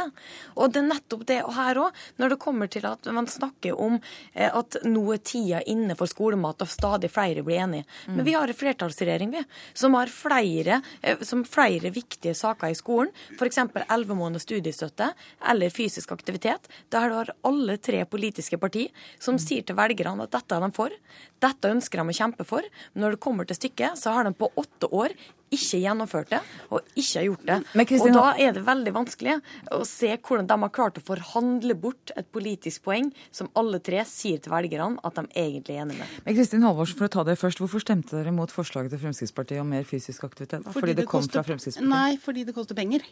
Og 0.56 0.70
det 0.72 0.82
er 0.82 0.88
nettopp 0.92 1.24
det 1.26 1.40
og 1.42 1.54
her 1.56 1.80
òg, 1.82 1.98
når 2.18 2.34
det 2.34 2.38
kommer 2.42 2.70
til 2.70 2.86
at 2.86 3.08
man 3.14 3.26
snakker 3.30 3.78
om 3.78 3.98
eh, 4.34 4.48
at 4.48 4.78
nå 4.86 5.02
er 5.14 5.22
tida 5.22 5.62
inne 5.66 5.96
for 5.98 6.10
skolemat, 6.10 6.62
og 6.62 6.70
stadig 6.70 7.10
flere 7.10 7.42
blir 7.46 7.64
enige. 7.64 7.88
Men 8.06 8.26
vi 8.26 8.36
har 8.36 8.48
en 8.48 8.58
flertallsregjering, 8.58 9.34
vi, 9.34 9.44
som 9.74 9.96
har 9.98 10.12
flere, 10.12 10.80
eh, 11.02 11.18
som 11.26 11.42
flere 11.48 11.90
viktige 11.94 12.36
saker 12.38 12.70
i 12.70 12.78
skolen. 12.78 13.10
F.eks. 13.34 13.64
elleve 13.88 14.18
måneders 14.18 14.46
studiestøtte 14.46 15.10
eller 15.50 15.74
fysisk 15.74 16.14
aktivitet. 16.14 16.70
Der 16.94 17.18
har 17.18 17.34
alle 17.48 17.78
tre 17.82 18.04
politiske 18.08 18.58
partier 18.60 18.92
som 19.22 19.38
sier 19.42 19.64
til 19.66 19.78
velgerne 19.78 20.26
at 20.26 20.34
dette 20.34 20.56
er 20.56 20.64
de 20.64 20.70
for. 20.76 20.94
Dette 21.42 21.72
ønsker 21.72 22.00
de 22.00 22.12
å 22.12 22.18
kjempe 22.20 22.46
for. 22.48 22.66
Men 22.92 23.04
når 23.04 23.16
det 23.16 23.24
kommer 23.24 23.48
til 23.48 23.58
stykket, 23.58 23.98
så 24.00 24.16
har 24.16 24.28
de 24.28 24.34
på 24.36 24.50
åtte 24.58 24.90
år 24.94 25.16
ikke 25.54 25.80
gjennomført 25.82 26.32
det, 26.32 26.40
og 26.70 26.82
ikke 26.94 27.20
har 27.20 27.26
gjort 27.28 27.46
det. 27.48 27.58
Og 27.98 28.10
da 28.14 28.26
er 28.40 28.56
det 28.56 28.64
veldig 28.66 28.94
vanskelig 28.96 29.38
å 29.74 29.82
se 29.88 30.12
hvordan 30.16 30.48
de 30.50 30.58
har 30.64 30.74
klart 30.74 31.00
å 31.00 31.04
forhandle 31.04 31.76
bort 31.78 32.12
et 32.18 32.28
politisk 32.34 32.84
poeng 32.88 33.10
som 33.34 33.50
alle 33.58 33.80
tre 33.84 34.02
sier 34.08 34.42
til 34.42 34.52
velgerne 34.52 35.00
at 35.04 35.18
de 35.18 35.26
egentlig 35.32 35.76
er 35.76 35.84
enig 35.86 35.98
med. 36.00 36.18
Men 36.26 36.38
Kristin 36.38 36.66
Halvorsen, 36.66 36.98
for 36.98 37.08
å 37.08 37.12
ta 37.18 37.26
det 37.28 37.38
først, 37.40 37.58
Hvorfor 37.58 37.82
stemte 37.82 38.14
dere 38.14 38.32
mot 38.34 38.52
forslaget 38.52 38.92
til 38.94 39.00
Fremskrittspartiet 39.02 39.60
om 39.60 39.68
mer 39.72 39.86
fysisk 39.88 40.24
aktivitet? 40.28 40.62
Fordi, 40.62 40.78
fordi 40.78 40.94
det, 40.94 41.02
det 41.02 41.08
kom 41.10 41.24
koster, 41.24 41.40
fra 41.40 41.48
Fremskrittspartiet? 41.48 41.90
Nei, 41.90 42.18
fordi 42.22 42.44
det 42.46 42.54
koster 42.56 42.78
penger. 42.78 43.04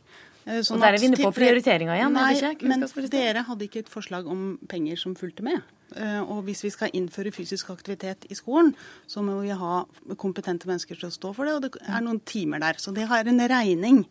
Eh, 0.47 0.61
sånn 0.63 0.79
og 0.79 0.85
der 0.85 0.95
er 0.95 1.03
vi 1.03 1.11
inne 1.11 1.19
på 1.19 1.33
prioriteringa 1.35 1.97
igjen? 1.99 2.15
Nei, 2.15 2.53
men 2.63 2.87
dere 3.11 3.43
hadde 3.49 3.67
ikke 3.67 3.83
et 3.83 3.91
forslag 3.91 4.29
om 4.31 4.53
penger 4.71 5.01
som 5.01 5.17
fulgte 5.19 5.45
med. 5.47 5.65
Eh, 5.95 6.21
og 6.23 6.45
hvis 6.47 6.65
vi 6.65 6.71
skal 6.75 6.95
innføre 6.99 7.31
fysisk 7.35 7.71
aktivitet 7.75 8.27
i 8.31 8.39
skolen, 8.39 8.73
så 9.07 9.23
må 9.23 9.39
vi 9.43 9.55
ha 9.55 9.85
kompetente 10.19 10.71
mennesker 10.71 10.99
til 10.99 11.11
å 11.11 11.15
stå 11.15 11.33
for 11.37 11.47
det. 11.47 11.57
Og 11.57 11.67
det 11.67 11.71
er 11.87 12.03
noen 12.07 12.21
timer 12.27 12.63
der. 12.63 12.81
Så 12.83 12.93
det 12.95 13.07
har 13.11 13.27
en 13.27 13.43
regning 13.51 14.03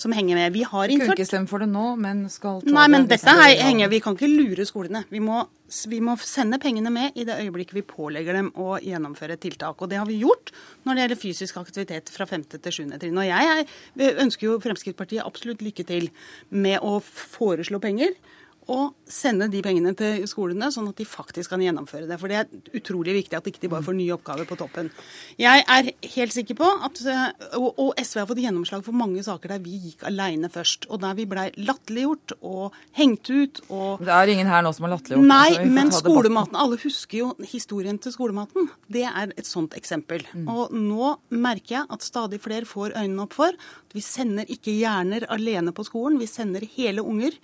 som 0.00 0.12
henger 0.14 0.38
med. 0.38 0.52
Vi 0.54 0.64
har 0.66 0.90
innført 0.90 1.12
Kunne 1.12 1.18
ikke 1.18 1.28
stemme 1.28 1.50
for 1.50 1.62
det 1.62 1.68
nå, 1.70 1.84
men 2.00 2.24
skal 2.32 2.62
ta 2.64 2.74
Nei, 2.74 2.86
men 2.90 3.06
det 3.06 3.18
dette 3.18 3.34
her 3.38 3.54
henger 3.62 3.92
Vi 3.92 4.00
kan 4.04 4.16
ikke 4.16 4.30
lure 4.30 4.66
skolene. 4.66 5.04
Vi 5.10 5.22
må, 5.22 5.44
vi 5.90 6.00
må 6.04 6.16
sende 6.22 6.58
pengene 6.62 6.92
med 6.94 7.18
i 7.18 7.26
det 7.28 7.38
øyeblikket 7.44 7.78
vi 7.78 7.86
pålegger 7.86 8.38
dem 8.40 8.50
å 8.58 8.78
gjennomføre 8.82 9.38
tiltak. 9.42 9.82
Og 9.82 9.90
det 9.90 10.00
har 10.00 10.08
vi 10.10 10.20
gjort 10.22 10.54
når 10.84 10.94
det 10.94 11.04
gjelder 11.04 11.22
fysisk 11.22 11.60
aktivitet 11.62 12.10
fra 12.14 12.26
5. 12.30 12.46
til 12.56 12.78
7. 12.80 12.84
trinn. 13.02 13.20
Og 13.22 13.28
jeg 13.28 13.68
ønsker 14.24 14.48
jo 14.48 14.60
Fremskrittspartiet 14.64 15.26
absolutt 15.26 15.62
lykke 15.64 15.86
til 15.88 16.10
med 16.50 16.82
å 16.82 16.98
foreslå 17.04 17.82
penger 17.82 18.16
og 18.72 18.94
sende 19.10 19.48
de 19.52 19.60
pengene 19.64 19.92
til 19.98 20.24
skolene, 20.28 20.70
sånn 20.72 20.88
at 20.88 21.00
de 21.00 21.04
faktisk 21.08 21.52
kan 21.52 21.62
gjennomføre 21.62 22.08
det. 22.08 22.16
For 22.20 22.32
det 22.32 22.38
er 22.40 22.78
utrolig 22.78 23.16
viktig 23.18 23.36
at 23.36 23.44
de 23.44 23.52
ikke 23.52 23.70
bare 23.72 23.84
får 23.84 23.96
nye 23.98 24.14
oppgaver 24.16 24.48
på 24.48 24.56
toppen. 24.60 24.88
Jeg 25.40 25.64
er 25.68 25.90
helt 26.16 26.34
sikker 26.34 26.58
på 26.58 26.70
at 26.86 27.02
Og, 27.54 27.92
SV 27.98 28.20
har 28.20 28.28
fått 28.28 28.40
gjennomslag 28.42 28.84
for 28.86 28.96
mange 28.96 29.22
saker 29.24 29.54
der 29.54 29.62
vi 29.64 29.76
gikk 29.90 30.04
alene 30.08 30.48
først. 30.52 30.88
Og 30.88 31.02
der 31.02 31.16
vi 31.18 31.26
blei 31.28 31.46
latterliggjort 31.56 32.36
og 32.40 32.76
hengt 32.96 33.28
ut 33.30 33.60
og 33.68 34.04
Det 34.04 34.14
er 34.14 34.32
ingen 34.32 34.48
her 34.50 34.64
nå 34.64 34.72
som 34.74 34.86
har 34.86 34.94
latterliggjort? 34.94 35.28
Nei, 35.28 35.68
men 35.68 35.92
skolematen 35.94 36.58
Alle 36.58 36.78
husker 36.80 37.18
jo 37.18 37.30
historien 37.50 37.98
til 38.00 38.14
skolematen. 38.14 38.70
Det 38.88 39.04
er 39.08 39.34
et 39.36 39.48
sånt 39.48 39.76
eksempel. 39.76 40.24
Mm. 40.32 40.48
Og 40.48 40.74
nå 40.74 41.14
merker 41.34 41.80
jeg 41.80 41.90
at 41.92 42.06
stadig 42.06 42.40
flere 42.44 42.68
får 42.68 42.96
øynene 42.96 43.26
opp 43.26 43.36
for 43.36 43.52
at 43.54 43.94
vi 43.96 44.02
sender 44.04 44.48
ikke 44.50 44.74
hjerner 44.74 45.28
alene 45.32 45.74
på 45.74 45.86
skolen, 45.86 46.18
vi 46.18 46.30
sender 46.30 46.66
hele 46.76 47.04
unger. 47.04 47.36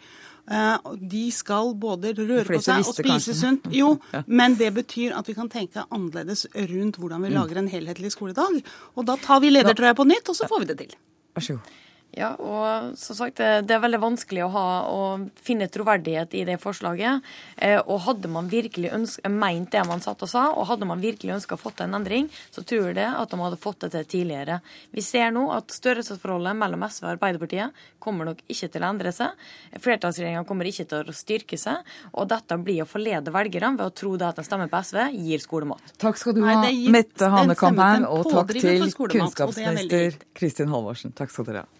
Eh, 0.51 0.95
de 1.13 1.25
skal 1.35 1.75
både 1.81 2.15
røre 2.19 2.47
på 2.49 2.63
seg 2.65 2.87
og 2.87 2.97
spise 2.97 3.37
sunt. 3.39 3.69
Jo, 3.75 3.95
men 4.41 4.57
det 4.61 4.73
betyr 4.79 5.17
at 5.19 5.29
vi 5.29 5.37
kan 5.37 5.51
tenke 5.53 5.85
annerledes 5.89 6.47
rundt 6.55 7.01
hvordan 7.01 7.27
vi 7.27 7.33
mm. 7.33 7.37
lager 7.39 7.63
en 7.63 7.71
helhetlig 7.71 8.15
skoledag. 8.17 8.63
Og 8.97 9.07
da 9.09 9.19
tar 9.21 9.45
vi 9.45 9.53
ledertrøya 9.53 9.97
på 9.99 10.09
nytt, 10.09 10.33
og 10.33 10.39
så 10.39 10.51
får 10.51 10.65
vi 10.65 10.73
det 10.73 10.81
til. 10.85 10.99
Vær 11.37 11.47
så 11.47 11.59
god. 11.59 11.79
Ja, 12.17 12.33
og 12.35 12.97
som 12.99 13.15
sagt, 13.15 13.39
det 13.39 13.71
er 13.71 13.83
veldig 13.83 14.01
vanskelig 14.03 14.43
å, 14.43 14.51
ha, 14.51 14.65
å 14.91 15.03
finne 15.47 15.69
troverdighet 15.71 16.33
i 16.35 16.43
det 16.49 16.57
forslaget. 16.59 17.27
Eh, 17.55 17.79
og 17.79 18.03
hadde 18.09 18.31
man 18.33 18.49
virkelig 18.51 18.91
ønske, 18.97 19.31
meint 19.31 19.71
det 19.71 19.85
man 19.87 20.03
satt 20.03 20.25
og 20.27 20.31
sa, 20.33 20.49
og 20.51 20.67
hadde 20.73 20.89
man 20.91 21.03
virkelig 21.03 21.37
ønska 21.37 21.55
å 21.55 21.61
få 21.61 21.71
til 21.71 21.87
en 21.87 22.01
endring, 22.01 22.27
så 22.51 22.65
tror 22.67 22.91
jeg 22.91 22.99
det 22.99 23.07
at 23.07 23.31
de 23.31 23.39
hadde 23.39 23.61
fått 23.63 23.87
det 23.87 23.93
til 23.95 24.09
tidligere. 24.17 24.59
Vi 24.91 25.05
ser 25.07 25.31
nå 25.37 25.47
at 25.55 25.71
størrelsesforholdet 25.75 26.59
mellom 26.59 26.83
SV 26.89 27.07
og 27.07 27.13
Arbeiderpartiet 27.15 27.87
kommer 28.03 28.33
nok 28.33 28.43
ikke 28.51 28.73
til 28.75 28.83
å 28.83 28.91
endre 28.91 29.15
seg. 29.15 29.49
Flertallsregjeringa 29.79 30.43
kommer 30.49 30.67
ikke 30.67 30.89
til 30.91 31.13
å 31.13 31.15
styrke 31.15 31.61
seg, 31.61 31.87
og 32.11 32.31
dette 32.33 32.59
blir 32.59 32.83
å 32.83 32.91
forlede 32.91 33.35
velgerne 33.35 33.77
ved 33.79 33.87
å 33.87 33.95
tro 34.03 34.17
at 34.19 34.41
en 34.43 34.47
stemme 34.47 34.67
på 34.71 34.83
SV 34.83 35.05
gir 35.15 35.43
skolemat. 35.43 35.95
Takk 36.03 36.19
skal 36.19 36.35
du 36.35 36.43
ha, 36.49 36.59
Mette 36.91 37.31
Hanekamp 37.31 37.85
her, 37.87 38.09
og 38.11 38.27
takk 38.35 38.57
til 38.59 38.89
kunnskapsminister 38.99 40.19
Kristin 40.35 40.75
Halvorsen. 40.75 41.15
Takk 41.15 41.31
skal 41.31 41.47
dere 41.47 41.65
ha. 41.65 41.80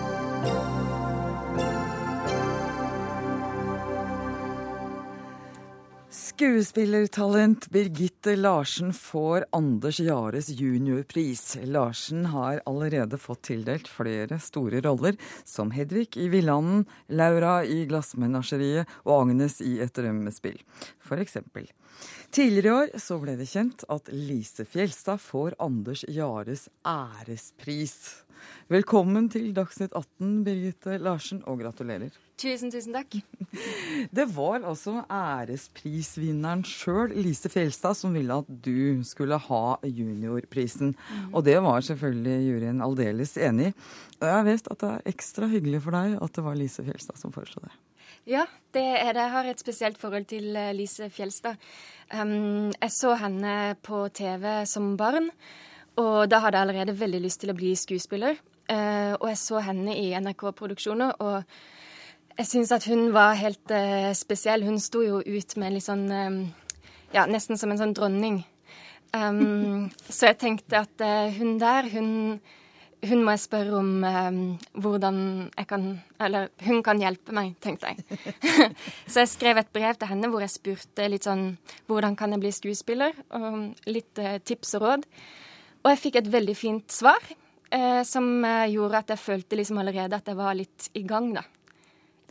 Skuespillertalent 6.41 7.69
Birgitte 7.69 8.35
Larsen 8.35 8.93
får 8.93 9.45
Anders 9.51 9.99
Jares 9.99 10.49
juniorpris. 10.49 11.57
Larsen 11.63 12.25
har 12.25 12.61
allerede 12.65 13.17
fått 13.21 13.43
tildelt 13.51 13.85
flere 13.87 14.39
store 14.41 14.81
roller, 14.81 15.19
som 15.45 15.69
Hedvig 15.71 16.17
i 16.17 16.25
Villanden, 16.33 16.87
Laura 17.13 17.59
i 17.61 17.85
Glassmenasjeriet 17.85 18.89
og 19.03 19.19
Agnes 19.19 19.59
i 19.61 19.75
Et 19.85 19.93
drømmespill, 19.93 20.57
eksempel. 21.21 21.69
Tidligere 22.33 22.65
i 22.65 22.73
år 22.79 22.97
så 23.05 23.19
ble 23.21 23.37
det 23.37 23.49
kjent 23.53 23.85
at 23.93 24.09
Lise 24.09 24.65
Fjelstad 24.65 25.21
får 25.21 25.59
Anders 25.61 26.01
Jares 26.09 26.71
ærespris. 26.81 28.25
Velkommen 28.73 29.29
til 29.29 29.53
Dagsnytt 29.53 29.93
18, 29.93 30.41
Birgitte 30.49 30.97
Larsen, 30.97 31.45
og 31.45 31.61
gratulerer. 31.61 32.09
Tusen, 32.41 32.71
tusen 32.73 32.95
takk. 32.95 33.19
Det 34.17 34.25
var 34.33 34.63
altså 34.65 35.03
æresprisvinneren 35.11 36.63
sjøl, 36.65 37.13
Lise 37.13 37.51
Fjelstad, 37.51 37.97
som 37.99 38.15
ville 38.15 38.39
at 38.41 38.49
du 38.65 39.03
skulle 39.05 39.37
ha 39.37 39.63
juniorprisen. 39.85 40.95
Mm. 40.95 41.27
Og 41.35 41.45
det 41.45 41.59
var 41.61 41.85
selvfølgelig 41.85 42.37
juryen 42.47 42.81
aldeles 42.81 43.35
enig 43.37 43.69
i. 43.69 43.75
Jeg 44.21 44.47
vet 44.47 44.71
at 44.73 44.81
det 44.81 44.91
er 44.95 45.13
ekstra 45.13 45.49
hyggelig 45.51 45.83
for 45.85 45.97
deg 45.97 46.17
at 46.21 46.37
det 46.37 46.45
var 46.45 46.57
Lise 46.57 46.85
Fjelstad 46.87 47.19
som 47.21 47.33
foreslo 47.35 47.61
det. 47.65 47.73
Ja, 48.29 48.45
det 48.73 48.85
er 48.85 49.13
det. 49.13 49.21
Jeg 49.21 49.33
har 49.33 49.49
et 49.49 49.61
spesielt 49.61 49.97
forhold 49.97 50.27
til 50.29 50.55
eh, 50.55 50.73
Lise 50.77 51.09
Fjelstad. 51.09 51.57
Um, 52.13 52.69
jeg 52.69 52.93
så 52.93 53.15
henne 53.17 53.75
på 53.81 54.03
TV 54.13 54.65
som 54.69 54.93
barn, 54.97 55.31
og 55.97 56.29
da 56.29 56.41
hadde 56.43 56.57
jeg 56.57 56.67
allerede 56.67 56.99
veldig 56.99 57.21
lyst 57.23 57.41
til 57.41 57.53
å 57.53 57.57
bli 57.57 57.73
skuespiller. 57.75 58.37
Uh, 58.69 59.17
og 59.17 59.27
jeg 59.31 59.39
så 59.41 59.61
henne 59.65 59.95
i 59.97 60.11
NRK-produksjoner, 60.15 61.17
og 61.19 61.43
jeg 62.41 62.49
syns 62.49 62.71
at 62.73 62.87
hun 62.89 63.11
var 63.15 63.37
helt 63.39 63.73
uh, 63.73 64.11
spesiell. 64.17 64.65
Hun 64.65 64.79
sto 64.81 65.03
jo 65.05 65.21
ut 65.21 65.57
med 65.61 65.75
litt 65.75 65.87
sånn 65.87 66.07
um, 66.09 66.39
Ja, 67.11 67.27
nesten 67.27 67.59
som 67.59 67.73
en 67.73 67.81
sånn 67.81 67.93
dronning. 67.97 68.41
Um, 69.13 69.89
så 70.15 70.31
jeg 70.31 70.41
tenkte 70.41 70.83
at 70.85 71.03
uh, 71.05 71.29
hun 71.37 71.59
der, 71.61 71.91
hun 71.93 72.41
hun 73.01 73.23
må 73.25 73.33
jeg 73.33 73.41
spørre 73.47 73.79
om 73.79 74.03
um, 74.05 74.35
hvordan 74.77 75.15
jeg 75.57 75.65
kan 75.65 75.85
Eller 76.21 76.51
hun 76.61 76.83
kan 76.85 76.99
hjelpe 77.01 77.33
meg, 77.33 77.55
tenkte 77.57 77.89
jeg. 77.89 78.19
så 79.11 79.23
jeg 79.23 79.31
skrev 79.31 79.57
et 79.57 79.71
brev 79.73 79.97
til 79.97 80.11
henne 80.11 80.29
hvor 80.29 80.43
jeg 80.45 80.53
spurte 80.53 81.07
litt 81.09 81.25
sånn 81.25 81.55
Hvordan 81.89 82.13
kan 82.19 82.35
jeg 82.35 82.43
bli 82.43 82.51
skuespiller? 82.53 83.15
Og 83.33 83.89
litt 83.89 84.21
uh, 84.21 84.37
tips 84.45 84.75
og 84.77 84.85
råd. 84.85 85.07
Og 85.81 85.89
jeg 85.89 86.01
fikk 86.03 86.19
et 86.21 86.29
veldig 86.29 86.53
fint 86.57 86.93
svar, 86.93 87.23
eh, 87.73 88.03
som 88.05 88.27
eh, 88.45 88.69
gjorde 88.75 88.99
at 88.99 89.13
jeg 89.15 89.21
følte 89.21 89.57
liksom 89.57 89.79
allerede 89.81 90.19
at 90.19 90.27
jeg 90.29 90.37
var 90.37 90.53
litt 90.57 90.91
i 90.93 91.01
gang, 91.09 91.31
da. 91.33 91.41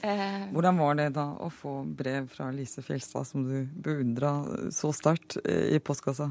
Eh, 0.02 0.46
hvordan 0.54 0.78
var 0.80 0.96
det 0.96 1.08
da 1.16 1.26
å 1.42 1.50
få 1.52 1.80
brev 1.84 2.28
fra 2.32 2.48
Lise 2.54 2.82
Fjelstad, 2.84 3.26
som 3.28 3.44
du 3.44 3.66
beundra 3.84 4.32
så 4.72 4.92
sterkt, 4.96 5.36
eh, 5.44 5.76
i 5.76 5.80
postkassa? 5.80 6.30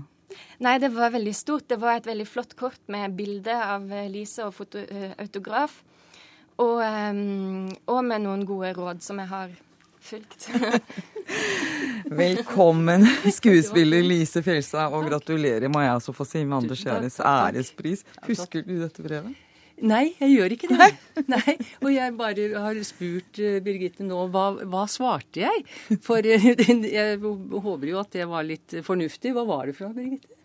Nei, 0.62 0.78
det 0.80 0.92
var 0.94 1.12
veldig 1.14 1.36
stort. 1.36 1.68
Det 1.68 1.80
var 1.82 1.98
et 1.98 2.10
veldig 2.10 2.28
flott 2.28 2.56
kort 2.58 2.82
med 2.88 3.16
bilde 3.18 3.54
av 3.54 3.92
eh, 3.92 4.10
Lise 4.10 4.46
og 4.46 4.54
foto, 4.58 4.82
autograf. 5.18 5.84
Og, 6.60 6.82
og, 6.84 8.00
med 8.04 8.26
noen 8.26 8.42
gode 8.44 8.74
råd 8.76 9.00
som 9.00 9.22
jeg 9.22 9.30
har 9.32 9.52
fulgt. 10.04 10.50
Velkommen, 12.24 13.06
skuespiller 13.40 14.04
Lise 14.04 14.44
Fjelstad, 14.44 14.92
og 14.92 15.08
gratulerer, 15.08 15.70
må 15.72 15.86
jeg 15.86 15.94
også 16.02 16.16
få 16.18 16.28
si, 16.28 16.44
med 16.44 16.58
Anders 16.58 16.84
Gjæres 16.84 17.22
ærespris. 17.24 18.04
Husker 18.28 18.66
du 18.68 18.76
dette 18.82 19.06
brevet? 19.06 19.38
Nei, 19.86 20.10
jeg 20.20 20.34
gjør 20.36 20.56
ikke 20.56 20.70
det. 20.72 20.88
Nei. 21.30 21.54
Og 21.84 21.92
jeg 21.94 22.16
bare 22.20 22.48
har 22.66 22.80
spurt 22.88 23.40
uh, 23.44 23.60
Birgitte 23.64 24.06
nå 24.08 24.26
hva, 24.34 24.50
hva, 24.64 24.84
svarte 24.92 25.44
jeg? 25.46 25.64
For 26.06 26.26
uh, 26.26 26.50
jeg 26.90 27.20
håper 27.20 27.88
jo 27.92 28.02
at 28.02 28.12
det 28.18 28.28
var 28.30 28.48
litt 28.48 28.80
fornuftig. 28.86 29.34
Hva 29.36 29.46
var 29.48 29.70
det 29.70 29.78
fra, 29.80 29.92
Birgitte? 29.96 30.36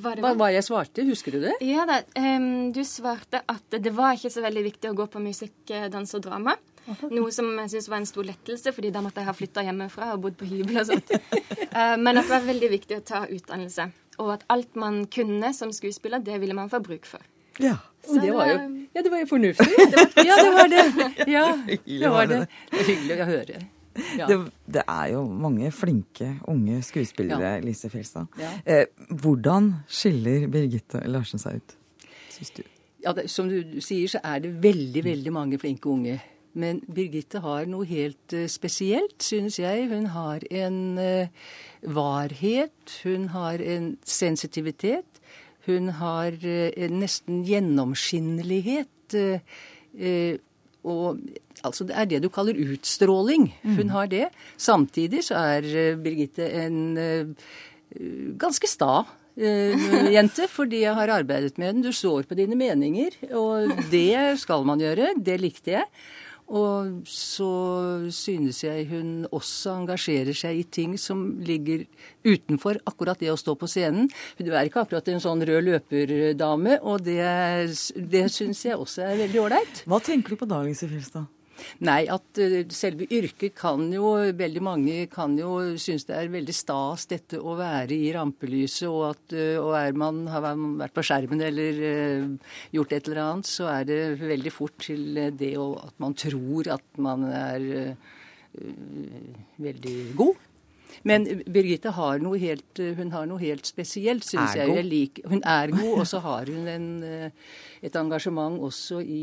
Hva, 0.00 0.14
hva, 0.22 0.30
hva 0.38 0.48
jeg 0.54 0.64
svarte? 0.64 1.04
Husker 1.04 1.36
du 1.36 1.42
det? 1.42 1.56
Ja 1.66 1.84
da. 1.88 1.98
Um, 2.16 2.70
du 2.72 2.80
svarte 2.86 3.42
at 3.50 3.76
det 3.82 3.92
var 3.92 4.16
ikke 4.16 4.32
så 4.32 4.44
veldig 4.44 4.64
viktig 4.70 4.92
å 4.92 4.96
gå 4.96 5.08
på 5.10 5.20
musikk, 5.20 5.58
dans 5.92 6.16
og 6.16 6.24
drama. 6.24 6.56
Noe 7.10 7.32
som 7.34 7.50
jeg 7.64 7.72
syns 7.74 7.90
var 7.90 7.98
en 7.98 8.08
stor 8.08 8.24
lettelse, 8.28 8.72
fordi 8.72 8.92
da 8.94 9.02
måtte 9.02 9.20
jeg 9.20 9.26
ha 9.26 9.34
flytta 9.34 9.64
hjemmefra 9.66 10.12
og 10.14 10.22
bodd 10.22 10.36
på 10.38 10.46
hybel 10.48 10.80
og 10.80 10.92
sånt. 10.92 11.10
Men 12.04 12.12
at 12.14 12.28
det 12.28 12.30
var 12.30 12.46
veldig 12.46 12.70
viktig 12.78 13.00
å 13.00 13.04
ta 13.04 13.24
utdannelse. 13.26 13.90
Og 14.22 14.36
at 14.38 14.46
alt 14.54 14.78
man 14.78 15.02
kunne 15.12 15.50
som 15.52 15.74
skuespiller, 15.74 16.22
det 16.24 16.38
ville 16.40 16.56
man 16.56 16.70
få 16.72 16.80
bruk 16.86 17.10
for. 17.10 17.26
Ja. 17.62 17.76
Så 18.06 18.20
det 18.22 18.34
var 18.34 18.50
jo, 18.50 18.58
ja, 18.94 19.02
det 19.02 19.10
var 19.10 19.18
jo 19.18 19.26
fornuftig. 19.26 19.66
Det 19.66 19.96
var, 19.98 20.26
ja, 20.28 20.36
det 20.42 20.52
var 20.54 20.68
det. 20.70 20.84
Ja, 21.36 21.46
det 21.86 22.10
var 22.10 22.28
det. 22.30 22.44
Det 22.70 22.80
er 22.80 22.86
hyggelig 22.90 23.16
å 23.18 23.26
høre. 23.30 23.64
Ja. 24.18 24.28
Det, 24.28 24.36
det, 24.76 24.82
er 24.88 25.08
jo 25.14 25.24
mange 25.24 25.70
flinke 25.72 26.28
unge 26.48 26.82
skuespillere, 26.84 27.56
ja. 27.56 27.64
Lise 27.64 27.90
Fjelstad. 27.90 28.28
Ja. 28.38 28.52
Eh, 28.64 28.86
hvordan 29.22 29.72
skiller 29.88 30.46
Birgitte 30.52 31.02
Larsen 31.08 31.40
seg 31.42 31.62
ut, 31.62 31.76
syns 32.34 32.52
du? 32.58 32.62
Ja, 33.04 33.12
det, 33.16 33.28
Som 33.30 33.48
du 33.48 33.80
sier, 33.84 34.08
så 34.10 34.20
er 34.24 34.42
det 34.44 34.56
veldig, 34.62 35.04
veldig 35.04 35.32
mange 35.32 35.58
flinke 35.62 35.88
unge. 35.88 36.18
Men 36.56 36.80
Birgitte 36.88 37.42
har 37.44 37.66
noe 37.68 37.84
helt 37.88 38.32
uh, 38.32 38.46
spesielt, 38.48 39.18
synes 39.22 39.58
jeg. 39.60 39.88
Hun 39.92 40.08
har 40.14 40.44
en 40.50 40.78
uh, 40.96 41.28
varhet, 41.82 42.96
hun 43.04 43.28
har 43.34 43.60
en 43.60 43.96
sensitivitet. 44.04 45.15
Hun 45.66 45.90
har 45.98 46.36
eh, 46.46 46.86
nesten 46.92 47.42
gjennomskinnelighet. 47.46 49.16
Eh, 49.18 49.40
eh, 49.98 50.38
og 50.86 51.18
altså 51.66 51.86
det 51.88 51.96
er 51.98 52.08
det 52.10 52.22
du 52.22 52.30
kaller 52.30 52.58
utstråling. 52.62 53.48
Hun 53.64 53.88
mm. 53.88 53.94
har 53.94 54.10
det. 54.12 54.26
Samtidig 54.56 55.24
så 55.26 55.40
er 55.56 55.96
Birgitte 55.98 56.46
en 56.62 57.34
ganske 58.38 58.70
sta 58.70 59.00
jente, 59.36 60.46
fordi 60.56 60.84
jeg 60.84 60.94
har 60.94 61.10
arbeidet 61.16 61.58
med 61.58 61.74
den. 61.74 61.82
Du 61.88 61.90
står 61.90 62.28
på 62.30 62.38
dine 62.38 62.54
meninger, 62.54 63.18
og 63.34 63.74
det 63.90 64.38
skal 64.38 64.62
man 64.68 64.80
gjøre. 64.80 65.16
Det 65.18 65.40
likte 65.42 65.74
jeg. 65.74 65.90
Og 66.46 67.02
så 67.10 67.50
synes 68.14 68.62
jeg 68.62 68.86
hun 68.90 69.26
også 69.34 69.74
engasjerer 69.80 70.36
seg 70.36 70.60
i 70.60 70.66
ting 70.78 70.94
som 71.00 71.24
ligger 71.42 71.86
utenfor 72.26 72.78
akkurat 72.86 73.18
det 73.18 73.32
å 73.32 73.38
stå 73.40 73.56
på 73.58 73.68
scenen. 73.70 74.06
Hun 74.38 74.52
er 74.52 74.68
ikke 74.68 74.84
akkurat 74.86 75.10
en 75.10 75.22
sånn 75.22 75.42
rød 75.46 75.66
løperdame, 75.66 76.78
og 76.86 77.02
det, 77.06 77.22
det 77.96 78.28
syns 78.34 78.62
jeg 78.68 78.78
også 78.78 79.08
er 79.08 79.24
veldig 79.24 79.42
ålreit. 79.42 79.82
Hva 79.90 80.02
tenker 80.02 80.36
du 80.36 80.44
på 80.44 80.50
da, 80.50 80.62
Lise 80.66 80.90
Filstad? 80.90 81.26
Nei, 81.86 82.04
at 82.12 82.40
uh, 82.42 82.56
selve 82.74 83.06
yrket 83.12 83.54
kan 83.56 83.86
jo 83.92 84.12
Veldig 84.36 84.62
mange 84.64 84.96
kan 85.12 85.36
jo 85.38 85.58
synes 85.80 86.06
det 86.08 86.16
er 86.16 86.32
veldig 86.32 86.54
stas 86.54 87.06
dette 87.10 87.40
å 87.40 87.56
være 87.58 87.96
i 87.96 88.10
rampelyset, 88.14 88.88
og 88.90 89.04
at 89.10 89.36
uh, 89.36 89.56
og 89.62 89.72
er 89.78 89.96
man, 89.98 90.24
har 90.32 90.44
man 90.44 90.76
vært 90.82 90.96
på 90.96 91.04
skjermen 91.06 91.42
eller 91.46 91.80
uh, 91.82 92.56
gjort 92.76 92.96
et 92.96 93.08
eller 93.10 93.22
annet, 93.24 93.50
så 93.50 93.70
er 93.72 93.88
det 93.88 94.00
veldig 94.22 94.52
fort 94.54 94.76
til 94.86 95.20
det 95.36 95.54
at 95.56 95.96
man 96.02 96.14
tror 96.16 96.68
at 96.76 97.00
man 97.02 97.24
er 97.30 97.64
veldig 99.60 99.96
god. 100.16 100.44
Men 101.06 101.26
Birgitte 101.52 101.92
har 101.92 102.22
noe 102.24 102.38
helt, 102.40 102.80
hun 102.98 103.12
har 103.12 103.26
noe 103.28 103.40
helt 103.42 103.68
spesielt, 103.68 104.24
syns 104.24 104.56
jeg. 104.56 104.70
jeg 104.78 104.86
liker. 104.86 105.28
Hun 105.28 105.42
er 105.44 105.72
god, 105.74 105.92
og 106.00 106.06
så 106.08 106.22
har 106.24 106.48
hun 106.48 106.70
en, 106.70 106.88
et 107.84 107.98
engasjement 108.00 108.56
også 108.64 109.02
i 109.04 109.22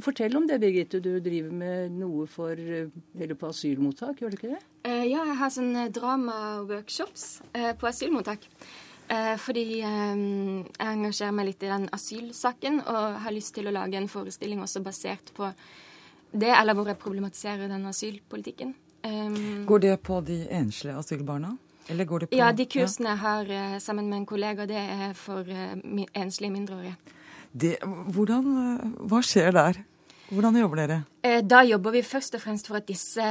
Fortell 0.00 0.36
om 0.36 0.46
det, 0.46 0.58
Birgitte. 0.60 1.00
Du 1.00 1.20
driver 1.20 1.52
med 1.56 1.92
noe 1.96 2.26
for, 2.28 2.52
eh, 2.52 2.88
eller 3.18 3.34
på 3.34 3.48
asylmottak, 3.48 4.20
gjør 4.20 4.30
du 4.30 4.36
ikke 4.36 4.52
det? 4.52 4.60
Uh, 4.84 5.04
ja, 5.08 5.24
jeg 5.24 5.36
har 5.40 5.52
sånne 5.54 5.86
drama-workshops 5.88 7.24
uh, 7.56 7.72
på 7.80 7.88
asylmottak. 7.88 8.44
Uh, 9.08 9.36
fordi 9.40 9.78
jeg 9.78 10.66
engasjerer 10.82 11.32
meg 11.32 11.48
litt 11.48 11.64
i 11.64 11.70
den 11.70 11.88
asylsaken 11.96 12.82
og 12.82 13.20
har 13.24 13.32
lyst 13.32 13.54
til 13.56 13.70
å 13.70 13.72
lage 13.72 13.96
en 13.96 14.10
forestilling 14.10 14.60
også 14.60 14.82
basert 14.84 15.32
på 15.36 15.48
det, 16.32 16.52
eller 16.52 16.76
hvor 16.76 16.90
jeg 16.90 17.00
problematiserer 17.00 17.70
den 17.70 17.86
asylpolitikken. 17.88 18.74
Um, 19.06 19.64
går 19.64 19.84
det 19.86 19.96
på 20.04 20.20
de 20.26 20.42
enslige 20.50 20.98
asylbarna? 20.98 21.56
Eller 21.88 22.04
går 22.04 22.26
det 22.26 22.30
på 22.30 22.36
Ja, 22.36 22.50
de 22.52 22.66
kursene 22.68 23.14
jeg 23.14 23.22
har 23.22 23.78
sammen 23.80 24.10
med 24.10 24.18
en 24.18 24.26
kollega, 24.26 24.66
det 24.66 24.76
er 24.76 25.12
for 25.14 25.46
enslige 25.46 26.50
mindreårige. 26.50 26.96
Det, 27.56 27.76
hvordan, 28.12 28.48
hva 29.08 29.22
skjer 29.24 29.54
der? 29.56 29.78
Hvordan 30.26 30.56
jobber 30.58 30.80
dere? 30.80 30.96
Eh, 31.22 31.38
da 31.46 31.60
jobber 31.62 31.94
vi 31.94 32.02
først 32.02 32.34
og 32.34 32.42
fremst 32.42 32.66
for 32.66 32.80
at 32.80 32.88
disse 32.88 33.22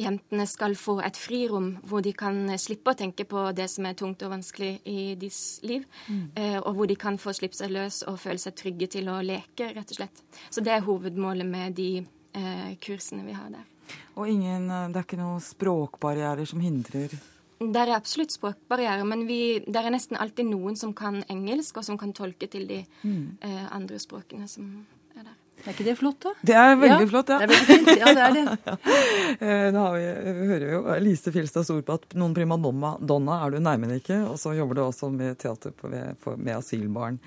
jentene 0.00 0.46
skal 0.48 0.72
få 0.80 0.96
et 1.04 1.18
frirom 1.20 1.74
hvor 1.84 2.00
de 2.04 2.14
kan 2.16 2.48
slippe 2.60 2.94
å 2.94 2.96
tenke 2.96 3.26
på 3.28 3.42
det 3.56 3.66
som 3.68 3.84
er 3.84 3.96
tungt 3.98 4.24
og 4.24 4.32
vanskelig 4.32 4.78
i 4.88 5.12
deres 5.20 5.60
liv. 5.68 5.84
Mm. 6.08 6.24
Eh, 6.40 6.56
og 6.62 6.78
hvor 6.78 6.88
de 6.88 6.96
kan 6.96 7.20
få 7.20 7.34
slippe 7.36 7.58
seg 7.58 7.74
løs 7.76 8.00
og 8.08 8.16
føle 8.22 8.40
seg 8.40 8.56
trygge 8.56 8.88
til 8.96 9.12
å 9.12 9.20
leke, 9.20 9.68
rett 9.76 9.92
og 9.92 10.00
slett. 10.00 10.24
Så 10.48 10.64
det 10.64 10.72
er 10.72 10.88
hovedmålet 10.88 11.48
med 11.50 11.76
de 11.76 11.90
eh, 12.00 12.72
kursene 12.80 13.26
vi 13.28 13.36
har 13.36 13.52
der. 13.52 13.68
Og 14.16 14.30
ingen, 14.30 14.70
det 14.90 14.96
er 14.96 15.04
ikke 15.04 15.20
noen 15.20 15.44
språkbarrierer 15.44 16.48
som 16.48 16.62
hindrer 16.64 17.12
der 17.60 17.88
er 17.88 17.96
absolutt 17.96 18.34
språkbarriere, 18.34 19.04
men 19.06 19.24
vi, 19.28 19.60
der 19.66 19.86
er 19.86 19.94
nesten 19.94 20.18
alltid 20.20 20.48
noen 20.50 20.76
som 20.78 20.94
kan 20.96 21.22
engelsk, 21.30 21.78
og 21.78 21.86
som 21.86 21.98
kan 22.00 22.12
tolke 22.16 22.48
til 22.50 22.66
de 22.70 22.82
mm. 23.02 23.24
eh, 23.46 23.64
andre 23.74 24.00
språkene 24.02 24.48
som 24.50 24.68
er 25.14 25.22
der. 25.22 25.34
Er 25.64 25.72
ikke 25.72 25.86
det 25.86 25.94
flott, 25.96 26.18
da? 26.20 26.32
Det 26.44 26.56
er 26.58 26.74
veldig 26.76 27.06
ja, 27.06 27.10
flott, 27.12 27.30
ja. 27.30 27.38
Det 27.40 27.46
er 27.46 27.52
veldig 27.52 27.68
fint. 27.70 27.90
Ja, 28.00 28.12
det 28.12 28.24
er 28.24 28.38
det. 28.38 28.78
Eh, 29.44 29.68
nå 29.74 29.82
vi, 29.96 30.04
hører 30.48 30.64
vi 30.64 30.72
jo 30.72 30.96
Lise 31.02 31.32
Filstads 31.34 31.70
ord 31.74 31.82
på 31.86 31.96
at 31.98 32.14
noen 32.18 32.34
primadonna 32.36 32.92
donna 33.02 33.40
er 33.42 33.54
du 33.54 33.62
nærmere 33.64 33.98
ikke, 33.98 34.20
og 34.28 34.38
så 34.40 34.52
jobber 34.54 34.78
du 34.78 34.82
også 34.84 35.10
med 35.14 35.38
teater 35.42 35.74
på, 35.74 35.90
med 35.90 36.52
asylbarn. 36.54 37.18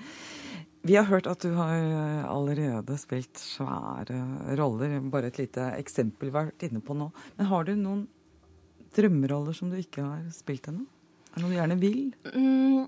Vi 0.88 0.96
har 0.96 1.08
hørt 1.08 1.26
at 1.28 1.42
du 1.44 1.52
har 1.56 1.74
eh, 1.74 2.28
allerede 2.30 2.96
spilt 3.00 3.40
svære 3.40 4.54
roller. 4.60 5.00
Bare 5.12 5.32
et 5.32 5.40
lite 5.40 5.72
eksempel 5.76 6.30
vært 6.34 6.64
inne 6.68 6.80
på 6.84 6.96
nå. 6.96 7.10
Men 7.36 7.50
har 7.50 7.66
du 7.68 7.74
noen 7.76 8.06
drømmeroller 8.96 9.56
som 9.56 9.72
du 9.72 9.78
ikke 9.80 10.04
har 10.04 10.22
spilt 10.34 10.70
ennå? 10.70 10.86
Er 11.28 11.36
det 11.36 11.44
noe 11.44 11.52
du 11.52 11.58
gjerne 11.58 11.78
vil? 11.80 12.00
Mm, 12.32 12.86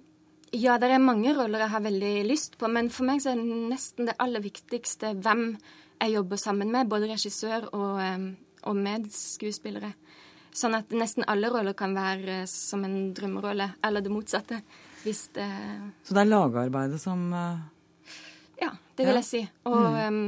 ja, 0.59 0.77
det 0.81 0.91
er 0.91 1.03
mange 1.03 1.35
roller 1.37 1.65
jeg 1.65 1.75
har 1.75 1.85
veldig 1.85 2.15
lyst 2.27 2.57
på. 2.59 2.71
Men 2.73 2.91
for 2.93 3.09
meg 3.09 3.23
så 3.23 3.33
er 3.33 3.41
det 3.41 3.59
nesten 3.71 4.11
det 4.11 4.17
aller 4.23 4.43
viktigste 4.45 5.15
hvem 5.21 5.45
jeg 6.01 6.15
jobber 6.17 6.41
sammen 6.41 6.73
med. 6.73 6.91
Både 6.91 7.11
regissør 7.13 7.69
og, 7.71 8.01
og 8.67 8.81
medskuespillere. 8.81 9.93
Sånn 10.51 10.75
at 10.75 10.91
nesten 10.91 11.27
alle 11.31 11.51
roller 11.53 11.77
kan 11.79 11.93
være 11.95 12.43
som 12.51 12.83
en 12.87 13.13
drømmerolle, 13.15 13.69
eller 13.87 14.03
det 14.03 14.11
motsatte. 14.11 14.59
Hvis 15.05 15.29
det 15.37 15.47
Så 16.05 16.17
det 16.17 16.25
er 16.25 16.33
lagarbeidet 16.33 16.99
som 17.01 17.31
uh... 17.33 17.61
Ja, 18.61 18.73
det 18.97 19.07
vil 19.07 19.15
ja. 19.15 19.21
jeg 19.23 19.29
si. 19.29 19.45
Og 19.71 19.95
mm. 20.13 20.27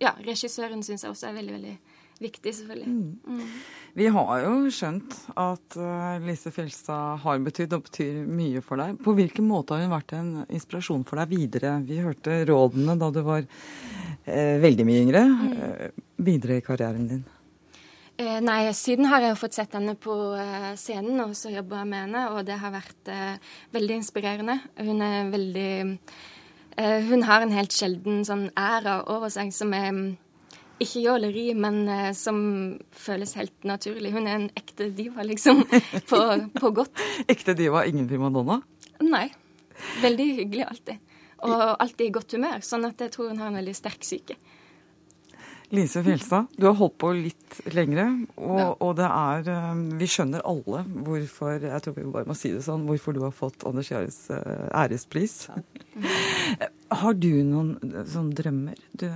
ja, 0.00 0.14
regissøren 0.24 0.84
syns 0.86 1.04
jeg 1.04 1.12
også 1.12 1.28
er 1.28 1.36
veldig, 1.40 1.56
veldig 1.58 1.74
viktig, 2.24 2.54
selvfølgelig. 2.58 2.90
Mm. 2.90 3.36
Mm. 3.38 3.52
Vi 4.00 4.08
har 4.16 4.46
jo 4.46 4.54
skjønt 4.74 5.18
at 5.38 5.78
uh, 5.78 6.16
Lise 6.24 6.50
Fjelstad 6.54 7.20
har 7.22 7.44
betydd 7.44 7.76
og 7.76 7.84
betyr 7.86 8.24
mye 8.26 8.64
for 8.64 8.82
deg. 8.82 8.98
På 9.04 9.14
hvilken 9.16 9.46
måte 9.48 9.76
har 9.76 9.84
hun 9.84 9.94
vært 9.94 10.16
en 10.18 10.32
inspirasjon 10.48 11.06
for 11.08 11.20
deg 11.22 11.30
videre? 11.36 11.76
Vi 11.86 12.00
hørte 12.02 12.42
rådene 12.50 12.98
da 13.00 13.12
du 13.14 13.22
var 13.26 13.46
uh, 13.46 14.56
veldig 14.64 14.88
mye 14.88 15.06
yngre. 15.06 15.24
Uh, 15.54 16.04
videre 16.24 16.58
i 16.58 16.66
karrieren 16.66 17.08
din? 17.12 17.24
Eh, 18.14 18.38
nei, 18.46 18.68
siden 18.78 19.08
har 19.10 19.24
jeg 19.24 19.32
jo 19.32 19.40
fått 19.40 19.56
sett 19.56 19.72
henne 19.74 19.96
på 19.98 20.14
eh, 20.38 20.70
scenen 20.78 21.18
og 21.24 21.32
så 21.34 21.50
jobba 21.50 21.82
med 21.82 22.04
henne, 22.04 22.28
og 22.30 22.44
det 22.46 22.60
har 22.60 22.70
vært 22.70 23.10
eh, 23.10 23.40
veldig 23.74 23.96
inspirerende. 23.98 24.60
Hun 24.78 25.02
er 25.02 25.32
veldig 25.34 25.72
Hun 26.74 27.22
har 27.22 27.44
en 27.44 27.52
helt 27.54 27.70
sjelden 27.70 28.24
sånn 28.26 28.48
æra 28.58 29.04
over 29.06 29.30
seg 29.30 29.52
som 29.54 29.70
er 29.76 29.92
ikke 30.82 31.04
jåleri, 31.04 31.46
men 31.58 31.82
uh, 31.88 32.10
som 32.16 32.38
føles 32.90 33.36
helt 33.38 33.66
naturlig. 33.68 34.14
Hun 34.14 34.28
er 34.28 34.40
en 34.40 34.50
ekte 34.58 34.90
diva, 34.94 35.26
liksom. 35.26 35.64
På, 36.10 36.20
på 36.58 36.72
godt. 36.82 37.04
ekte 37.30 37.56
diva, 37.58 37.84
ingen 37.86 38.08
primadonna? 38.10 38.60
Nei. 39.04 39.28
Veldig 40.02 40.26
hyggelig 40.40 40.66
alltid. 40.68 41.14
Og 41.44 41.62
alltid 41.82 42.08
i 42.08 42.12
godt 42.14 42.36
humør. 42.36 42.60
Sånn 42.64 42.86
at 42.88 43.00
jeg 43.04 43.12
tror 43.14 43.32
hun 43.32 43.40
har 43.42 43.50
en 43.50 43.58
veldig 43.60 43.74
sterk 43.76 44.06
syke. 44.06 44.38
Lise 45.74 46.02
Fjelstad, 46.04 46.50
du 46.56 46.66
har 46.68 46.76
holdt 46.78 46.96
på 47.00 47.10
litt 47.16 47.56
lengre, 47.72 48.04
og, 48.36 48.58
ja. 48.60 48.66
og, 48.74 48.90
det 48.98 49.06
er 49.08 49.48
eh, 49.50 49.70
Vi 49.98 50.08
skjønner 50.12 50.44
alle 50.46 50.82
hvorfor 51.06 51.64
jeg 51.64 51.84
tror 51.84 51.96
vi 51.96 52.04
bare 52.14 52.28
må 52.28 52.36
si 52.38 52.52
det 52.52 52.62
sånn, 52.66 52.84
hvorfor 52.86 53.16
du 53.16 53.22
har 53.24 53.32
fått 53.34 53.64
Anders 53.66 53.90
Jahres 53.90 54.20
eh, 54.34 54.66
ærespris. 54.70 55.38
Ja. 55.48 56.68
Har 57.00 57.16
du 57.18 57.30
noen 57.42 58.04
sånne 58.06 58.36
drømmer 58.38 58.78
du 59.00 59.08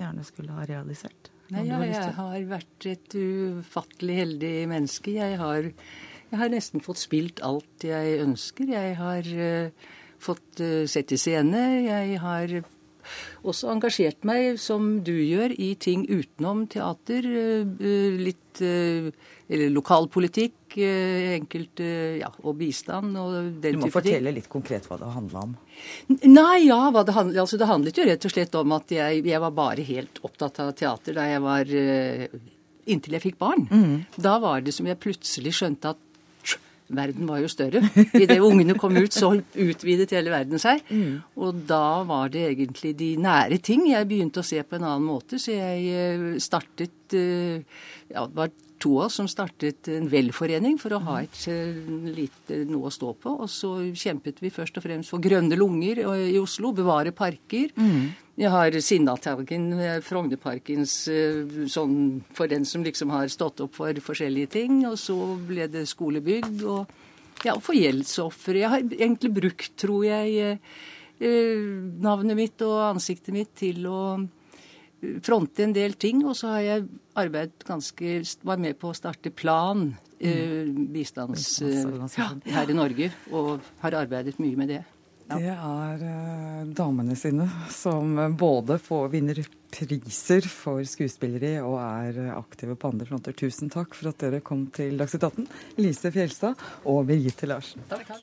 gjerne 0.00 0.24
skulle 0.26 0.56
ha 0.56 0.66
realisert? 0.68 1.30
Nei, 1.50 1.64
ja, 1.66 1.80
jeg 1.82 2.14
har 2.14 2.42
vært 2.46 2.86
et 2.86 3.14
ufattelig 3.16 4.20
heldig 4.20 4.54
menneske. 4.70 5.16
Jeg 5.16 5.38
har, 5.40 5.70
jeg 6.30 6.38
har, 6.38 6.52
nesten 6.52 6.84
fått 6.84 7.02
spilt 7.02 7.42
alt 7.46 7.86
jeg 7.86 8.20
ønsker. 8.22 8.70
Jeg 8.70 8.94
har 9.00 9.30
uh, 9.34 9.88
fått 10.22 10.62
uh, 10.62 10.84
sett 10.90 11.10
i 11.10 11.18
scene. 11.18 11.64
Jeg 11.88 12.20
har 12.22 12.54
også 13.42 13.72
engasjert 13.72 14.22
meg, 14.28 14.60
som 14.62 15.00
du 15.02 15.16
gjør, 15.16 15.56
i 15.58 15.72
ting 15.74 16.06
utenom 16.06 16.68
teater. 16.70 17.26
Uh, 17.26 18.22
litt 18.22 18.62
eller 19.50 19.72
lokalpolitikk, 19.74 20.76
enkelt, 21.34 21.82
ja, 22.20 22.28
og 22.46 22.54
bistand 22.60 23.16
og 23.18 23.32
den 23.34 23.50
type 23.50 23.64
ting. 23.64 23.80
Du 23.80 23.86
må 23.88 23.90
fortelle 23.96 24.34
litt 24.36 24.46
konkret 24.50 24.86
hva 24.86 24.98
det 25.00 25.08
handla 25.10 25.42
om. 25.48 25.56
Nei, 26.30 26.68
ja, 26.68 26.78
det 26.94 27.16
handlet, 27.16 27.40
altså 27.42 27.58
det 27.58 27.70
handlet 27.70 27.98
jo 27.98 28.06
rett 28.06 28.28
og 28.28 28.34
slett 28.34 28.54
om 28.60 28.76
at 28.76 28.94
jeg, 28.94 29.24
jeg, 29.26 29.42
var 29.42 29.56
bare 29.56 29.86
helt 29.86 30.22
opptatt 30.22 30.62
av 30.62 30.70
teater 30.78 31.18
da 31.18 31.26
jeg 31.26 31.42
var 31.44 31.74
uh, 31.74 32.40
Inntil 32.90 33.14
jeg 33.14 33.22
fikk 33.22 33.36
barn. 33.38 33.66
Mm. 33.70 33.98
Da 34.18 34.38
var 34.42 34.62
det 34.64 34.72
som 34.74 34.86
jeg 34.88 34.98
plutselig 34.98 35.52
skjønte 35.58 35.92
at 35.92 36.54
verden 36.90 37.28
var 37.28 37.38
jo 37.42 37.50
større. 37.50 37.82
Idet 38.22 38.40
ungene 38.42 38.74
kom 38.80 38.96
ut, 38.96 39.14
så 39.14 39.34
utvidet 39.36 40.14
hele 40.16 40.32
verden 40.32 40.58
seg. 40.58 40.80
Mm. 40.90 41.20
Og 41.38 41.60
da 41.68 42.00
var 42.08 42.32
det 42.32 42.48
egentlig 42.48 42.96
de 42.98 43.12
nære 43.20 43.60
ting 43.62 43.84
jeg 43.92 44.08
begynte 44.10 44.42
å 44.42 44.48
se 44.48 44.58
på 44.64 44.78
en 44.78 44.88
annen 44.88 45.06
måte. 45.06 45.38
Så 45.38 45.54
jeg 45.54 45.84
eh, 45.92 46.26
startet 46.42 47.14
ja, 47.14 48.24
det 48.24 48.34
var 48.38 48.50
to 48.80 48.94
av 48.98 49.08
oss 49.08 49.18
som 49.20 49.28
startet 49.30 49.88
en 49.92 50.08
velforening 50.10 50.78
for 50.80 50.94
å 50.96 51.00
ha 51.04 51.18
et 51.22 51.42
eh, 51.50 51.76
lite 52.10 52.62
noe 52.68 52.88
å 52.88 52.94
stå 52.94 53.12
på. 53.20 53.34
Og 53.44 53.50
så 53.52 53.72
kjempet 53.92 54.40
vi 54.42 54.52
først 54.54 54.80
og 54.80 54.86
fremst 54.86 55.12
for 55.12 55.22
grønne 55.22 55.58
lunger 55.58 56.02
i 56.02 56.38
Oslo, 56.40 56.72
bevare 56.76 57.12
parker. 57.16 57.74
Mm. 57.76 58.10
Jeg 58.40 58.52
har 58.54 58.78
Sinnataggen, 58.84 59.68
eh, 59.76 59.98
Frognerparkens 60.04 60.94
eh, 61.12 61.66
sånn 61.70 61.98
for 62.36 62.50
den 62.50 62.66
som 62.68 62.86
liksom 62.86 63.12
har 63.14 63.28
stått 63.32 63.62
opp 63.66 63.76
for 63.80 64.04
forskjellige 64.10 64.54
ting. 64.56 64.82
Og 64.88 64.98
så 65.00 65.18
ble 65.48 65.68
det 65.70 65.86
skolebygg 65.90 66.64
og 66.64 66.96
ja, 67.44 67.56
for 67.56 67.76
gjeldsofre. 67.76 68.58
Jeg 68.60 68.72
har 68.72 68.82
egentlig 68.84 69.32
brukt, 69.32 69.72
tror 69.80 70.02
jeg, 70.04 70.58
navnet 71.20 72.36
mitt 72.36 72.62
og 72.64 72.76
ansiktet 72.84 73.32
mitt 73.32 73.54
til 73.56 73.86
å 73.88 74.00
fronte 75.24 75.64
en 75.64 75.74
del 75.76 75.96
ting. 76.00 76.22
Og 76.26 76.36
så 76.38 76.54
har 76.54 76.62
jeg 76.66 76.86
arbeidet 77.20 77.66
ganske 77.66 78.20
Var 78.46 78.62
med 78.62 78.78
på 78.80 78.90
å 78.90 78.96
starte 78.96 79.32
Plan, 79.34 79.90
eh, 80.18 80.70
bistands... 80.70 81.60
Eh, 81.62 82.40
her 82.50 82.70
i 82.70 82.76
Norge. 82.76 83.10
Og 83.32 83.58
har 83.82 84.00
arbeidet 84.04 84.38
mye 84.42 84.58
med 84.58 84.74
det. 84.74 84.82
Ja. 85.30 85.38
Det 85.38 85.52
er 85.54 86.00
uh, 86.02 86.70
damene 86.74 87.14
sine 87.14 87.44
som 87.70 88.16
både 88.34 88.80
får 88.82 89.12
vinner 89.12 89.38
priser 89.70 90.42
for 90.50 90.82
skuespilleri 90.82 91.52
og 91.62 91.76
er 91.78 92.32
aktive 92.34 92.74
på 92.74 92.90
andre 92.90 93.06
fronter. 93.06 93.36
Tusen 93.38 93.70
takk 93.70 93.94
for 93.94 94.10
at 94.10 94.18
dere 94.24 94.42
kom 94.42 94.66
til 94.74 94.98
Dagsnytt 94.98 95.28
18, 95.30 95.46
Lise 95.78 96.10
Fjelstad 96.10 96.66
og 96.82 97.06
Birgitte 97.12 97.46
Larsen. 97.46 97.86
Takk. 97.92 98.18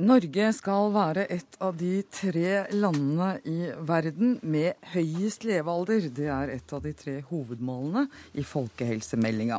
Norge 0.00 0.46
skal 0.56 0.86
være 0.94 1.26
et 1.28 1.58
av 1.60 1.74
de 1.76 1.98
tre 2.08 2.62
landene 2.72 3.34
i 3.44 3.66
verden 3.84 4.38
med 4.40 4.78
høyest 4.94 5.44
levealder. 5.44 6.06
Det 6.08 6.30
er 6.32 6.54
et 6.54 6.72
av 6.72 6.80
de 6.80 6.94
tre 6.96 7.18
hovedmålene 7.28 8.06
i 8.40 8.44
folkehelsemeldinga, 8.46 9.58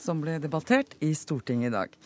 som 0.00 0.24
ble 0.24 0.38
debattert 0.40 0.96
i 1.04 1.12
Stortinget 1.12 1.68
i 1.68 1.74
dag. 1.76 2.00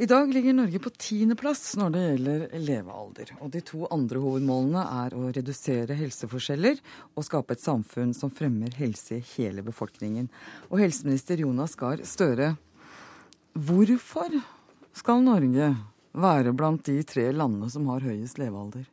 I 0.00 0.08
dag 0.08 0.32
ligger 0.32 0.56
Norge 0.56 0.80
på 0.80 0.94
tiendeplass 0.96 1.74
når 1.76 1.92
det 1.92 2.06
gjelder 2.06 2.46
levealder. 2.64 3.36
Og 3.44 3.52
de 3.52 3.60
to 3.60 3.84
andre 3.92 4.24
hovedmålene 4.24 4.86
er 5.04 5.12
å 5.12 5.28
redusere 5.36 6.00
helseforskjeller 6.00 6.80
og 7.12 7.28
skape 7.28 7.52
et 7.52 7.66
samfunn 7.66 8.16
som 8.16 8.32
fremmer 8.32 8.72
helse 8.80 9.20
i 9.20 9.26
hele 9.36 9.60
befolkningen. 9.68 10.32
Og 10.72 10.80
helseminister 10.80 11.44
Jonas 11.44 11.76
Gahr 11.76 12.00
Støre, 12.08 12.54
hvorfor 13.52 14.40
skal 14.96 15.26
Norge 15.28 15.74
være 16.12 16.52
blant 16.56 16.84
de 16.88 16.98
tre 17.08 17.30
landene 17.32 17.70
som 17.72 17.86
har 17.92 18.04
høyest 18.04 18.40
levealder? 18.40 18.84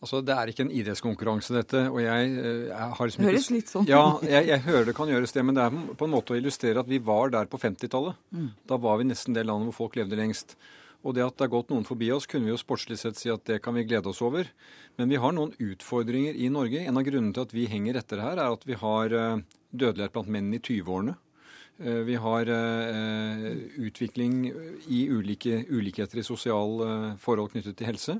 Altså, 0.00 0.22
Det 0.24 0.32
er 0.32 0.48
ikke 0.48 0.64
en 0.64 0.72
idrettskonkurranse, 0.72 1.54
dette. 1.54 1.80
og 1.90 2.00
jeg, 2.00 2.28
eh, 2.32 2.68
jeg 2.68 2.92
har 2.96 3.06
liksom 3.06 3.24
Det 3.24 3.32
høres 3.32 3.50
litt 3.50 3.68
sånn 3.68 3.86
Ja, 3.86 4.18
jeg, 4.22 4.46
jeg, 4.48 4.60
hører 4.64 4.84
det 4.86 4.94
kan 4.96 5.08
gjøres 5.08 5.32
det, 5.32 5.44
men 5.44 5.54
det 5.54 5.64
er 5.64 5.94
på 5.94 6.04
en 6.04 6.14
måte 6.14 6.32
å 6.32 6.40
illustrere 6.40 6.80
at 6.80 6.88
vi 6.88 6.98
var 6.98 7.28
der 7.30 7.44
på 7.44 7.60
50-tallet. 7.60 8.16
Mm. 8.32 8.50
Da 8.66 8.76
var 8.76 8.96
vi 8.96 9.04
nesten 9.04 9.34
det 9.34 9.44
landet 9.44 9.68
hvor 9.68 9.84
folk 9.84 9.96
levde 9.96 10.16
lengst. 10.16 10.56
Og 11.04 11.14
det 11.16 11.24
at 11.24 11.36
det 11.36 11.46
har 11.46 11.52
gått 11.52 11.70
noen 11.72 11.84
forbi 11.84 12.10
oss, 12.12 12.26
kunne 12.28 12.48
vi 12.48 12.52
jo 12.52 12.60
sportslig 12.60 12.98
sett 13.00 13.16
si 13.16 13.30
at 13.32 13.44
det 13.44 13.60
kan 13.64 13.74
vi 13.74 13.84
glede 13.84 14.08
oss 14.08 14.20
over. 14.24 14.48
Men 14.96 15.08
vi 15.08 15.20
har 15.20 15.32
noen 15.32 15.52
utfordringer 15.56 16.36
i 16.36 16.48
Norge. 16.52 16.80
En 16.80 16.96
av 16.96 17.04
grunnene 17.04 17.32
til 17.36 17.46
at 17.46 17.54
vi 17.56 17.68
henger 17.68 17.96
etter 18.00 18.20
her, 18.20 18.36
er 18.36 18.52
at 18.52 18.64
vi 18.68 18.76
har 18.80 19.12
eh, 19.12 19.40
dødelighet 19.72 20.12
blant 20.16 20.32
menn 20.32 20.52
i 20.52 20.60
20-årene. 20.60 21.16
Eh, 21.80 22.02
vi 22.04 22.14
har 22.20 22.46
eh, 22.46 23.46
utvikling 23.80 24.52
i 24.86 25.08
ulike, 25.08 25.64
ulikheter 25.68 26.20
i 26.20 26.26
sosiale 26.26 26.88
eh, 26.88 27.16
forhold 27.20 27.54
knyttet 27.54 27.78
til 27.78 27.88
helse. 27.88 28.18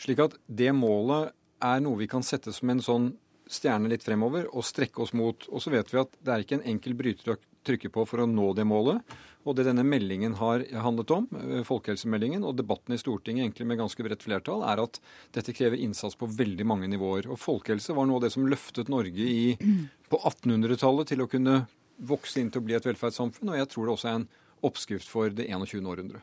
Slik 0.00 0.20
at 0.20 0.36
det 0.46 0.72
målet 0.76 1.32
er 1.64 1.80
noe 1.84 2.00
vi 2.00 2.08
kan 2.08 2.24
sette 2.24 2.52
som 2.52 2.72
en 2.72 2.84
sånn 2.84 3.10
stjerne 3.50 3.90
litt 3.90 4.04
fremover 4.04 4.46
og 4.52 4.66
strekke 4.66 5.02
oss 5.02 5.14
mot. 5.16 5.48
Og 5.48 5.64
så 5.64 5.72
vet 5.72 5.88
vi 5.92 6.00
at 6.00 6.12
det 6.20 6.34
er 6.34 6.44
ikke 6.44 6.60
en 6.60 6.68
enkel 6.74 6.94
bryter 6.98 7.34
å 7.34 7.40
trykke 7.66 7.90
på 7.92 8.04
for 8.08 8.22
å 8.22 8.28
nå 8.28 8.52
det 8.56 8.68
målet. 8.68 9.16
Og 9.48 9.56
det 9.56 9.64
denne 9.64 9.84
meldingen 9.86 10.36
har 10.36 10.62
handlet 10.84 11.10
om, 11.16 11.26
eh, 11.32 11.64
folkehelsemeldingen, 11.64 12.44
og 12.44 12.56
debatten 12.56 12.92
i 12.94 13.00
Stortinget 13.00 13.46
egentlig 13.46 13.66
med 13.66 13.80
ganske 13.80 14.04
bredt 14.04 14.22
flertall, 14.22 14.62
er 14.62 14.82
at 14.82 15.00
dette 15.32 15.56
krever 15.56 15.80
innsats 15.80 16.14
på 16.14 16.28
veldig 16.28 16.66
mange 16.66 16.88
nivåer. 16.88 17.30
Og 17.32 17.40
folkehelse 17.40 17.96
var 17.96 18.06
noe 18.06 18.16
av 18.16 18.28
det 18.28 18.32
som 18.32 18.44
løftet 18.44 18.92
Norge 18.92 19.24
i, 19.24 19.56
på 20.10 20.20
1800-tallet 20.20 21.06
til 21.06 21.24
å 21.24 21.30
kunne 21.30 21.66
vokse 22.00 22.40
inn 22.40 22.50
til 22.52 22.62
å 22.62 22.66
bli 22.66 22.76
et 22.78 22.86
velferdssamfunn, 22.86 23.52
og 23.52 23.60
jeg 23.60 23.70
tror 23.72 23.86
det 23.86 23.94
også 23.94 24.10
er 24.10 24.18
en 24.20 24.28
oppskrift 24.66 25.08
for 25.08 25.32
det 25.32 25.46
21. 25.48 25.86
århundre. 25.88 26.22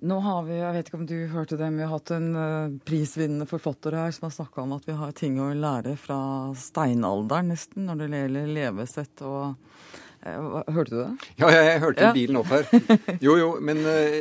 Nå 0.00 0.16
har 0.24 0.44
vi, 0.46 0.54
jeg 0.56 0.72
vet 0.72 0.88
ikke 0.88 0.96
om 0.96 1.08
du 1.08 1.16
hørte 1.28 1.58
det, 1.60 1.66
men 1.68 1.82
vi 1.82 1.84
har 1.84 1.92
hatt 1.92 2.12
en 2.16 2.28
uh, 2.32 2.76
prisvinnende 2.88 3.44
forfatter 3.48 3.98
her 3.98 4.14
som 4.16 4.30
har 4.30 4.36
snakka 4.38 4.62
om 4.62 4.72
at 4.78 4.86
vi 4.88 4.96
har 4.96 5.12
ting 5.16 5.36
å 5.44 5.50
lære 5.52 5.92
fra 6.00 6.20
steinalderen 6.56 7.52
nesten 7.52 7.84
når 7.88 8.00
det 8.00 8.22
gjelder 8.22 8.54
levesett 8.56 9.24
og 9.28 9.79
Hørte 10.20 10.90
du 10.90 10.98
det? 10.98 11.28
Ja, 11.40 11.48
jeg, 11.48 11.64
jeg 11.64 11.80
hørte 11.80 12.04
ja. 12.04 12.10
bilen 12.12 12.38
opp 12.42 12.50
her. 12.52 12.66
Jo, 13.24 13.36
jo, 13.40 13.48
men 13.64 13.80
uh, 13.86 14.18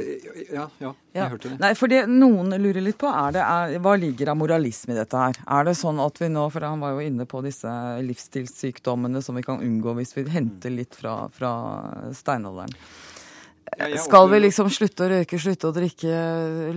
ja, 0.47 0.63
ja, 0.79 0.93
jeg 1.11 1.19
ja. 1.19 1.27
hørte 1.33 1.51
det. 1.51 1.57
Nei, 1.59 1.73
for 1.75 1.91
det 1.91 2.05
noen 2.07 2.55
lurer 2.55 2.79
litt 2.85 2.99
på, 3.01 3.09
er 3.11 3.35
det, 3.35 3.43
er, 3.43 3.75
hva 3.83 3.97
ligger 3.99 4.31
av 4.31 4.39
moralisme 4.39 4.95
i 4.95 4.99
dette 4.99 5.19
her? 5.19 5.41
Er 5.57 5.67
det 5.67 5.75
sånn 5.79 5.99
at 6.03 6.21
vi 6.21 6.31
nå, 6.31 6.45
for 6.53 6.63
han 6.63 6.79
var 6.83 6.95
jo 6.95 7.03
inne 7.03 7.27
på 7.27 7.43
disse 7.43 7.73
livsstilssykdommene 8.07 9.23
som 9.25 9.35
vi 9.35 9.43
kan 9.43 9.59
unngå 9.65 9.97
hvis 9.99 10.15
vi 10.15 10.23
henter 10.31 10.71
litt 10.71 10.95
fra, 10.95 11.21
fra 11.35 11.53
steinalderen. 12.15 12.71
Skal 13.99 14.29
vi 14.31 14.39
liksom 14.39 14.69
slutte 14.73 15.05
å 15.05 15.09
røyke, 15.11 15.39
slutte 15.39 15.69
å 15.69 15.75
drikke, 15.75 16.13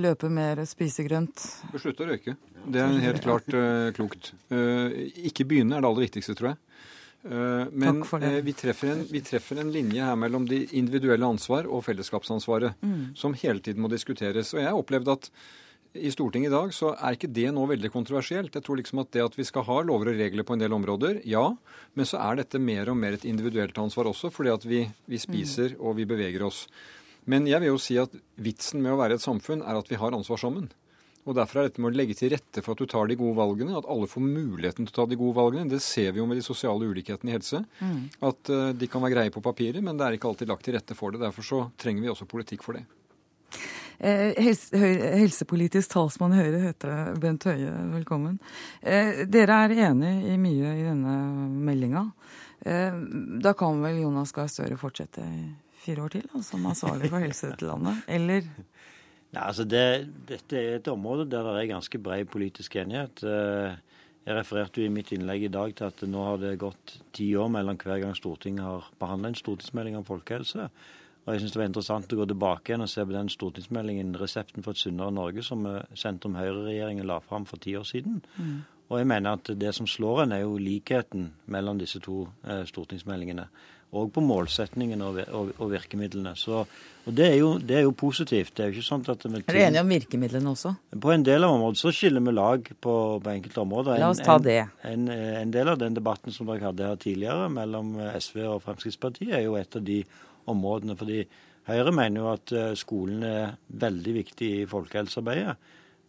løpe 0.02 0.28
mer, 0.32 0.60
spise 0.68 1.06
grønt? 1.06 1.46
Slutte 1.78 2.04
å 2.04 2.10
røyke. 2.10 2.34
Det 2.62 2.82
er 2.82 2.98
helt 3.06 3.22
klart 3.24 3.48
uh, 3.54 3.88
klokt. 3.96 4.34
Uh, 4.52 4.90
ikke 5.30 5.46
begynne 5.48 5.78
er 5.78 5.82
det 5.82 5.88
aller 5.88 6.06
viktigste, 6.06 6.36
tror 6.38 6.52
jeg. 6.52 6.60
Uh, 7.22 7.68
men 7.70 8.00
vi 8.42 8.54
treffer, 8.58 8.96
en, 8.96 9.02
vi, 9.06 9.20
treffer 9.22 9.60
en, 9.62 9.70
linje 9.70 10.02
her 10.02 10.16
mellom 10.18 10.46
de 10.50 10.64
individuelle 10.74 11.26
ansvar 11.26 11.68
og 11.70 11.84
fellesskapsansvaret, 11.86 12.74
mm. 12.82 13.12
som 13.18 13.36
hele 13.38 13.62
tiden 13.62 13.84
må 13.84 13.90
diskuteres. 13.92 14.50
Og 14.56 14.62
jeg 14.64 14.74
opplevde 14.74 15.14
at 15.20 15.30
i 15.92 16.10
Stortinget 16.10 16.48
i 16.48 16.54
dag, 16.54 16.72
så 16.72 16.94
er 16.96 17.14
ikke 17.14 17.30
det 17.30 17.50
nå 17.52 17.66
veldig 17.68 17.90
kontroversielt. 17.92 18.54
Jeg 18.56 18.64
tror 18.64 18.78
liksom 18.80 19.02
at 19.02 19.12
det 19.12 19.26
at 19.26 19.36
vi 19.36 19.44
skal 19.44 19.66
ha 19.68 19.78
lover 19.84 20.12
og 20.12 20.18
regler 20.18 20.46
på 20.48 20.56
en 20.56 20.64
del 20.64 20.72
områder, 20.72 21.20
ja. 21.28 21.44
Men 21.94 22.08
så 22.08 22.20
er 22.24 22.40
dette 22.40 22.60
mer 22.62 22.90
og 22.90 22.96
mer 22.98 23.18
et 23.18 23.26
individuelt 23.28 23.76
ansvar 23.78 24.08
også, 24.10 24.32
fordi 24.32 24.54
at 24.54 24.64
vi, 24.66 24.82
vi 25.06 25.20
spiser 25.20 25.76
og 25.78 25.98
vi 26.00 26.08
beveger 26.08 26.46
oss. 26.48 26.64
Men 27.28 27.46
jeg 27.46 27.62
vil 27.62 27.74
jo 27.74 27.82
si 27.82 27.98
at 28.00 28.14
vitsen 28.42 28.82
med 28.82 28.96
å 28.96 28.98
være 28.98 29.20
et 29.20 29.24
samfunn 29.24 29.62
er 29.62 29.78
at 29.78 29.90
vi 29.90 30.00
har 30.00 30.16
ansvar 30.16 30.40
sammen. 30.40 30.72
Og 31.22 31.36
Derfor 31.38 31.60
er 31.60 31.68
dette 31.68 31.82
med 31.82 31.92
å 31.92 31.98
legge 32.00 32.16
til 32.18 32.32
rette 32.32 32.64
for 32.64 32.74
at 32.74 32.80
du 32.82 32.90
tar 32.90 33.06
de 33.06 33.16
gode 33.18 33.36
valgene, 33.38 33.76
at 33.78 33.86
alle 33.90 34.08
får 34.10 34.24
muligheten 34.24 34.88
til 34.88 34.94
å 34.94 34.96
ta 34.96 35.04
de 35.06 35.18
gode 35.20 35.36
valgene. 35.36 35.70
Det 35.70 35.78
ser 35.84 36.10
vi 36.10 36.18
jo 36.18 36.26
med 36.26 36.40
de 36.40 36.46
sosiale 36.46 36.88
ulikhetene 36.90 37.30
i 37.30 37.36
helse. 37.36 37.62
Mm. 37.78 38.00
At 38.26 38.50
uh, 38.50 38.72
de 38.74 38.88
kan 38.90 39.04
være 39.04 39.14
greie 39.14 39.34
på 39.34 39.44
papiret, 39.44 39.78
men 39.86 40.00
det 40.00 40.08
er 40.08 40.18
ikke 40.18 40.32
alltid 40.32 40.50
lagt 40.50 40.66
til 40.66 40.74
rette 40.74 40.98
for 40.98 41.14
det. 41.14 41.22
Derfor 41.22 41.46
så 41.46 41.62
trenger 41.78 42.02
vi 42.02 42.10
også 42.10 42.26
politikk 42.26 42.66
for 42.66 42.80
det. 42.80 42.82
Eh, 44.02 44.34
helse, 44.42 44.76
helsepolitisk 45.14 45.92
talsmann 45.92 46.34
i 46.34 46.40
Høyre 46.40 46.60
heter 46.64 46.90
det. 46.90 47.20
Bent 47.22 47.44
Høie, 47.46 47.70
velkommen. 47.92 48.40
Eh, 48.82 49.22
dere 49.30 49.60
er 49.62 49.74
enig 49.92 50.14
i 50.32 50.38
mye 50.42 50.72
i 50.74 50.86
denne 50.88 51.14
meldinga. 51.68 52.08
Eh, 52.66 52.96
da 53.44 53.52
kan 53.54 53.78
vel 53.84 54.00
Jonas 54.02 54.34
Gahr 54.34 54.50
Støre 54.50 54.80
fortsette 54.80 55.22
i 55.22 55.44
fire 55.84 56.02
år 56.02 56.16
til 56.16 56.26
da, 56.32 56.42
som 56.42 56.66
ansvarlig 56.66 57.12
for 57.12 57.22
helse 57.28 57.52
til 57.54 57.70
landet, 57.70 58.02
eller? 58.10 58.50
Nei, 59.32 59.42
altså 59.42 59.64
det, 59.64 59.84
Dette 60.28 60.58
er 60.60 60.76
et 60.76 60.88
område 60.92 61.24
der 61.30 61.46
det 61.48 61.62
er 61.62 61.70
ganske 61.72 61.98
bred 61.98 62.28
politisk 62.32 62.76
enighet. 62.76 63.22
Jeg 63.22 64.36
refererte 64.36 64.82
jo 64.82 64.86
i 64.86 64.92
mitt 64.92 65.10
innlegg 65.14 65.48
i 65.48 65.52
dag 65.52 65.72
til 65.74 65.88
at 65.88 66.02
nå 66.06 66.24
har 66.26 66.36
det 66.42 66.58
gått 66.60 66.98
ti 67.16 67.32
år 67.34 67.48
mellom 67.50 67.78
hver 67.80 68.02
gang 68.04 68.12
Stortinget 68.14 68.62
har 68.62 68.90
behandla 69.00 69.32
en 69.32 69.38
stortingsmelding 69.40 69.96
om 69.98 70.04
folkehelse. 70.06 70.68
Og 71.22 71.32
jeg 71.32 71.42
syns 71.42 71.54
det 71.54 71.60
var 71.60 71.68
interessant 71.70 72.12
å 72.12 72.18
gå 72.18 72.26
tilbake 72.30 72.72
igjen 72.72 72.84
og 72.84 72.90
se 72.90 73.04
på 73.06 73.14
den 73.14 73.30
stortingsmeldingen 73.30 74.14
'Resepten 74.18 74.62
for 74.62 74.74
et 74.74 74.82
sunnere 74.82 75.14
Norge' 75.14 75.42
som 75.46 75.66
sentrum 75.94 76.34
Høyre-regjeringen 76.34 77.06
la 77.06 77.18
fram 77.18 77.46
for 77.46 77.62
ti 77.62 77.76
år 77.78 77.86
siden. 77.86 78.22
Mm. 78.36 78.62
Og 78.90 78.98
jeg 78.98 79.06
mener 79.06 79.38
at 79.38 79.50
det 79.58 79.74
som 79.74 79.86
slår 79.86 80.22
en, 80.22 80.32
er 80.32 80.42
jo 80.42 80.58
likheten 80.58 81.32
mellom 81.46 81.78
disse 81.78 82.00
to 82.00 82.28
eh, 82.44 82.64
stortingsmeldingene. 82.66 83.46
Og 83.93 84.09
på 84.09 84.22
målsettingene 84.24 85.05
og, 85.05 85.18
og, 85.36 85.51
og, 85.59 85.66
virkemidlene. 85.74 86.32
Så, 86.40 86.62
og 87.05 87.12
det 87.12 87.26
er, 87.26 87.34
jo, 87.36 87.51
det 87.61 87.76
er, 87.76 87.82
jo, 87.84 87.93
positivt. 87.93 88.55
Det 88.57 88.64
Er 88.64 88.70
jo 88.70 88.78
ikke 88.78 88.86
sånn 88.86 89.05
at... 89.12 89.26
Er 89.28 89.43
du 89.45 89.61
enig 89.61 89.82
om 89.82 89.93
virkemidlene 89.93 90.55
også? 90.55 90.72
På 91.05 91.12
en 91.12 91.26
del 91.28 91.45
av 91.45 91.59
områdene 91.59 91.82
så 91.82 91.93
skiller 91.93 92.24
vi 92.24 92.32
lag 92.32 92.72
på, 92.72 92.97
på 93.20 93.32
enkelte 93.34 93.61
områder. 93.66 94.01
La 94.01 94.09
oss 94.14 94.24
ta 94.24 94.38
det. 94.40 94.62
En, 94.88 95.05
en, 95.12 95.28
en, 95.43 95.53
del 95.53 95.74
av 95.74 95.80
den 95.82 95.99
debatten 95.99 96.32
som 96.32 96.49
dere 96.49 96.70
hadde 96.70 96.88
her 96.88 97.01
tidligere 97.05 97.53
mellom 97.53 97.99
SV 98.16 98.43
og 98.47 98.62
Fremskrittspartiet, 98.64 99.36
er 99.36 99.45
jo 99.45 99.61
et 99.61 99.76
av 99.76 99.84
de 99.84 100.01
områdene. 100.49 100.97
fordi 100.97 101.26
Høyre 101.68 101.93
mener 101.95 102.24
jo 102.24 102.32
at 102.32 102.53
eh, 102.57 102.72
skolen 102.78 103.22
er 103.26 103.55
veldig 103.84 104.16
viktig 104.16 104.49
i 104.62 104.66
folkehelsearbeidet. 104.70 105.55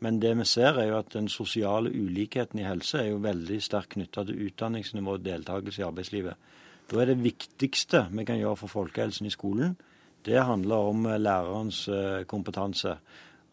Men 0.04 0.18
det 0.20 0.34
vi 0.40 0.46
ser 0.50 0.80
er 0.82 0.90
jo 0.90 0.98
at 0.98 1.14
den 1.14 1.30
sosiale 1.32 1.92
ulikheten 1.94 2.60
i 2.60 2.66
helse 2.66 3.00
er 3.00 3.12
jo 3.12 3.22
veldig 3.24 3.60
sterkt 3.64 3.94
knytta 3.94 4.26
til 4.28 4.50
utdanningsnivå 4.50 5.20
og 5.20 5.24
deltakelse 5.24 5.84
i 5.84 5.86
arbeidslivet. 5.88 6.50
Da 6.92 7.02
er 7.02 7.12
det 7.12 7.24
viktigste 7.24 8.08
vi 8.12 8.26
kan 8.28 8.40
gjøre 8.40 8.60
for 8.64 8.72
folkehelsen 8.72 9.30
i 9.30 9.34
skolen, 9.34 9.76
det 10.24 10.40
handler 10.40 10.90
om 10.92 11.06
eh, 11.06 11.20
lærerens 11.20 11.88
eh, 11.88 12.24
kompetanse. 12.28 12.98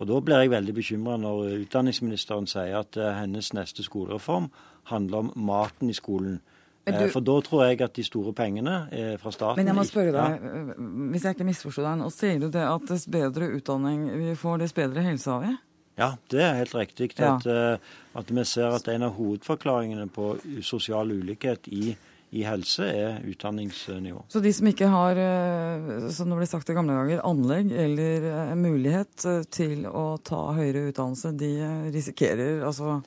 Og 0.00 0.08
Da 0.08 0.20
blir 0.24 0.40
jeg 0.40 0.50
veldig 0.50 0.74
bekymra 0.74 1.16
når 1.20 1.64
utdanningsministeren 1.66 2.46
sier 2.48 2.78
at 2.78 2.96
hennes 2.96 3.50
neste 3.52 3.84
skolereform 3.84 4.46
handler 4.88 5.26
om 5.26 5.32
maten 5.36 5.90
i 5.90 5.96
skolen. 5.96 6.38
Du, 6.86 6.94
eh, 6.94 7.10
For 7.12 7.20
da 7.20 7.34
tror 7.44 7.64
jeg 7.66 7.82
at 7.84 7.96
de 7.96 8.04
store 8.04 8.32
pengene 8.32 8.76
fra 9.20 9.30
staten 9.30 9.60
Men 9.60 9.66
jeg 9.66 9.76
må 9.76 9.84
spørre 9.84 10.14
deg, 10.14 10.46
ja. 10.46 10.76
hvis 11.12 11.26
jeg 11.26 11.36
ikke 11.36 11.48
misforstår 11.50 11.90
deg 11.90 11.98
nå, 12.00 12.12
sier 12.14 12.38
du 12.40 12.48
det 12.48 12.64
at 12.64 12.86
dess 12.88 13.04
bedre 13.06 13.50
utdanning 13.58 14.06
vi 14.14 14.34
får, 14.34 14.62
dess 14.62 14.72
bedre 14.72 15.04
helse 15.04 15.30
har 15.30 15.44
vi? 15.44 15.56
Ja, 16.00 16.14
det 16.32 16.40
er 16.40 16.54
helt 16.62 16.74
riktig. 16.74 17.10
Ja. 17.18 17.34
At, 17.34 17.46
eh, 17.46 17.78
at, 18.14 18.30
vi 18.30 18.44
ser 18.44 18.76
at 18.76 18.88
en 18.88 19.04
av 19.04 19.16
hovedforklaringene 19.18 20.08
på 20.12 20.32
sosial 20.64 21.12
ulikhet 21.12 21.68
i, 21.68 21.96
i, 22.30 22.44
helse 22.46 22.86
er 22.86 23.18
utdanningsnivå. 23.26 24.24
Så 24.30 24.42
de 24.42 24.52
som 24.54 24.68
ikke 24.70 24.90
har, 24.90 25.18
eh, 25.18 26.06
som 26.14 26.30
det 26.30 26.38
ble 26.38 26.48
sagt 26.50 26.70
i 26.70 26.76
gamle 26.76 26.96
dager, 26.96 27.24
anlegg 27.26 27.72
eller 27.72 28.54
mulighet 28.58 29.26
til 29.50 29.84
å 29.90 30.04
ta 30.22 30.52
høyere 30.56 30.88
utdannelse, 30.90 31.34
de 31.38 31.52
risikerer 31.90 32.64
altså 32.66 33.00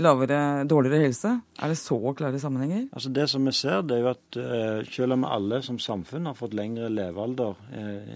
lavere, 0.00 0.64
dårligere 0.64 1.04
helse? 1.04 1.34
Er 1.60 1.68
det 1.68 1.76
så 1.76 2.00
klare 2.16 2.40
sammenhenger? 2.40 2.88
Altså 2.96 3.12
Det 3.12 3.28
som 3.28 3.44
vi 3.44 3.52
ser, 3.52 3.82
det 3.84 3.98
er 3.98 4.06
jo 4.06 4.12
at 4.14 4.88
selv 4.88 5.18
om 5.18 5.26
alle 5.28 5.60
som 5.62 5.78
samfunn 5.78 6.30
har 6.30 6.38
fått 6.38 6.56
lengre 6.56 6.88
levealder 6.88 7.60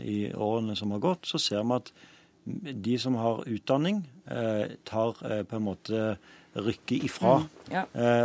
i 0.01 0.33
årene 0.33 0.77
som 0.77 0.97
har 0.97 1.05
gått, 1.05 1.29
så 1.29 1.39
ser 1.39 1.67
vi 1.69 1.77
at 1.77 1.93
de 2.47 2.97
som 3.03 3.19
har 3.19 3.45
utdanning, 3.51 4.05
uh, 4.31 4.67
tar 4.89 5.19
på 5.21 5.59
en 5.59 5.67
måte 5.67 6.17
rykket 6.57 7.05
ifra. 7.05 7.35
Mm, 7.43 7.73
ja. 7.75 7.83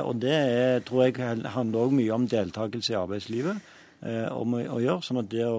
og 0.07 0.21
det 0.23 0.31
er, 0.31 0.77
tror 0.87 1.01
jeg 1.03 1.41
handler 1.51 1.81
òg 1.81 1.95
mye 1.97 2.13
om 2.15 2.27
deltakelse 2.31 2.93
i 2.93 2.95
arbeidslivet. 2.95 3.57
om 4.31 4.53
å, 4.55 4.61
å, 4.77 4.77
gjøre, 4.79 5.03
sånn 5.03 5.19
at, 5.19 5.27
det 5.33 5.43
å, 5.45 5.57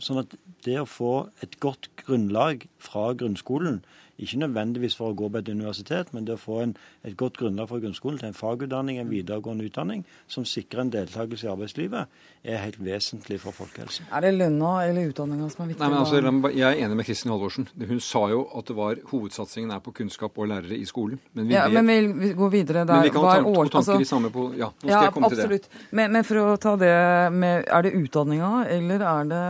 sånn 0.00 0.22
at 0.22 0.32
det 0.64 0.78
å 0.80 0.86
få 0.88 1.10
et 1.44 1.58
godt 1.60 1.90
grunnlag 2.00 2.64
fra 2.80 3.10
grunnskolen 3.12 3.82
ikke 4.18 4.38
nødvendigvis 4.44 4.96
for 4.98 5.10
å 5.10 5.16
gå 5.18 5.28
på 5.32 5.40
et 5.40 5.48
universitet, 5.50 6.12
men 6.14 6.26
det 6.28 6.36
å 6.36 6.40
få 6.40 6.60
en, 6.62 6.76
et 7.04 7.16
godt 7.18 7.38
grunnlag 7.40 7.68
for 7.70 7.82
grunnskolen 7.82 8.20
til 8.20 8.30
en 8.30 8.36
fagutdanning, 8.36 9.00
en 9.00 9.10
videregående 9.10 9.66
utdanning, 9.66 10.04
som 10.30 10.46
sikrer 10.46 10.84
en 10.84 10.92
deltakelse 10.94 11.48
i 11.48 11.50
arbeidslivet, 11.50 12.20
er 12.44 12.60
helt 12.60 12.78
vesentlig 12.84 13.40
for 13.42 13.56
folkehelsen. 13.56 14.06
Er 14.12 14.26
det 14.26 14.34
lønna 14.36 14.72
eller 14.84 15.10
utdanninga 15.10 15.48
som 15.52 15.64
er 15.64 15.72
viktig? 15.72 15.82
Nei, 15.82 15.90
men 15.90 15.98
altså, 16.02 16.52
Jeg 16.54 16.66
er 16.68 16.84
enig 16.84 16.98
med 17.00 17.08
Kristin 17.08 17.32
Halvorsen. 17.32 17.68
Hun 17.88 18.00
sa 18.04 18.24
jo 18.30 18.44
at 18.54 18.68
det 18.70 18.76
var 18.78 19.00
hovedsatsingen 19.10 19.72
er 19.74 19.82
på 19.84 19.94
kunnskap 19.96 20.38
og 20.38 20.50
lærere 20.52 20.76
i 20.76 20.84
skolen. 20.88 21.18
Men 21.32 21.48
vi, 21.48 21.56
ja, 21.56 21.66
men 21.68 22.14
vi 22.20 22.32
går 22.36 22.52
videre 22.52 22.84
der. 22.84 22.94
Men 22.94 23.08
vi 23.08 23.14
kan 23.14 23.26
ta 23.26 23.38
to 23.40 23.54
tanker 23.54 23.80
altså, 23.80 23.98
i 24.00 24.08
samme 24.08 24.30
på 24.34 24.46
Ja, 24.58 24.70
nå 24.70 24.84
skal 24.84 24.92
ja, 24.92 25.02
jeg 25.08 25.14
komme 25.16 25.30
absolutt. 25.32 25.68
til 25.68 25.80
det. 25.80 25.88
Men, 25.90 26.12
men, 26.14 26.26
for 26.28 26.42
å 26.42 26.56
ta 26.60 26.74
det 26.80 26.94
med 27.34 27.64
Er 27.64 27.86
det 27.86 27.94
utdanninga 27.98 28.52
eller 28.70 29.04
er 29.08 29.30
det 29.30 29.44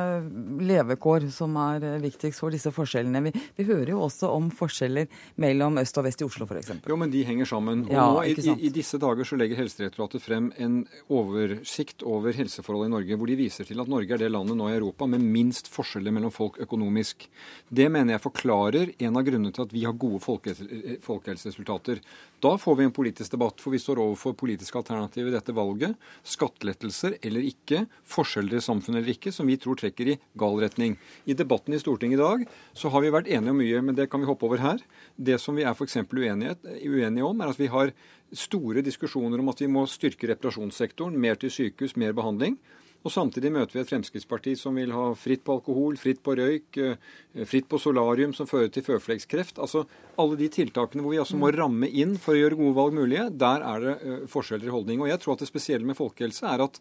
levekår 0.70 1.28
som 1.34 1.56
er 1.60 1.84
viktigst 2.02 2.40
for 2.40 2.54
disse 2.54 2.72
forskjellene? 2.74 3.22
Vi, 3.26 3.34
vi 3.58 3.68
hører 3.68 3.94
jo 3.94 4.04
også 4.06 4.30
om 4.32 4.50
forskjeller 4.59 5.09
mellom 5.42 5.78
øst 5.82 5.98
og 6.00 6.07
vest 6.07 6.22
i 6.22 6.26
Oslo 6.26 6.46
f.eks. 6.48 6.72
Jo, 6.88 6.98
men 7.00 7.12
de 7.12 7.24
henger 7.26 7.48
sammen. 7.48 7.84
Og 7.88 7.94
ja, 7.94 8.07
nå, 8.07 8.24
i, 8.30 8.57
i, 8.68 8.72
disse 8.74 9.00
dager 9.02 9.26
så 9.28 9.38
legger 9.40 9.61
Helsedirektoratet 9.61 10.22
frem 10.24 10.50
en 10.62 10.82
oversikt 11.12 12.05
over 12.07 12.36
helseforholdet 12.36 12.90
i 12.90 12.94
Norge, 12.96 13.18
hvor 13.20 13.30
de 13.30 13.38
viser 13.38 13.68
til 13.68 13.82
at 13.82 13.90
Norge 13.90 14.16
er 14.16 14.24
det 14.24 14.32
landet 14.32 14.59
nå 14.59 14.70
i 14.70 14.76
Europa 14.76 15.09
med 15.11 15.24
minst 15.24 15.70
forskjeller 15.72 16.14
mellom 16.14 16.34
folk 16.34 16.61
økonomisk. 16.64 17.28
Det 17.68 17.88
mener 17.92 18.16
jeg 18.16 18.24
forklarer 18.24 18.94
en 18.98 19.20
av 19.20 19.26
grunnene 19.26 19.55
til 19.55 19.66
at 19.66 19.74
vi 19.74 19.84
har 19.86 19.98
gode 19.98 20.22
folkehelseresultater. 20.24 22.02
Da 22.44 22.55
får 22.61 22.76
vi 22.76 22.84
en 22.84 22.92
politisk 22.92 23.32
debatt, 23.32 23.61
for 23.62 23.72
vi 23.72 23.80
står 23.80 24.02
overfor 24.02 24.34
politiske 24.36 24.76
alternativer 24.76 25.30
i 25.30 25.36
dette 25.36 25.55
valget. 25.57 25.94
Skattelettelser 26.28 27.16
eller 27.24 27.46
ikke, 27.48 27.84
forskjeller 28.05 28.59
i 28.59 28.64
samfunnet 28.64 29.00
eller 29.00 29.14
ikke, 29.14 29.32
som 29.32 29.48
vi 29.48 29.57
tror 29.61 29.78
trekker 29.80 30.12
i 30.12 30.18
gal 30.38 30.61
retning. 30.61 30.98
I 31.24 31.36
debatten 31.38 31.72
i 31.72 31.80
Stortinget 31.80 32.18
i 32.18 32.22
dag 32.22 32.44
så 32.76 32.92
har 32.92 33.05
vi 33.05 33.12
vært 33.14 33.30
enige 33.32 33.55
om 33.55 33.61
mye, 33.62 33.80
men 33.86 33.96
det 33.96 34.11
kan 34.12 34.20
vi 34.20 34.28
hoppe 34.28 34.43
over 34.47 34.62
her. 34.62 34.84
Det 35.16 35.40
som 35.42 35.57
vi 35.57 35.64
er 35.64 35.74
f.eks. 35.74 35.99
uenige 36.12 37.26
om, 37.26 37.40
er 37.40 37.51
at 37.53 37.61
vi 37.61 37.70
har 37.72 37.92
store 38.34 38.82
diskusjoner 38.84 39.40
om 39.40 39.51
at 39.53 39.61
vi 39.62 39.70
må 39.70 39.84
styrke 39.90 40.30
reparasjonssektoren, 40.32 41.18
mer 41.20 41.38
til 41.40 41.53
sykehus, 41.53 41.97
mer 42.01 42.16
behandling. 42.16 42.59
Og 43.05 43.12
Samtidig 43.12 43.51
møter 43.53 43.76
vi 43.76 43.82
et 43.82 43.90
Fremskrittsparti 43.90 44.55
som 44.57 44.78
vil 44.80 44.92
ha 44.97 45.11
fritt 45.18 45.42
på 45.45 45.59
alkohol, 45.59 45.99
fritt 46.01 46.22
på 46.24 46.38
røyk, 46.38 46.78
eh, 46.80 47.45
fritt 47.45 47.68
på 47.68 47.76
solarium 47.80 48.32
som 48.32 48.49
fører 48.49 48.70
til 48.72 48.82
føflekkskreft. 48.86 49.61
Altså 49.61 49.84
alle 50.16 50.38
de 50.40 50.49
tiltakene 50.49 51.05
hvor 51.05 51.12
vi 51.12 51.20
altså 51.20 51.36
må 51.36 51.53
ramme 51.53 51.90
inn 51.90 52.16
for 52.16 52.32
å 52.32 52.40
gjøre 52.40 52.57
gode 52.57 52.78
valg 52.78 52.97
mulige, 52.97 53.28
der 53.28 53.61
er 53.61 53.84
det 53.84 53.95
uh, 54.01 54.22
forskjeller 54.32 54.70
i 54.70 54.72
holdning. 54.72 55.05
Og 55.05 55.12
jeg 55.12 55.20
tror 55.20 55.36
at 55.36 55.45
det 55.45 55.51
spesielle 55.51 55.84
med 55.84 56.01
folkehelse 56.01 56.49
er 56.49 56.64
at 56.64 56.80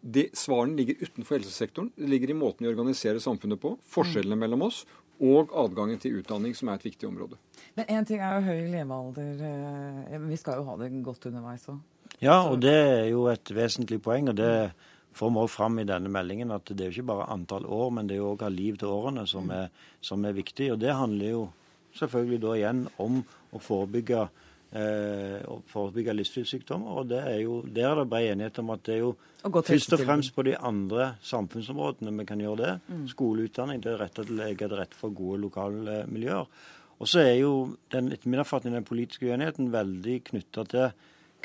de, 0.00 0.28
svarene 0.32 0.78
ligger 0.78 1.04
utenfor 1.04 1.36
helsesektoren. 1.36 1.92
Det 1.98 2.08
ligger 2.08 2.32
i 2.32 2.38
måten 2.38 2.64
vi 2.64 2.72
organiserer 2.72 3.20
samfunnet 3.20 3.60
på, 3.60 3.74
forskjellene 3.92 4.40
mellom 4.40 4.64
oss, 4.70 4.86
og 5.18 5.54
adgangen 5.64 5.98
til 5.98 6.20
utdanning, 6.20 6.54
som 6.54 6.70
er 6.70 6.78
et 6.78 6.86
viktig 6.86 7.08
område. 7.08 7.38
Men 7.76 7.88
én 7.90 8.06
ting 8.06 8.20
er 8.22 8.38
jo 8.38 8.46
høy 8.46 8.68
levealder. 8.72 9.42
Eh, 9.48 10.18
vi 10.28 10.38
skal 10.38 10.60
jo 10.60 10.68
ha 10.68 10.76
det 10.80 10.92
godt 11.04 11.26
underveis 11.30 11.66
òg. 11.70 11.80
Ja, 12.22 12.40
og 12.48 12.60
det 12.62 12.74
er 12.74 13.04
jo 13.12 13.26
et 13.30 13.50
vesentlig 13.54 14.00
poeng. 14.02 14.28
og 14.28 14.36
det 14.36 14.72
får 15.18 15.30
vi 15.30 15.40
også 15.42 15.56
fram 15.56 15.78
i 15.78 15.86
denne 15.86 16.10
meldingen 16.12 16.50
at 16.54 16.70
det 16.70 16.80
er 16.80 16.90
jo 16.90 17.00
ikke 17.00 17.10
bare 17.10 17.30
antall 17.34 17.66
år, 17.66 17.90
men 17.90 18.08
det 18.08 18.16
er 18.16 18.22
jo 18.22 18.34
òg 18.34 18.44
liv 18.54 18.78
til 18.78 18.92
årene 18.92 19.26
som 19.26 19.50
er, 19.50 19.70
som 20.00 20.24
er, 20.24 20.36
viktig. 20.36 20.72
Og 20.72 20.80
det 20.80 20.94
handler 20.94 21.30
jo 21.30 21.48
selvfølgelig 21.98 22.40
da 22.44 22.54
igjen 22.54 22.84
om 23.02 23.22
å 23.52 23.62
forebygge, 23.62 24.28
forebygge 24.68 26.12
livsstilssykdommer. 26.12 27.00
Og 27.00 27.08
det 27.08 27.20
er 27.24 27.38
jo, 27.40 27.60
der 27.64 27.90
er 27.90 28.02
det 28.02 28.08
bred 28.10 28.32
enighet 28.32 28.58
om 28.60 28.72
at 28.74 28.82
det 28.84 28.94
er 28.94 28.98
jo 29.00 29.12
først 29.42 29.94
og 29.96 30.02
fremst 30.02 30.34
på 30.36 30.44
de 30.44 30.56
andre 30.56 31.14
samfunnsområdene 31.24 32.12
vi 32.18 32.26
kan 32.28 32.42
gjøre 32.42 32.60
det. 32.62 32.74
Mm. 32.88 33.06
Skoleutdanning, 33.08 33.82
det 33.84 33.94
er 33.94 34.02
rett 34.02 34.18
til 34.18 34.28
å 34.28 34.40
legge 34.42 34.68
til 34.68 34.76
rette 34.76 34.98
for 34.98 35.14
gode 35.16 35.40
lokalmiljøer. 35.46 36.50
Og 36.98 37.08
så 37.08 37.22
er 37.22 37.36
jo 37.38 37.52
den, 37.94 38.10
etter 38.12 38.28
min 38.30 38.42
oppfatning 38.42 38.74
den 38.74 38.86
politiske 38.86 39.28
uenigheten 39.28 39.70
veldig 39.72 40.16
knytta 40.32 40.64
til 40.72 40.88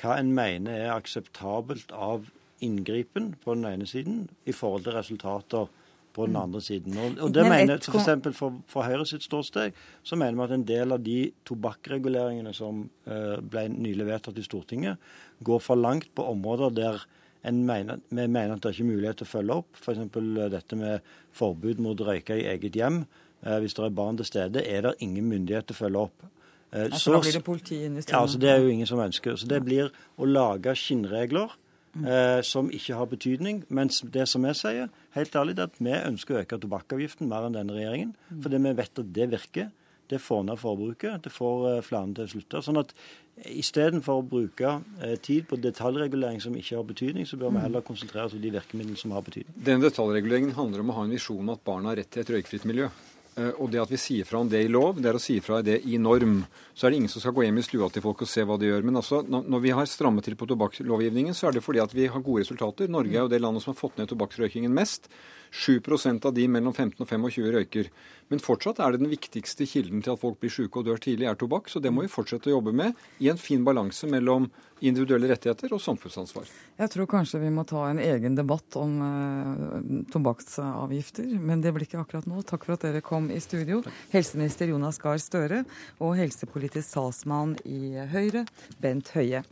hva 0.01 0.17
en 0.17 0.31
mener 0.33 0.73
er 0.73 0.95
akseptabelt 0.95 1.93
av 1.93 2.25
inngripen 2.63 3.33
på 3.43 3.53
den 3.53 3.67
ene 3.69 3.87
siden 3.87 4.23
i 4.49 4.55
forhold 4.55 4.87
til 4.87 4.97
resultater 4.97 5.69
på 6.13 6.27
den 6.27 6.35
mm. 6.35 6.41
andre 6.41 6.61
siden. 6.61 6.97
Og, 6.97 7.17
og 7.25 7.33
det 7.33 7.45
mener, 7.49 7.81
for 7.81 7.99
eksempel 7.99 8.35
for, 8.37 8.59
for 8.69 8.85
Høyre 8.85 9.05
sitt 9.09 9.25
ståsted 9.25 9.73
så 10.05 10.19
mener 10.19 10.37
vi 10.37 10.45
at 10.45 10.55
en 10.57 10.67
del 10.67 10.95
av 10.95 11.01
de 11.03 11.17
tobakkreguleringene 11.47 12.53
som 12.55 12.85
uh, 13.09 13.39
ble 13.41 13.65
nylig 13.73 14.07
vedtatt 14.07 14.37
i 14.37 14.45
Stortinget, 14.45 15.01
går 15.43 15.63
for 15.63 15.79
langt 15.79 16.11
på 16.15 16.25
områder 16.29 16.75
der 16.77 17.05
mener, 17.51 17.99
vi 18.09 18.27
mener 18.27 18.55
at 18.55 18.63
det 18.63 18.69
er 18.69 18.77
ikke 18.77 18.91
mulighet 18.91 19.19
til 19.19 19.27
å 19.27 19.31
følge 19.31 19.57
opp. 19.63 19.79
F.eks. 19.81 20.03
Uh, 20.15 20.45
dette 20.53 20.79
med 20.79 21.15
forbud 21.35 21.81
mot 21.83 21.99
å 21.99 22.11
røyke 22.11 22.37
i 22.39 22.45
eget 22.53 22.77
hjem. 22.79 23.03
Uh, 23.43 23.57
hvis 23.63 23.75
det 23.75 23.87
er 23.87 23.97
barn 23.97 24.19
til 24.19 24.29
stede, 24.29 24.63
er 24.63 24.87
det 24.87 24.93
ingen 25.03 25.27
myndighet 25.27 25.67
til 25.67 25.77
å 25.77 25.81
følge 25.81 26.05
opp. 26.07 26.29
Uh, 26.73 26.85
altså, 26.85 27.17
da 27.17 27.23
blir 27.25 27.35
det 27.39 27.43
politi 27.45 27.81
inn 27.87 27.97
i 27.97 28.05
stedet? 28.05 28.15
Ja, 28.15 28.21
altså, 28.21 28.39
det 28.39 28.53
er 28.53 28.63
jo 28.63 28.71
ingen 28.71 28.89
som 28.89 29.01
ønsker. 29.03 29.35
Så 29.35 29.49
det 29.49 29.59
blir 29.65 29.91
å 30.15 30.29
lage 30.29 30.77
skinnregler 30.79 31.57
eh, 32.01 32.41
som 32.45 32.71
ikke 32.73 32.97
har 32.97 33.09
betydning. 33.11 33.63
Mens 33.69 34.01
det 34.15 34.27
som 34.31 34.45
vi 34.45 34.55
sier, 34.57 34.91
helt 35.17 35.35
ærlig, 35.39 35.57
er 35.57 35.69
at 35.69 35.79
vi 35.79 35.93
ønsker 35.93 36.35
å 36.35 36.43
øke 36.43 36.59
tobakkavgiften 36.63 37.29
mer 37.29 37.47
enn 37.47 37.57
denne 37.57 37.77
regjeringen. 37.77 38.13
Fordi 38.43 38.61
vi 38.65 38.75
vet 38.81 39.03
at 39.03 39.15
det 39.19 39.31
virker. 39.37 39.71
Det 40.11 40.19
får 40.19 40.43
ned 40.45 40.59
forbruket. 40.59 41.23
Det 41.25 41.31
får 41.33 41.69
eh, 41.71 41.83
flere 41.85 42.13
til 42.17 42.25
å 42.25 42.33
slutte. 42.35 42.63
Sånn 42.65 42.81
at 42.81 42.95
Istedenfor 43.33 44.19
å 44.21 44.25
bruke 44.29 44.75
eh, 45.01 45.15
tid 45.17 45.47
på 45.49 45.57
detaljregulering 45.57 46.37
som 46.43 46.53
ikke 46.53 46.75
har 46.77 46.83
betydning, 46.85 47.25
så 47.25 47.39
bør 47.41 47.55
vi 47.55 47.63
heller 47.63 47.81
konsentrere 47.85 48.27
oss 48.27 48.35
om 48.37 48.43
de 48.43 48.51
virkemidlene 48.53 48.99
som 48.99 49.15
har 49.15 49.25
betydning. 49.25 49.55
Den 49.57 49.81
detaljreguleringen 49.81 50.53
handler 50.53 50.83
om 50.83 50.91
å 50.93 50.97
ha 50.99 51.05
en 51.07 51.15
visjon 51.15 51.41
om 51.41 51.55
at 51.55 51.63
barna 51.65 51.89
har 51.89 51.97
rett 51.97 52.11
til 52.13 52.21
et 52.21 52.29
røykfritt 52.35 52.67
miljø. 52.69 52.91
Eh, 53.35 53.49
og 53.57 53.71
det 53.73 53.81
at 53.81 53.91
vi 53.91 53.97
sier 53.97 54.27
fra 54.29 54.41
om 54.43 54.49
det 54.49 54.61
i 54.61 54.69
lov, 54.71 54.99
det 55.01 55.09
er 55.09 55.17
å 55.17 55.21
si 55.21 55.39
fra 55.41 55.61
det 55.65 55.79
i 55.89 55.97
norm. 56.01 56.43
Så 56.73 56.85
er 56.85 56.93
det 56.93 56.99
ingen 57.01 57.11
som 57.11 57.23
skal 57.23 57.33
gå 57.33 57.45
hjem 57.47 57.61
i 57.61 57.65
stua 57.65 57.89
til 57.93 58.03
folk 58.05 58.21
og 58.21 58.29
se 58.29 58.45
hva 58.45 58.59
de 58.61 58.69
gjør. 58.69 58.85
Men 58.85 58.99
altså, 59.01 59.23
når 59.25 59.63
vi 59.63 59.73
har 59.73 59.89
strammet 59.89 60.27
til 60.27 60.37
på 60.37 60.47
tobakkslovgivningen, 60.51 61.37
så 61.37 61.49
er 61.49 61.57
det 61.57 61.65
fordi 61.65 61.81
at 61.83 61.95
vi 61.97 62.09
har 62.13 62.25
gode 62.25 62.43
resultater. 62.45 62.91
Norge 62.91 63.15
er 63.15 63.25
jo 63.25 63.31
det 63.31 63.41
landet 63.41 63.65
som 63.65 63.73
har 63.73 63.79
fått 63.79 63.97
ned 63.97 64.11
tobakksrøykingen 64.11 64.73
mest. 64.73 65.09
7% 65.53 66.25
av 66.25 66.33
de 66.33 66.47
mellom 66.49 66.73
15 66.73 67.01
og 67.03 67.09
25 67.09 67.51
røyker. 67.53 67.89
Men 68.33 68.41
fortsatt 68.41 68.79
er 68.81 68.93
det 68.93 69.03
den 69.03 69.11
viktigste 69.11 69.67
kilden 69.69 70.01
til 70.01 70.15
at 70.15 70.21
folk 70.21 70.39
blir 70.41 70.53
syke 70.53 70.81
og 70.81 70.87
dør 70.87 71.01
tidlig, 71.01 71.27
er 71.29 71.37
tobakk. 71.37 71.69
Så 71.69 71.81
det 71.81 71.93
må 71.93 72.05
vi 72.05 72.13
fortsette 72.13 72.49
å 72.49 72.57
jobbe 72.57 72.73
med 72.73 72.97
i 73.21 73.29
en 73.29 73.41
fin 73.41 73.65
balanse 73.65 74.09
mellom 74.09 74.49
individuelle 74.83 75.29
rettigheter 75.31 75.73
og 75.75 75.81
samfunnsansvar. 75.83 76.49
Jeg 76.79 76.91
tror 76.93 77.09
kanskje 77.09 77.41
vi 77.43 77.51
må 77.53 77.65
ta 77.67 77.85
en 77.89 78.01
egen 78.03 78.37
debatt 78.37 78.77
om 78.79 78.97
eh, 79.07 79.83
tobakksavgifter, 80.13 81.29
men 81.39 81.63
det 81.63 81.73
blir 81.75 81.87
ikke 81.87 82.01
akkurat 82.03 82.27
nå. 82.29 82.43
Takk 82.47 82.67
for 82.67 82.77
at 82.77 82.85
dere 82.87 83.03
kom 83.05 83.29
i 83.31 83.39
studio. 83.43 83.81
Helseminister 84.13 84.71
Jonas 84.73 84.99
Gahr 85.01 85.21
Støre 85.21 85.63
og 85.99 86.17
helsepolitisk 86.19 86.97
talsmann 86.97 87.57
i 87.65 87.95
Høyre, 88.13 88.45
Bent 88.83 89.13
Høie. 89.15 89.43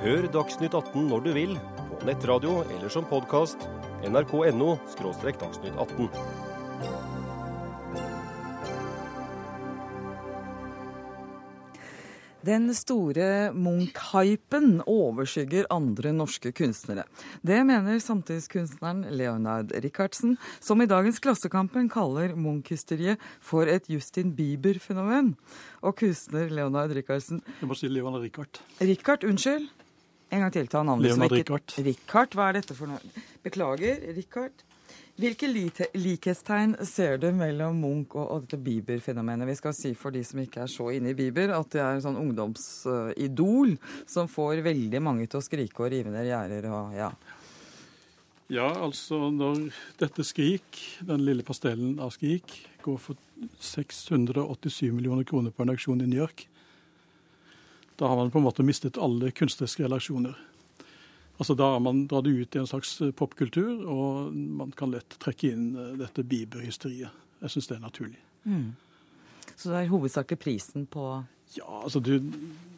Hør 0.00 0.30
Dagsnytt 0.32 0.72
18 0.72 1.10
når 1.10 1.26
du 1.26 1.34
vil, 1.36 1.58
på 1.90 2.06
nettradio 2.08 2.62
eller 2.70 2.92
som 2.92 3.04
podkast 3.04 3.68
nrk.no– 4.08 4.78
dagsnytt 5.44 5.76
18. 5.76 6.49
Den 12.40 12.70
store 12.72 13.50
Munch-hypen 13.52 14.78
overskygger 14.88 15.66
andre 15.68 16.12
norske 16.16 16.52
kunstnere. 16.56 17.04
Det 17.44 17.58
mener 17.68 17.98
samtidskunstneren 18.00 19.02
Leonard 19.12 19.74
Ricardsen, 19.84 20.38
som 20.60 20.80
i 20.80 20.88
dagens 20.88 21.20
Klassekampen 21.20 21.90
kaller 21.92 22.32
Munch-hysteriet 22.32 23.20
for 23.44 23.68
et 23.68 23.90
Justin 23.92 24.32
Bieber-fenomen. 24.32 25.34
Og 25.84 25.98
kunstner 26.00 26.48
Leonard 26.48 26.96
Ricardsen 26.96 27.42
Du 27.60 27.68
må 27.68 27.76
si 27.76 27.92
Leonard 27.92 28.24
Ricard. 28.24 28.62
Ricard, 28.80 29.28
unnskyld. 29.28 29.68
En 30.32 30.40
gang 30.40 30.52
til, 30.54 30.72
ta 30.72 30.80
navnet. 30.86 31.10
Leonard 31.10 31.36
Ricard. 31.36 31.76
Ricard, 31.84 32.38
hva 32.38 32.48
er 32.48 32.60
dette 32.62 32.78
for 32.78 32.88
noe? 32.88 33.26
Beklager, 33.44 34.00
Ricard. 34.16 34.64
Hvilke 35.20 35.50
likhetstegn 35.52 36.78
ser 36.88 37.18
du 37.20 37.26
mellom 37.36 37.76
Munch 37.82 38.14
og, 38.16 38.24
og 38.24 38.44
dette 38.46 38.56
Bieber-fenomenet? 38.64 39.50
Vi 39.50 39.56
skal 39.58 39.74
si 39.76 39.90
for 39.98 40.14
de 40.14 40.22
som 40.24 40.40
ikke 40.40 40.62
er 40.64 40.70
så 40.72 40.86
inne 40.96 41.12
i 41.12 41.16
Bieber, 41.18 41.52
at 41.52 41.68
det 41.74 41.82
er 41.82 41.98
en 41.98 42.04
sånn 42.06 42.16
ungdomsidol 42.22 43.74
som 44.08 44.30
får 44.32 44.62
veldig 44.64 45.02
mange 45.04 45.26
til 45.28 45.42
å 45.42 45.44
skrike 45.44 45.84
og 45.84 45.92
rive 45.92 46.14
ned 46.14 46.30
gjerder 46.30 46.70
og 46.72 46.96
ja. 46.96 47.10
Ja, 48.50 48.70
altså 48.72 49.28
når 49.34 49.68
dette 50.00 50.24
Skrik, 50.26 50.80
den 51.06 51.26
lille 51.26 51.44
pastellen 51.46 52.00
av 52.02 52.14
Skrik, 52.16 52.56
går 52.80 52.96
for 52.98 53.20
687 53.60 54.88
millioner 54.88 55.28
kroner 55.28 55.52
på 55.52 55.66
en 55.66 55.74
auksjon 55.74 56.00
i 56.00 56.08
New 56.08 56.22
York, 56.22 56.46
da 58.00 58.08
har 58.08 58.16
man 58.16 58.32
på 58.32 58.40
en 58.40 58.48
måte 58.48 58.64
mistet 58.64 58.96
alle 58.96 59.34
kunstneriske 59.36 59.84
relasjoner. 59.84 60.32
Altså 61.40 61.54
Da 61.56 61.70
har 61.72 61.80
man 61.80 62.04
dratt 62.06 62.26
ut 62.28 62.56
i 62.56 62.60
en 62.60 62.68
slags 62.68 62.98
eh, 63.00 63.14
popkultur, 63.16 63.86
og 63.88 64.32
man 64.34 64.74
kan 64.76 64.92
lett 64.92 65.16
trekke 65.22 65.54
inn 65.54 65.70
eh, 65.72 65.94
dette 66.02 66.24
Bieber-hysteriet. 66.28 67.16
Jeg 67.40 67.54
syns 67.54 67.70
det 67.70 67.76
er 67.78 67.86
naturlig. 67.86 68.20
Mm. 68.44 68.74
Så 69.54 69.70
det 69.70 69.78
er 69.78 69.92
hovedsakelig 69.92 70.40
prisen 70.40 70.84
på 70.88 71.04
Ja, 71.56 71.64
altså 71.82 72.00
du, 72.00 72.14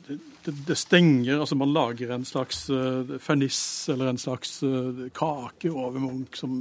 det, 0.06 0.18
det, 0.66 0.76
stenger 0.78 1.42
Altså 1.42 1.54
man 1.54 1.74
lager 1.74 2.10
en 2.10 2.24
slags 2.26 2.64
uh, 2.70 3.18
ferniss 3.22 3.88
eller 3.92 4.10
en 4.10 4.18
slags 4.18 4.56
uh, 4.62 5.04
kake 5.14 5.70
over 5.70 6.02
Munch, 6.02 6.38
som 6.40 6.54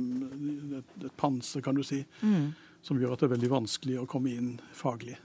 et, 0.78 0.94
et 1.06 1.16
panser, 1.18 1.62
kan 1.66 1.78
du 1.78 1.82
si, 1.86 2.04
mm. 2.22 2.52
som 2.86 3.02
gjør 3.02 3.16
at 3.16 3.24
det 3.24 3.30
er 3.30 3.36
veldig 3.38 3.54
vanskelig 3.54 4.02
å 4.02 4.10
komme 4.10 4.34
inn 4.34 4.56
faglig. 4.78 5.18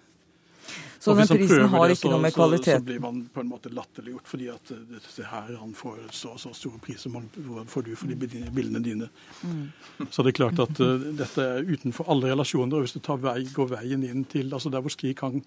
Så 0.98 1.14
den 1.14 1.28
prisen 1.28 1.68
har 1.70 1.92
ikke 1.92 2.10
noe 2.10 2.22
med 2.24 2.34
kvalitet 2.34 2.80
så, 2.80 2.84
blir 2.84 2.98
man 3.02 3.20
på 3.30 3.42
en 3.42 3.50
måte 3.50 3.70
latterliggjort 3.70 4.26
fordi 4.26 4.48
at 4.50 4.72
eh, 4.74 5.04
se 5.06 5.26
her, 5.28 5.52
han 5.60 5.74
får 5.76 6.00
så 6.16 6.32
så 6.40 6.50
store 6.56 6.80
priser, 6.82 7.12
hvor 7.12 7.68
får 7.70 7.86
du 7.86 7.92
for 7.94 8.10
de 8.10 8.16
bildene 8.18 8.82
dine? 8.82 9.08
Mm. 9.42 10.08
Så 10.10 10.24
det 10.24 10.32
er 10.32 10.38
klart 10.40 10.62
at 10.64 10.82
uh, 10.82 11.06
dette 11.20 11.46
er 11.46 11.68
utenfor 11.68 12.10
alle 12.10 12.32
relasjoner. 12.32 12.80
og 12.80 12.86
Hvis 12.86 12.96
du 12.96 13.12
vei, 13.22 13.38
går 13.54 13.70
veien 13.76 14.02
inn 14.08 14.26
til 14.26 14.50
altså 14.50 14.72
der 14.72 14.82
hvor 14.82 14.94
Skrik 14.94 15.22
hang 15.22 15.42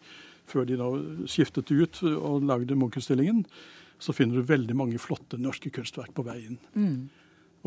før 0.50 0.66
de 0.66 0.80
nå 0.80 0.90
skiftet 1.30 1.70
ut 1.72 2.02
og 2.08 2.46
lagde 2.48 2.78
Munch-utstillingen, 2.80 3.44
så 4.00 4.16
finner 4.16 4.40
du 4.40 4.48
veldig 4.48 4.76
mange 4.80 5.00
flotte 5.02 5.38
norske 5.38 5.70
kunstverk 5.76 6.16
på 6.16 6.26
veien. 6.26 6.58
Mm. 6.74 7.10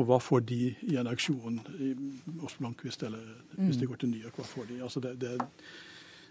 Og 0.01 0.09
hva 0.09 0.17
får 0.23 0.47
de 0.49 0.61
i 0.89 0.97
en 0.97 1.11
auksjon 1.11 1.61
hos 2.41 2.57
Blankvist, 2.59 3.05
eller 3.05 3.21
hvis 3.59 3.77
de 3.77 3.85
mm. 3.85 3.91
går 3.91 4.01
til 4.01 4.13
New 4.15 4.25
York, 4.25 4.39
hva 4.41 4.49
får 4.49 4.71
de? 4.71 4.79
Altså 4.83 5.03
det, 5.05 5.19
det 5.21 5.37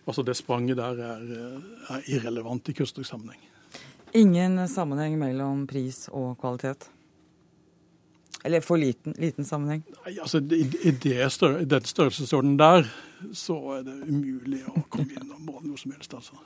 Altså 0.07 0.23
Det 0.25 0.35
spranget 0.37 0.77
der 0.77 0.97
er, 1.05 1.27
er 1.89 2.07
irrelevant 2.07 2.69
i 2.69 2.73
kunstnersammenheng. 2.73 3.41
Ingen 4.13 4.67
sammenheng 4.67 5.19
mellom 5.19 5.67
pris 5.67 6.07
og 6.11 6.35
kvalitet? 6.41 6.89
Eller 8.43 8.63
for 8.65 8.81
liten, 8.81 9.13
liten 9.21 9.45
sammenheng? 9.45 9.83
Nei, 10.01 10.15
altså 10.17 10.41
I, 10.41 10.65
i, 10.89 11.13
større, 11.29 11.61
i 11.61 11.69
den 11.69 11.85
størrelsesordenen 11.85 12.57
der, 12.59 12.89
så 13.37 13.57
er 13.77 13.85
det 13.85 13.99
umulig 14.09 14.63
å 14.65 14.81
komme 14.89 15.13
inn 15.13 15.29
og 15.29 15.43
måle 15.45 15.69
noe 15.69 15.77
som 15.77 15.93
helst. 15.93 16.15
altså. 16.17 16.41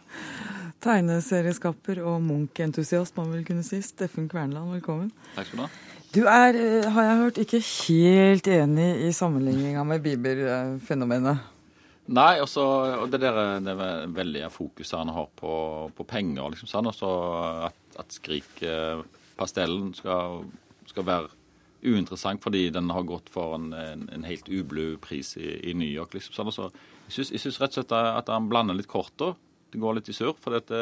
Tegneserieskaper 0.83 2.03
og 2.03 2.19
Munch-entusiast, 2.25 3.15
man 3.15 3.31
vil 3.31 3.47
kunne 3.47 3.63
si. 3.63 3.79
Steffen 3.85 4.27
Kverneland, 4.31 4.75
velkommen. 4.75 5.11
Takk 5.37 5.47
skal 5.47 5.61
du 5.61 5.65
ha. 5.65 5.71
Du 6.15 6.21
er, 6.31 6.55
eh, 6.55 6.91
har 6.91 7.03
jeg 7.03 7.17
hørt, 7.23 7.37
ikke 7.37 7.63
helt 7.63 8.47
enig 8.47 8.89
i 9.07 9.11
sammenligninga 9.15 9.83
med 9.83 10.03
Bieber-fenomenet? 10.03 11.54
Nei, 12.05 12.35
også, 12.37 12.63
og 13.01 13.09
det 13.09 13.23
der 13.23 13.57
det 13.65 13.73
veldige 14.13 14.51
fokuset 14.53 14.99
han 14.99 15.09
har 15.09 15.25
på, 15.39 15.53
på 15.97 16.05
penger, 16.05 16.51
liksom 16.53 16.69
sånn. 16.69 16.89
Også 16.91 17.09
at, 17.65 17.79
at 17.97 18.13
Skrik-pastellen 18.13 19.89
skal, 19.97 20.43
skal, 20.85 21.07
være 21.07 21.31
uinteressant 21.85 22.41
fordi 22.41 22.67
den 22.73 22.91
har 22.93 23.07
gått 23.09 23.31
for 23.33 23.57
en, 23.57 23.71
en, 23.73 24.05
en 24.13 24.25
helt 24.25 24.47
ublu 24.49 24.99
pris 25.01 25.33
i, 25.37 25.55
i, 25.71 25.73
New 25.73 25.89
York. 25.89 26.13
liksom 26.13 26.37
sånn. 26.37 26.53
Så 27.09 27.25
jeg 27.25 27.41
syns 27.41 27.59
rett 27.61 27.73
og 27.73 27.81
slett 27.81 27.97
at 27.97 28.29
han 28.29 28.49
blander 28.53 28.77
litt 28.77 28.89
kort 28.91 29.13
da. 29.21 29.33
Det 29.73 29.81
går 29.81 29.97
litt 29.97 30.13
i 30.13 30.15
surr. 30.15 30.37
For 30.37 30.53
dette, 30.53 30.79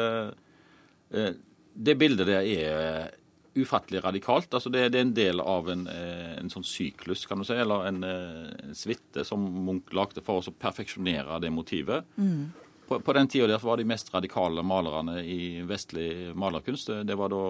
eh, 1.16 1.32
det 1.72 1.98
bildet 2.00 2.28
der 2.28 2.44
er 2.44 3.14
ufattelig 3.54 4.02
radikalt. 4.04 4.54
altså 4.54 4.70
Det, 4.70 4.88
det 4.92 4.98
er 5.00 5.06
en 5.06 5.14
del 5.14 5.40
av 5.40 5.70
en, 5.70 5.86
eh, 5.90 6.34
en, 6.40 6.50
sånn 6.50 6.66
syklus, 6.66 7.24
kan 7.30 7.38
du 7.38 7.46
si, 7.46 7.54
eller 7.54 7.86
en, 7.88 8.02
en 8.04 8.76
suite 8.76 9.24
som 9.24 9.42
Munch 9.66 9.94
lagde 9.94 10.24
for 10.24 10.42
å 10.42 10.54
perfeksjonere 10.58 11.40
det 11.42 11.52
motivet. 11.54 12.06
Mm. 12.16 12.52
På, 12.84 12.98
på, 13.00 13.14
den 13.16 13.28
tida 13.32 13.56
var 13.62 13.80
de 13.80 13.86
mest 13.88 14.10
radikale 14.12 14.62
malerne 14.66 15.22
i 15.24 15.62
vestlig 15.64 16.34
malerkunst 16.36 16.90
det 17.08 17.16
var 17.16 17.30
da 17.32 17.40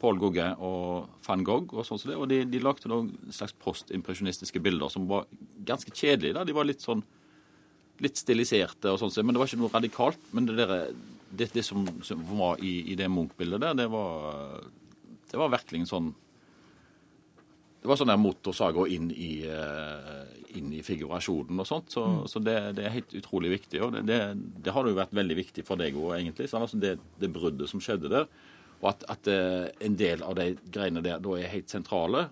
Paul 0.00 0.16
Gugge 0.22 0.46
og 0.56 1.10
van 1.26 1.44
Gogh. 1.44 1.74
Og 1.74 1.84
sånn 1.84 2.00
som 2.00 2.12
det, 2.12 2.16
og 2.16 2.30
de, 2.30 2.42
de 2.48 2.62
lagde 2.64 2.88
noen 2.88 3.10
slags 3.34 3.52
postimpresjonistiske 3.60 4.62
bilder 4.64 4.92
som 4.92 5.08
var 5.10 5.28
ganske 5.68 5.92
kjedelige. 5.92 6.38
da, 6.38 6.46
De 6.48 6.56
var 6.56 6.68
litt 6.68 6.84
sånn 6.84 7.04
litt 8.00 8.16
stiliserte, 8.16 8.88
og 8.88 9.00
sånn, 9.00 9.12
men 9.26 9.36
det 9.36 9.42
var 9.42 9.50
ikke 9.50 9.60
noe 9.60 9.74
radikalt. 9.74 10.20
Men 10.32 10.48
det, 10.48 10.56
der, 10.56 10.88
det, 11.28 11.50
det 11.52 11.64
som, 11.66 11.84
som, 12.06 12.22
var 12.32 12.62
i, 12.64 12.78
i 12.92 12.96
det 12.96 13.10
Munch-bildet 13.12 13.60
der, 13.60 13.76
det 13.82 13.88
var, 13.92 14.62
det 15.30 15.38
var 15.40 15.52
virkelig 15.54 15.84
en 15.84 15.90
sånn 15.90 16.10
det 17.80 17.88
var 17.88 17.96
sånn 17.96 18.10
der 18.12 18.20
motorsaga 18.20 18.82
inn, 18.92 19.06
i, 19.08 19.30
uh, 19.48 20.26
inn 20.58 20.68
i 20.76 20.82
figurasjonen 20.84 21.62
og 21.62 21.68
sånt. 21.68 21.94
Så, 21.94 22.02
mm. 22.04 22.18
så 22.28 22.42
det, 22.44 22.56
det, 22.76 22.84
er 22.84 22.96
helt 22.98 23.14
utrolig 23.16 23.54
viktig. 23.54 23.80
Og 23.86 23.94
det, 23.94 24.02
det, 24.10 24.18
det 24.66 24.74
har 24.76 24.84
jo 24.84 24.98
vært 24.98 25.14
veldig 25.16 25.36
viktig 25.38 25.64
for 25.64 25.80
deg 25.80 25.96
òg, 25.96 26.12
egentlig. 26.18 26.50
Sånn, 26.52 26.66
altså 26.66 26.80
det, 26.82 26.98
det, 27.22 27.30
bruddet 27.32 27.72
som 27.72 27.80
skjedde 27.80 28.12
der. 28.12 28.28
Og 28.82 28.90
at, 28.92 29.06
at 29.16 29.32
uh, 29.32 29.70
en 29.80 29.96
del 29.96 30.26
av 30.26 30.36
de 30.36 30.50
greiene 30.68 31.00
der 31.06 31.24
da 31.24 31.38
er 31.38 31.54
helt 31.54 31.72
sentrale. 31.72 32.26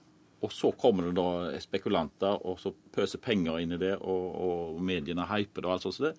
Og 0.44 0.52
så 0.52 0.74
kommer 0.78 1.08
det 1.08 1.16
da 1.16 1.56
spekulanter 1.64 2.44
og 2.46 2.60
så 2.60 2.74
pøser 2.94 3.18
penger 3.24 3.56
inn 3.62 3.72
i 3.74 3.80
det, 3.80 3.96
og, 3.98 4.28
og 4.44 4.84
mediene 4.84 5.26
hyper 5.32 5.64
det 5.64 5.70
og 5.70 5.78
alt 5.78 5.88
sånt. 5.88 5.96
Så 5.96 6.10
det, 6.10 6.14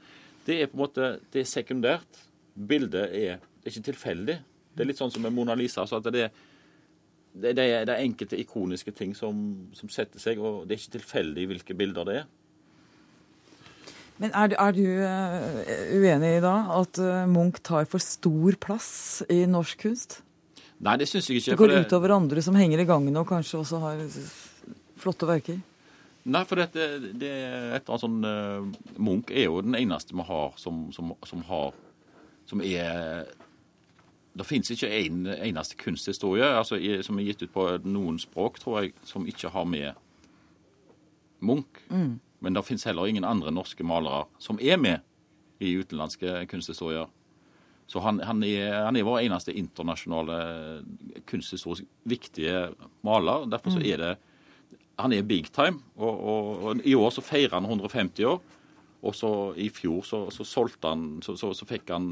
det 0.49 0.57
er 0.57 0.71
på 0.71 0.79
en 0.79 0.87
måte 0.87 1.13
det 1.29 1.45
er 1.45 1.53
sekundært. 1.53 2.23
Bildet 2.57 3.13
er, 3.13 3.37
er 3.61 3.69
ikke 3.69 3.91
tilfeldig. 3.93 4.41
Det 4.73 4.83
er 4.83 4.89
litt 4.89 4.99
sånn 4.99 5.13
som 5.13 5.21
med 5.21 5.37
Mona 5.37 5.53
Lisa. 5.53 5.85
så 5.85 6.01
at 6.01 6.09
det 6.09 6.31
er 6.31 6.47
det, 7.41 7.55
det, 7.57 7.65
er, 7.65 7.85
det, 7.87 7.95
er, 7.95 8.03
enkelte 8.03 8.39
ikoniske 8.39 8.93
ting 8.95 9.15
som, 9.17 9.39
som, 9.75 9.89
setter 9.91 10.21
seg, 10.21 10.41
og 10.41 10.67
det 10.67 10.75
er 10.75 10.81
ikke 10.81 10.97
tilfeldig 10.97 11.47
hvilke 11.53 11.77
bilder 11.77 12.07
det 12.09 12.17
er. 12.21 12.29
Men 14.19 14.33
er, 14.35 14.55
er 14.59 14.75
du 14.75 14.83
uh, 14.83 15.95
uenig 15.95 16.33
i 16.37 16.41
da 16.43 16.55
at 16.75 16.99
uh, 16.99 17.23
Munch 17.31 17.61
tar 17.63 17.87
for 17.87 18.03
stor 18.03 18.57
plass 18.59 18.89
i 19.31 19.45
norsk 19.47 19.85
kunst? 19.85 20.19
Nei, 20.83 20.97
det 20.99 21.07
syns 21.11 21.29
jeg 21.29 21.39
ikke. 21.39 21.53
Det 21.53 21.59
går 21.61 21.73
det... 21.73 21.81
utover 21.87 22.15
andre 22.15 22.43
som 22.43 22.57
henger 22.59 22.83
i 22.83 22.87
gangene 22.87 23.23
og 23.23 23.31
kanskje 23.31 23.61
også 23.61 23.79
har 23.83 24.03
flotte 24.99 25.27
verker? 25.27 25.59
Nei, 26.29 26.43
for 26.47 26.59
dette, 26.59 26.87
det 27.15 27.29
er 27.31 27.77
et 27.79 27.89
uh, 27.89 28.67
Munch 28.99 29.31
er 29.31 29.47
jo 29.47 29.63
den 29.63 29.79
eneste 29.79 30.15
vi 30.15 30.27
har 30.27 30.51
som, 30.59 30.89
som, 30.95 31.15
som 31.25 31.45
har 31.47 31.71
Som 32.49 32.61
er 32.65 33.29
det 34.37 34.45
finnes 34.45 34.71
ikke 34.71 34.89
en 34.93 35.25
eneste 35.33 35.77
kunsthistorie 35.79 36.45
altså, 36.45 36.77
som 37.05 37.17
er 37.19 37.27
gitt 37.27 37.43
ut 37.43 37.53
på 37.53 37.65
noen 37.83 38.19
språk, 38.21 38.59
tror 38.61 38.83
jeg, 38.83 38.93
som 39.07 39.27
ikke 39.27 39.51
har 39.53 39.65
med 39.67 39.97
Munch. 41.39 41.81
Mm. 41.89 42.19
Men 42.39 42.55
det 42.55 42.65
finnes 42.67 42.85
heller 42.87 43.09
ingen 43.09 43.27
andre 43.27 43.51
norske 43.51 43.83
malere 43.83 44.25
som 44.39 44.59
er 44.61 44.77
med 44.79 44.99
i 45.59 45.73
utenlandske 45.79 46.45
kunsthistorier. 46.51 47.09
Så 47.89 47.99
han, 48.05 48.21
han, 48.21 48.43
er, 48.45 48.83
han 48.85 48.95
er, 48.95 49.07
vår 49.07 49.23
eneste 49.25 49.55
internasjonale 49.57 50.35
kunsthistorisk 51.27 51.87
viktige 52.07 52.67
maler. 53.01 53.47
Derfor 53.49 53.73
så 53.73 53.81
mm. 53.81 53.87
er 53.89 54.03
det 54.03 54.15
Han 54.99 55.13
er 55.13 55.23
big 55.23 55.47
time. 55.55 55.79
Og, 55.95 56.23
og, 56.27 56.63
og 56.63 56.81
i 56.83 56.93
år 56.95 57.09
så 57.09 57.21
feirer 57.23 57.55
han 57.55 57.65
150 57.65 58.25
år. 58.27 58.41
Og 58.99 59.15
så 59.15 59.29
i 59.55 59.69
fjor 59.71 60.01
så, 60.03 60.25
så 60.33 60.43
solgte 60.43 60.89
han 60.91 61.03
så, 61.23 61.37
så, 61.39 61.53
så, 61.55 61.67
fikk 61.67 61.91
han 61.93 62.09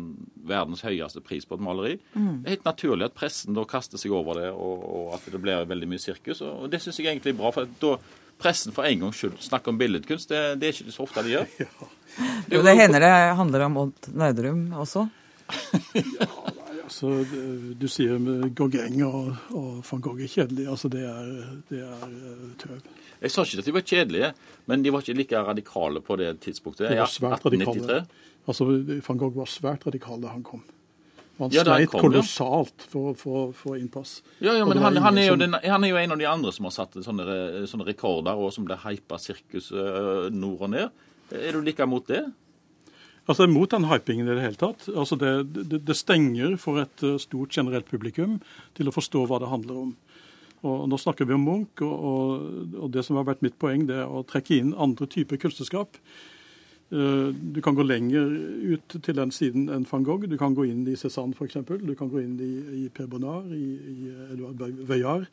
verdens 0.47 0.85
høyeste 0.87 1.19
pris 1.25 1.43
på 1.47 1.57
et 1.57 1.63
maleri. 1.65 1.97
Mm. 2.13 2.29
Det 2.43 2.47
er 2.47 2.55
helt 2.55 2.69
naturlig 2.69 3.09
at 3.09 3.17
pressen 3.17 3.57
da 3.57 3.65
kaster 3.67 3.99
seg 3.99 4.15
over 4.15 4.39
det, 4.39 4.53
og, 4.55 4.85
og 4.87 5.17
at 5.17 5.27
det 5.33 5.41
blir 5.43 5.67
veldig 5.67 5.89
mye 5.91 5.99
sirkus. 5.99 6.41
Og 6.45 6.69
det 6.71 6.79
syns 6.83 7.01
jeg 7.01 7.11
egentlig 7.11 7.35
er 7.35 7.41
bra. 7.41 7.51
for 7.51 7.67
da 7.81 7.97
pressen 8.37 8.71
for 8.71 8.87
en 8.87 8.99
gangs 8.99 9.19
skyld 9.19 9.37
snakker 9.43 9.73
om 9.73 9.79
billedkunst. 9.81 10.29
Det, 10.29 10.41
det, 10.61 10.69
er 10.69 10.75
ikke 10.75 10.95
så 10.95 11.07
ofte 11.07 11.25
de 11.27 11.37
gjør. 11.37 11.53
Ja. 12.17 12.33
Jo, 12.49 12.63
det 12.65 12.73
hender 12.79 13.03
det 13.03 13.09
handler 13.37 13.63
om 13.67 13.75
Odd 13.77 14.07
Nerdrum 14.17 14.61
også? 14.73 15.03
ja, 15.93 16.25
nei, 16.25 16.77
altså, 16.81 17.11
Du 17.77 17.85
sier 17.91 18.17
Gauguin 18.57 19.03
og, 19.05 19.35
og 19.53 19.83
van 19.85 20.01
Gogh 20.01 20.23
er 20.25 20.31
kjedelig. 20.31 20.65
Altså, 20.71 20.89
det 20.89 21.03
er, 21.05 21.27
det 21.69 21.83
er 21.83 22.07
eh, 22.07 22.47
tøv. 22.63 22.79
Jeg 23.21 23.33
sa 23.33 23.43
ikke 23.43 23.63
at 23.63 23.67
de 23.67 23.73
var 23.75 23.85
kjedelige, 23.91 24.31
men 24.69 24.85
de 24.85 24.93
var 24.93 25.03
ikke 25.03 25.17
like 25.17 25.43
radikale 25.49 26.01
på 26.05 26.17
det 26.21 26.31
tidspunktet. 26.45 26.91
De 26.91 26.99
var 27.01 27.11
svært 27.11 27.45
radikale. 27.45 28.01
Altså, 28.47 28.67
Van 29.07 29.19
Gogh 29.19 29.37
var 29.37 29.49
svært 29.51 29.87
radikal 29.87 30.21
da 30.23 30.33
han 30.35 30.43
kom. 30.45 30.63
Han 31.37 31.53
ja, 31.53 31.61
sleit 31.61 31.91
kom, 31.91 32.01
kolossalt 32.07 32.87
for, 32.89 33.13
å 33.13 33.41
få 33.53 33.75
innpass. 33.77 34.21
Ja, 34.41 34.55
ja 34.57 34.65
men 34.65 34.79
han, 34.81 34.97
han, 35.03 35.19
er 35.21 35.29
som... 35.33 35.41
den, 35.41 35.57
han, 35.61 35.85
er 35.85 35.91
jo 35.91 35.99
en 36.01 36.15
av 36.15 36.21
de 36.21 36.25
andre 36.29 36.53
som 36.55 36.65
har 36.65 36.73
satt 36.73 36.97
sånne, 37.05 37.37
sånne 37.69 37.85
rekorder, 37.85 38.39
og 38.39 38.49
som 38.55 38.65
ble 38.65 38.77
hypa 38.81 39.19
sirkus 39.21 39.69
nord 40.33 40.65
og 40.65 40.73
ned. 40.73 41.05
Er 41.37 41.53
du 41.53 41.61
like 41.61 41.85
mot 41.89 42.05
det? 42.09 42.23
Altså, 43.27 43.43
jeg 43.43 43.51
er 43.51 43.53
mot 43.53 43.69
den 43.69 43.85
hypingen 43.89 44.29
i 44.29 44.33
det 44.37 44.45
hele 44.45 44.57
tatt. 44.57 44.87
Altså, 44.93 45.17
det, 45.19 45.33
det, 45.53 45.81
det 45.85 45.97
stenger 45.99 46.55
for 46.61 46.81
et 46.81 47.05
stort 47.21 47.53
generelt 47.53 47.89
publikum 47.91 48.39
til 48.79 48.89
å 48.89 48.95
forstå 48.95 49.25
hva 49.27 49.41
det 49.43 49.51
handler 49.51 49.81
om. 49.83 49.95
Og 50.65 50.87
Nå 50.89 50.97
snakker 50.97 51.27
vi 51.27 51.35
om 51.35 51.43
Munch, 51.45 51.83
og, 51.85 51.93
og, 51.93 52.47
og, 52.79 52.89
det 52.93 53.03
som 53.05 53.19
har 53.19 53.27
vært 53.27 53.43
mitt 53.45 53.57
poeng, 53.61 53.85
det 53.89 53.99
er 54.01 54.09
å 54.09 54.25
trekke 54.25 54.57
inn 54.57 54.73
andre 54.73 55.05
typer 55.09 55.37
kunstnerskap. 55.41 55.99
Uh, 56.87 57.35
du 57.35 57.59
kan 57.61 57.75
gå 57.75 57.83
lenger 57.83 58.31
ut 58.71 58.95
til 59.03 59.15
den 59.17 59.31
siden 59.35 59.67
enn 59.73 59.85
van 59.89 60.07
Gogh. 60.07 60.25
Du 60.29 60.37
kan 60.39 60.55
gå 60.55 60.69
inn 60.69 60.85
i 60.87 60.95
Cézanne 60.97 61.35
f.eks. 61.35 61.59
Du 61.83 61.93
kan 61.99 62.09
gå 62.09 62.23
inn 62.23 62.37
i, 62.41 62.51
i 62.79 62.89
Per 62.89 63.09
Bonnard, 63.11 63.51
i, 63.51 63.69
i 63.75 64.11
Edvard 64.31 64.83
Veillard. 64.87 65.27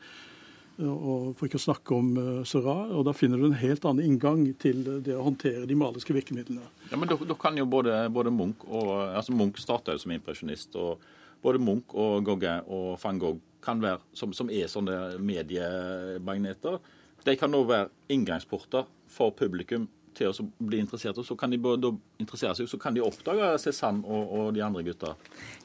Uh, 0.75 0.91
og 0.91 1.27
for 1.39 1.47
ikke 1.47 1.61
å 1.61 1.65
snakke 1.65 1.97
om 1.97 2.13
uh, 2.19 2.43
Seurat. 2.45 2.91
Og 2.93 3.07
da 3.07 3.15
finner 3.15 3.41
du 3.41 3.49
en 3.49 3.57
helt 3.57 3.87
annen 3.87 4.05
inngang 4.05 4.45
til 4.61 4.83
det 4.83 5.15
å 5.15 5.25
håndtere 5.25 5.65
de 5.65 5.79
maliske 5.79 6.13
virkemidlene. 6.13 6.67
Ja, 6.91 6.99
men 6.99 7.09
Da 7.09 7.39
kan 7.39 7.57
jo 7.57 7.65
både, 7.65 8.03
både 8.13 8.35
Munch 8.35 8.67
og 8.67 8.91
altså 9.07 9.33
Munch 9.33 9.63
starta 9.63 9.97
som 9.97 10.13
impresjonist. 10.13 10.75
og 10.75 10.99
både 11.43 11.61
Munch 11.61 11.95
og 11.95 12.23
Gogge 12.27 12.59
og 12.67 12.95
van 13.03 13.19
Gogh 13.19 13.41
kan 13.65 13.81
være, 13.81 13.99
som, 14.13 14.33
som 14.35 14.51
er 14.53 14.69
sånne 14.69 15.17
mediemagneter, 15.25 16.77
de 17.25 17.33
kan 17.39 17.49
nå 17.49 17.63
være 17.65 17.89
inngangsporter 18.13 18.85
for 19.09 19.33
publikum 19.33 19.87
til 20.15 20.31
å 20.31 20.45
bli 20.59 20.79
interessert. 20.83 21.17
Og 21.21 21.27
så 21.27 21.37
kan 21.39 21.51
de 21.51 21.59
både 21.61 21.91
interessere 22.21 22.55
seg, 22.57 22.69
så 22.71 22.79
kan 22.81 22.95
de 22.95 23.03
oppdage 23.05 23.51
Cézanne 23.63 24.03
og, 24.05 24.23
og, 24.25 24.47
de 24.55 24.63
andre 24.65 24.83
gutta. 24.85 25.13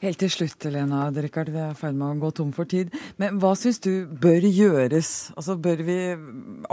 Helt 0.01 0.19
til 0.21 0.31
slutt, 0.33 0.67
Lena 0.73 1.07
Richard, 1.15 1.51
vi 1.53 1.61
er 1.61 1.73
i 1.73 1.77
ferd 1.77 1.97
med 1.97 2.07
å 2.07 2.19
gå 2.25 2.31
tom 2.41 2.51
for 2.55 2.69
tid. 2.69 2.91
Men 3.21 3.39
hva 3.41 3.53
syns 3.59 3.81
du 3.83 4.05
bør 4.05 4.47
gjøres? 4.47 5.31
Altså, 5.35 5.57
Bør 5.61 5.83
vi 5.85 5.97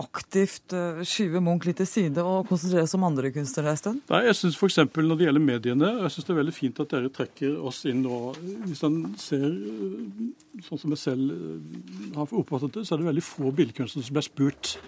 aktivt 0.00 0.72
uh, 0.72 1.02
skyve 1.06 1.42
Munch 1.44 1.66
litt 1.68 1.80
til 1.82 1.88
side 1.88 2.22
og 2.24 2.48
konsentrere 2.48 2.86
oss 2.86 2.96
om 2.96 3.04
andre 3.08 3.32
kunstnere 3.34 3.74
en 3.74 3.80
stund? 3.80 4.02
Nei, 4.08 4.22
jeg 4.28 4.38
syns 4.38 4.56
f.eks. 4.56 4.78
når 4.96 5.18
det 5.18 5.28
gjelder 5.28 5.44
mediene, 5.44 5.90
jeg 6.04 6.14
synes 6.14 6.28
det 6.28 6.34
er 6.34 6.40
veldig 6.40 6.56
fint 6.56 6.80
at 6.82 6.94
dere 6.94 7.12
trekker 7.14 7.58
oss 7.68 7.82
inn 7.90 8.00
nå. 8.06 8.20
Hvis 8.66 8.84
en 8.88 9.00
ser, 9.20 9.44
eh, 9.44 10.62
sånn 10.68 10.80
som 10.80 10.94
jeg 10.94 11.02
selv 11.02 11.34
eh, 11.34 12.14
har 12.16 12.38
oppfattet 12.40 12.78
det, 12.78 12.86
så 12.86 12.96
er 12.96 13.02
det 13.02 13.10
veldig 13.10 13.26
få 13.26 13.52
billedkunstnere 13.60 14.08
som 14.08 14.16
blir 14.16 14.26
spurt 14.26 14.78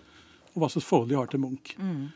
om 0.55 0.63
hva 0.63 0.71
slags 0.73 0.89
forhold 0.89 1.11
de 1.11 1.19
har 1.19 1.31
til 1.31 1.43
Munch. 1.43 1.75
Mm. 1.79 2.09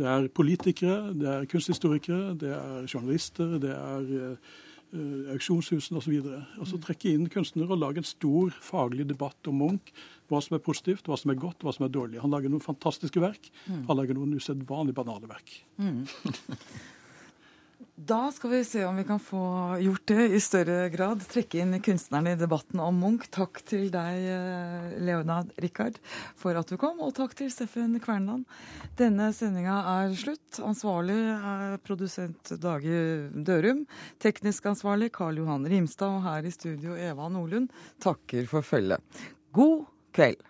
Det 0.00 0.08
er 0.08 0.26
politikere, 0.32 1.12
det 1.12 1.28
er 1.28 1.46
kunsthistorikere, 1.50 2.34
det 2.40 2.54
er 2.56 2.86
journalister, 2.88 3.58
det 3.60 3.72
er 3.74 4.06
uh, 4.16 5.32
auksjonshusene 5.34 6.00
osv. 6.00 6.14
Altså 6.56 6.80
trekke 6.80 7.12
inn 7.12 7.26
kunstnere 7.32 7.74
og 7.74 7.82
lage 7.82 8.00
en 8.00 8.08
stor 8.08 8.54
faglig 8.64 9.04
debatt 9.10 9.50
om 9.50 9.60
Munch. 9.60 9.92
Hva 10.30 10.40
som 10.40 10.56
er 10.56 10.64
positivt, 10.64 11.10
hva 11.10 11.18
som 11.20 11.34
er 11.34 11.40
godt, 11.42 11.66
hva 11.66 11.74
som 11.74 11.84
er 11.84 11.92
dårlig. 11.92 12.22
Han 12.22 12.32
lager 12.32 12.52
noen 12.52 12.64
fantastiske 12.64 13.20
verk. 13.20 13.50
Mm. 13.66 13.84
Han 13.90 14.00
lager 14.00 14.16
noen 14.16 14.38
usedvanlig 14.38 14.96
banale 14.96 15.28
verk. 15.28 15.52
Mm. 15.82 16.06
Da 17.94 18.30
skal 18.32 18.50
vi 18.50 18.64
se 18.64 18.84
om 18.84 18.96
vi 18.96 19.04
kan 19.04 19.20
få 19.20 19.40
gjort 19.80 20.06
det 20.08 20.24
i 20.34 20.40
større 20.40 20.88
grad. 20.92 21.20
Trekke 21.28 21.60
inn 21.60 21.76
kunstnerne 21.84 22.32
i 22.34 22.38
debatten 22.40 22.80
om 22.80 22.96
Munch. 22.96 23.28
Takk 23.32 23.60
til 23.68 23.90
deg, 23.92 24.24
eh, 24.24 24.88
Leonard 25.04 25.52
Rikard, 25.60 26.00
for 26.36 26.56
at 26.56 26.68
du 26.68 26.76
kom, 26.80 27.00
og 27.04 27.14
takk 27.16 27.36
til 27.36 27.50
Steffen 27.52 27.98
Kverneland. 28.00 28.44
Denne 28.96 29.30
sendinga 29.36 29.78
er 29.94 30.16
slutt. 30.16 30.60
Ansvarlig 30.64 31.18
er 31.36 31.78
produsent 31.84 32.54
Dage 32.60 33.30
Dørum. 33.32 33.86
Teknisk 34.18 34.66
ansvarlig 34.72 35.12
Karl 35.12 35.40
Johan 35.40 35.68
Rimstad, 35.68 36.20
og 36.20 36.24
her 36.24 36.44
i 36.44 36.54
studio 36.56 36.96
Eva 36.96 37.28
Nordlund 37.28 37.70
takker 38.00 38.48
for 38.48 38.64
følget. 38.64 39.00
God 39.52 39.84
kveld. 40.12 40.49